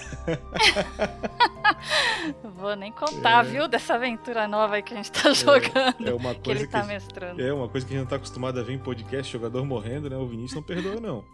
Vou 2.55 2.75
nem 2.75 2.91
contar, 2.91 3.43
é... 3.43 3.47
viu, 3.49 3.67
dessa 3.67 3.95
aventura 3.95 4.47
nova 4.47 4.75
aí 4.75 4.83
que 4.83 4.93
a 4.93 4.97
gente 4.97 5.11
tá 5.11 5.33
jogando. 5.33 6.05
É, 6.05 6.09
é 6.09 6.13
uma 6.13 6.35
coisa 6.35 6.41
que 6.41 6.51
ele 6.51 6.67
tá 6.67 6.81
que, 6.81 6.87
mestrando. 6.87 7.41
É 7.41 7.51
uma 7.51 7.67
coisa 7.67 7.87
que 7.87 7.93
a 7.93 7.97
gente 7.97 8.03
não 8.03 8.09
tá 8.09 8.17
acostumado 8.17 8.59
a 8.59 8.63
ver 8.63 8.73
em 8.73 8.77
podcast, 8.77 9.33
jogador 9.33 9.65
morrendo, 9.65 10.07
né? 10.09 10.15
O 10.15 10.27
Vinícius 10.27 10.55
não 10.55 10.63
perdoa, 10.63 10.99
não. 10.99 11.25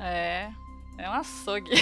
É, 0.00 0.48
é 0.96 1.08
um 1.08 1.12
açougue. 1.12 1.70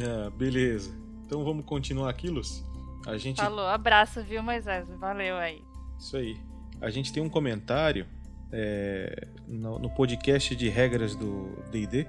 ah, 0.00 0.30
beleza. 0.36 0.96
Então 1.26 1.44
vamos 1.44 1.64
continuar 1.64 2.10
aqui, 2.10 2.28
Lucy? 2.28 2.64
A 3.06 3.16
gente... 3.16 3.40
Falou, 3.40 3.66
abraço, 3.66 4.22
viu, 4.22 4.42
Moisés? 4.42 4.86
Valeu 4.98 5.36
aí. 5.36 5.62
Isso 5.98 6.16
aí. 6.16 6.36
A 6.80 6.90
gente 6.90 7.12
tem 7.12 7.22
um 7.22 7.28
comentário 7.28 8.06
é, 8.50 9.28
no, 9.46 9.78
no, 9.78 9.90
podcast 9.90 10.54
de 10.54 10.68
regras 10.68 11.14
do 11.14 11.62
D&D, 11.70 12.06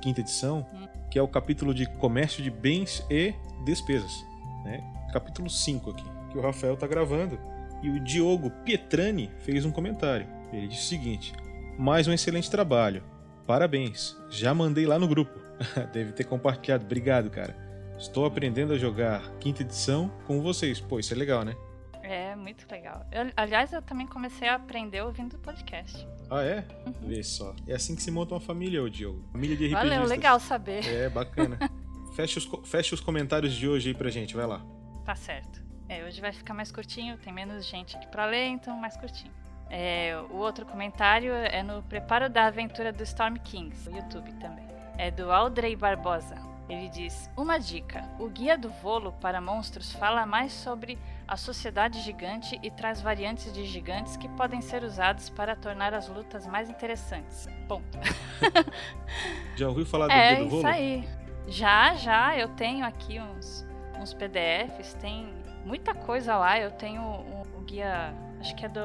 quinta 0.00 0.20
edição, 0.20 0.66
hum. 0.72 0.86
que 1.10 1.18
é 1.18 1.22
o 1.22 1.28
capítulo 1.28 1.74
de 1.74 1.86
comércio 1.96 2.42
de 2.42 2.50
bens 2.50 3.04
e 3.10 3.34
despesas. 3.64 4.24
Né? 4.64 4.82
Capítulo 5.12 5.48
5 5.48 5.90
aqui, 5.90 6.04
que 6.30 6.38
o 6.38 6.40
Rafael 6.40 6.74
está 6.74 6.86
gravando. 6.86 7.38
E 7.82 7.90
o 7.90 7.98
Diogo 7.98 8.50
Pietrani 8.64 9.30
fez 9.40 9.64
um 9.64 9.72
comentário. 9.72 10.26
Ele 10.52 10.68
disse 10.68 10.82
o 10.82 10.88
seguinte: 10.88 11.32
Mais 11.76 12.06
um 12.06 12.12
excelente 12.12 12.50
trabalho. 12.50 13.02
Parabéns. 13.46 14.16
Já 14.30 14.54
mandei 14.54 14.86
lá 14.86 14.98
no 14.98 15.08
grupo. 15.08 15.38
Deve 15.92 16.12
ter 16.12 16.24
compartilhado. 16.24 16.84
Obrigado, 16.84 17.28
cara. 17.28 17.56
Estou 18.02 18.26
aprendendo 18.26 18.72
a 18.72 18.76
jogar 18.76 19.22
quinta 19.38 19.62
edição 19.62 20.10
com 20.26 20.42
vocês. 20.42 20.80
Pô, 20.80 20.98
isso 20.98 21.14
é 21.14 21.16
legal, 21.16 21.44
né? 21.44 21.54
É, 22.02 22.34
muito 22.34 22.66
legal. 22.68 23.06
Eu, 23.12 23.30
aliás, 23.36 23.72
eu 23.72 23.80
também 23.80 24.08
comecei 24.08 24.48
a 24.48 24.56
aprender 24.56 25.02
ouvindo 25.02 25.38
podcast. 25.38 26.04
Ah, 26.28 26.42
é? 26.42 26.66
Uhum. 26.84 27.08
Vê 27.08 27.22
só. 27.22 27.54
É 27.64 27.74
assim 27.74 27.94
que 27.94 28.02
se 28.02 28.10
monta 28.10 28.34
uma 28.34 28.40
família, 28.40 28.82
ô 28.82 28.88
Diogo. 28.88 29.22
Família 29.30 29.56
de 29.56 29.66
RPGistas. 29.66 29.88
Valeu, 29.88 30.08
legal 30.08 30.40
saber. 30.40 30.84
É, 30.84 31.08
bacana. 31.08 31.56
fecha, 32.16 32.40
os, 32.40 32.50
fecha 32.68 32.92
os 32.92 33.00
comentários 33.00 33.54
de 33.54 33.68
hoje 33.68 33.90
aí 33.90 33.94
pra 33.94 34.10
gente, 34.10 34.34
vai 34.34 34.48
lá. 34.48 34.60
Tá 35.04 35.14
certo. 35.14 35.62
É, 35.88 36.04
hoje 36.04 36.20
vai 36.20 36.32
ficar 36.32 36.54
mais 36.54 36.72
curtinho, 36.72 37.16
tem 37.18 37.32
menos 37.32 37.64
gente 37.64 37.96
aqui 37.96 38.08
pra 38.08 38.26
ler, 38.26 38.46
então 38.46 38.76
mais 38.76 38.96
curtinho. 38.96 39.32
É, 39.70 40.20
o 40.28 40.38
outro 40.38 40.66
comentário 40.66 41.32
é 41.32 41.62
no 41.62 41.84
Preparo 41.84 42.28
da 42.28 42.46
Aventura 42.46 42.92
do 42.92 43.04
Storm 43.04 43.36
Kings, 43.36 43.88
no 43.88 43.96
YouTube 43.96 44.32
também. 44.40 44.66
É 44.98 45.08
do 45.08 45.30
Aldrey 45.30 45.76
Barbosa. 45.76 46.50
Ele 46.68 46.88
diz: 46.88 47.30
Uma 47.36 47.58
dica: 47.58 48.08
o 48.18 48.28
guia 48.28 48.56
do 48.56 48.70
volo 48.70 49.12
para 49.20 49.40
monstros 49.40 49.92
fala 49.92 50.24
mais 50.24 50.52
sobre 50.52 50.98
a 51.26 51.36
sociedade 51.36 52.00
gigante 52.00 52.58
e 52.62 52.70
traz 52.70 53.00
variantes 53.00 53.52
de 53.52 53.64
gigantes 53.64 54.16
que 54.16 54.28
podem 54.30 54.60
ser 54.60 54.82
usados 54.82 55.28
para 55.28 55.56
tornar 55.56 55.94
as 55.94 56.08
lutas 56.08 56.46
mais 56.46 56.70
interessantes. 56.70 57.48
Ponto. 57.68 57.98
já 59.56 59.68
ouviu 59.68 59.86
falar 59.86 60.06
do 60.06 60.12
é, 60.12 60.34
guia 60.34 60.44
do 60.44 60.50
volo? 60.50 60.66
É 60.66 60.70
isso 60.70 60.80
aí. 60.80 61.08
Já, 61.48 61.94
já. 61.94 62.38
Eu 62.38 62.48
tenho 62.48 62.84
aqui 62.84 63.20
uns, 63.20 63.66
uns 64.00 64.14
PDFs, 64.14 64.94
tem 64.94 65.32
muita 65.64 65.94
coisa 65.94 66.36
lá. 66.36 66.58
Eu 66.58 66.70
tenho 66.70 67.02
o, 67.02 67.42
o 67.58 67.60
guia, 67.62 68.14
acho 68.40 68.54
que 68.54 68.64
é 68.64 68.68
do, 68.68 68.82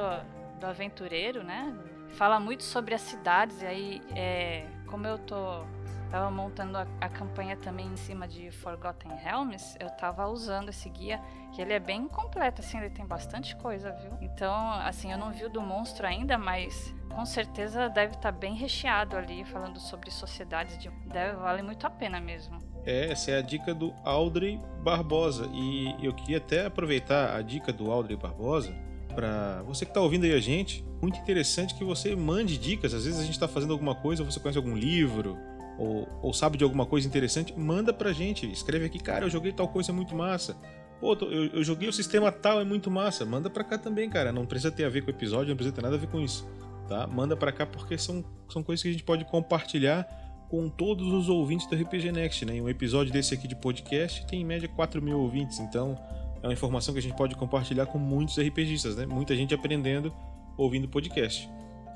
do 0.58 0.66
aventureiro, 0.66 1.42
né? 1.42 1.74
Fala 2.10 2.40
muito 2.40 2.64
sobre 2.64 2.94
as 2.94 3.02
cidades, 3.02 3.60
e 3.62 3.66
aí, 3.66 4.02
é, 4.16 4.66
como 4.86 5.06
eu 5.06 5.18
tô 5.18 5.62
tava 6.10 6.30
montando 6.30 6.78
a, 6.78 6.86
a, 7.00 7.08
campanha 7.08 7.56
também 7.56 7.86
em 7.86 7.96
cima 7.96 8.26
de 8.26 8.50
Forgotten 8.50 9.12
Realms, 9.16 9.76
eu 9.80 9.90
tava 9.90 10.26
usando 10.26 10.70
esse 10.70 10.88
guia, 10.88 11.20
que 11.52 11.60
ele 11.60 11.72
é 11.72 11.78
bem 11.78 12.08
completo, 12.08 12.60
assim, 12.60 12.78
ele 12.78 12.90
tem 12.90 13.06
bastante 13.06 13.56
coisa, 13.56 13.92
viu? 13.92 14.12
Então, 14.20 14.72
assim, 14.72 15.12
eu 15.12 15.18
não 15.18 15.32
vi 15.32 15.44
o 15.44 15.48
do 15.48 15.60
monstro 15.60 16.06
ainda, 16.06 16.38
mas 16.38 16.94
com 17.08 17.24
certeza 17.24 17.88
deve 17.88 18.14
estar 18.14 18.32
tá 18.32 18.38
bem 18.38 18.54
recheado 18.54 19.16
ali, 19.16 19.44
falando 19.44 19.78
sobre 19.80 20.10
sociedades 20.10 20.78
de. 20.78 20.90
Deve 21.06 21.36
vale 21.36 21.62
muito 21.62 21.86
a 21.86 21.90
pena 21.90 22.20
mesmo. 22.20 22.58
É, 22.84 23.10
essa 23.10 23.32
é 23.32 23.38
a 23.38 23.42
dica 23.42 23.74
do 23.74 23.92
Aldrey 24.04 24.60
Barbosa. 24.82 25.48
E 25.52 25.94
eu 26.00 26.12
queria 26.14 26.38
até 26.38 26.66
aproveitar 26.66 27.36
a 27.36 27.42
dica 27.42 27.72
do 27.72 27.90
Aldrey 27.90 28.16
Barbosa 28.16 28.74
para 29.14 29.62
você 29.64 29.84
que 29.84 29.90
está 29.90 30.00
ouvindo 30.00 30.24
aí 30.24 30.32
a 30.32 30.40
gente. 30.40 30.84
Muito 31.02 31.18
interessante 31.18 31.74
que 31.74 31.84
você 31.84 32.14
mande 32.14 32.56
dicas. 32.56 32.94
Às 32.94 33.04
vezes 33.04 33.18
a 33.18 33.24
gente 33.24 33.32
está 33.32 33.48
fazendo 33.48 33.72
alguma 33.72 33.94
coisa, 33.94 34.22
você 34.22 34.38
conhece 34.38 34.58
algum 34.58 34.76
livro, 34.76 35.36
ou, 35.78 36.08
ou, 36.20 36.34
sabe 36.34 36.58
de 36.58 36.64
alguma 36.64 36.84
coisa 36.84 37.06
interessante, 37.06 37.56
manda 37.56 37.92
pra 37.92 38.12
gente. 38.12 38.50
Escreve 38.50 38.86
aqui, 38.86 38.98
cara, 38.98 39.24
eu 39.24 39.30
joguei 39.30 39.52
tal 39.52 39.68
coisa, 39.68 39.92
é 39.92 39.94
muito 39.94 40.14
massa. 40.14 40.56
Pô, 41.00 41.14
eu, 41.14 41.46
eu, 41.46 41.64
joguei 41.64 41.88
o 41.88 41.92
sistema 41.92 42.32
tal, 42.32 42.60
é 42.60 42.64
muito 42.64 42.90
massa. 42.90 43.24
Manda 43.24 43.48
pra 43.48 43.62
cá 43.62 43.78
também, 43.78 44.10
cara. 44.10 44.32
Não 44.32 44.44
precisa 44.44 44.72
ter 44.72 44.84
a 44.84 44.88
ver 44.88 45.02
com 45.02 45.08
o 45.08 45.14
episódio, 45.14 45.50
não 45.50 45.56
precisa 45.56 45.74
ter 45.74 45.82
nada 45.82 45.94
a 45.94 45.98
ver 45.98 46.08
com 46.08 46.20
isso. 46.20 46.46
Tá? 46.88 47.06
Manda 47.06 47.36
pra 47.36 47.52
cá 47.52 47.64
porque 47.64 47.96
são, 47.96 48.24
são 48.48 48.62
coisas 48.62 48.82
que 48.82 48.88
a 48.88 48.92
gente 48.92 49.04
pode 49.04 49.24
compartilhar 49.26 50.06
com 50.48 50.68
todos 50.68 51.12
os 51.12 51.28
ouvintes 51.28 51.66
do 51.68 51.76
RPG 51.76 52.10
Next, 52.10 52.44
né? 52.44 52.54
Um 52.54 52.68
episódio 52.68 53.12
desse 53.12 53.34
aqui 53.34 53.46
de 53.46 53.54
podcast 53.54 54.26
tem 54.26 54.40
em 54.40 54.44
média 54.44 54.68
4 54.68 55.00
mil 55.00 55.20
ouvintes, 55.20 55.60
então 55.60 55.96
é 56.42 56.46
uma 56.46 56.52
informação 56.52 56.94
que 56.94 56.98
a 56.98 57.02
gente 57.02 57.14
pode 57.14 57.34
compartilhar 57.34 57.86
com 57.86 57.98
muitos 57.98 58.38
RPGistas, 58.38 58.96
né? 58.96 59.06
Muita 59.06 59.36
gente 59.36 59.54
aprendendo 59.54 60.12
ouvindo 60.56 60.88
podcast. 60.88 61.48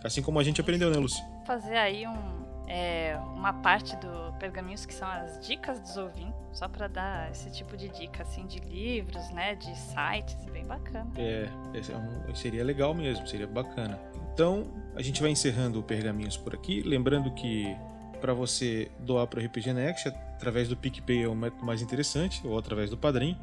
Assim 0.05 0.23
como 0.23 0.39
a 0.39 0.45
gente 0.45 0.61
aprendeu, 0.61 0.91
né, 0.91 0.99
Lucy? 0.99 1.23
Fazer 1.47 1.77
aí 1.77 2.07
um, 2.07 2.43
é, 2.69 3.19
uma 3.35 3.53
parte 3.53 3.97
do 3.97 4.33
Pergaminhos 4.39 4.87
que 4.87 4.95
são 4.95 5.09
as 5.09 5.47
dicas 5.47 5.81
dos 5.81 5.97
ouvintes, 5.97 6.35
só 6.53 6.69
para 6.69 6.89
dar 6.89 7.31
esse 7.31 7.51
tipo 7.51 7.77
de 7.77 7.89
dica, 7.89 8.23
assim, 8.23 8.47
de 8.47 8.59
livros, 8.61 9.31
né, 9.31 9.55
de 9.55 9.77
sites, 9.77 10.37
bem 10.53 10.65
bacana. 10.65 11.11
É, 11.17 11.49
é 11.75 11.97
um, 11.97 12.35
seria 12.35 12.65
legal 12.65 12.95
mesmo, 12.95 13.27
seria 13.27 13.47
bacana. 13.47 13.99
Então, 14.33 14.65
a 14.95 15.03
gente 15.03 15.21
vai 15.21 15.31
encerrando 15.31 15.79
o 15.81 15.83
Pergaminhos 15.83 16.37
por 16.37 16.55
aqui, 16.55 16.83
lembrando 16.83 17.31
que 17.33 17.77
para 18.21 18.33
você 18.33 18.91
doar 19.01 19.27
para 19.27 19.41
o 19.41 19.45
RPG 19.45 19.73
Next, 19.73 20.09
através 20.09 20.69
do 20.69 20.77
PicPay 20.77 21.25
é 21.25 21.29
o 21.29 21.35
método 21.35 21.65
mais 21.65 21.83
interessante, 21.83 22.41
ou 22.47 22.57
através 22.57 22.89
do 22.89 22.97
Padrim, 22.97 23.37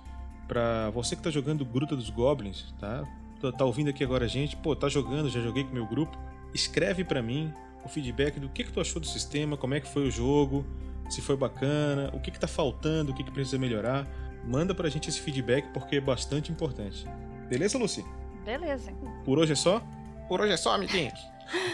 para 0.48 0.90
você 0.91 1.18
que 1.18 1.22
tá 1.22 1.30
jogando 1.30 1.65
Gruta 1.65 1.98
dos 1.98 2.10
Goblins, 2.10 2.74
tá? 2.80 3.03
tá? 3.41 3.52
Tá 3.52 3.65
ouvindo 3.65 3.90
aqui 3.90 4.06
agora 4.06 4.24
a 4.24 4.28
gente, 4.28 4.56
pô, 4.56 4.74
tá 4.74 4.88
jogando, 4.88 5.30
já 5.30 5.41
joguei 5.41 5.65
com 5.65 5.74
meu 5.74 5.86
grupo. 5.86 6.18
Escreve 6.53 7.03
para 7.03 7.22
mim 7.22 7.52
o 7.84 7.90
feedback 7.90 8.40
do 8.40 8.48
que, 8.48 8.64
que 8.64 8.72
tu 8.72 8.80
achou 8.80 9.02
do 9.02 9.07
sistema, 9.07 9.57
como 9.57 9.74
é 9.74 9.82
que 9.82 9.88
foi 9.88 10.07
o 10.07 10.11
jogo, 10.11 10.65
se 11.10 11.22
foi 11.22 11.36
bacana, 11.36 12.10
o 12.14 12.22
que, 12.22 12.32
que 12.32 12.40
tá 12.40 12.48
faltando, 12.48 13.11
o 13.11 13.15
que, 13.15 13.24
que 13.24 13.32
precisa 13.32 13.57
melhorar. 13.57 14.07
Manda 14.45 14.74
pra 14.74 14.88
gente 14.88 15.10
esse 15.10 15.20
feedback 15.20 15.68
porque 15.74 15.98
é 15.98 16.02
bastante 16.02 16.52
importante. 16.52 17.06
Beleza, 17.49 17.78
Lucy? 17.78 18.06
Beleza. 18.45 18.91
Por 19.26 19.40
hoje 19.40 19.53
é 19.53 19.56
só? 19.56 19.82
Por 20.28 20.41
hoje 20.41 20.53
é 20.53 20.57
só, 20.57 20.74
amiguinhos. 20.74 21.20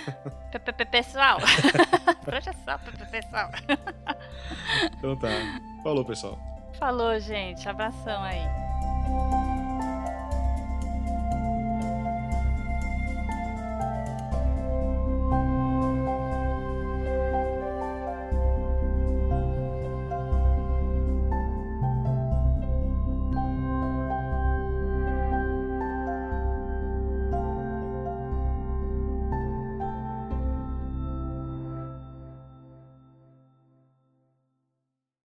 pessoal. 0.92 1.40
Por 2.26 2.34
hoje 2.34 2.50
é 2.50 2.54
só, 2.54 2.78
pessoal. 3.12 3.50
Então 4.98 5.16
tá. 5.18 5.30
Falou, 5.84 6.06
pessoal. 6.06 6.40
Falou, 6.78 7.20
gente. 7.20 7.68
Abração 7.68 8.22
aí. 8.24 9.49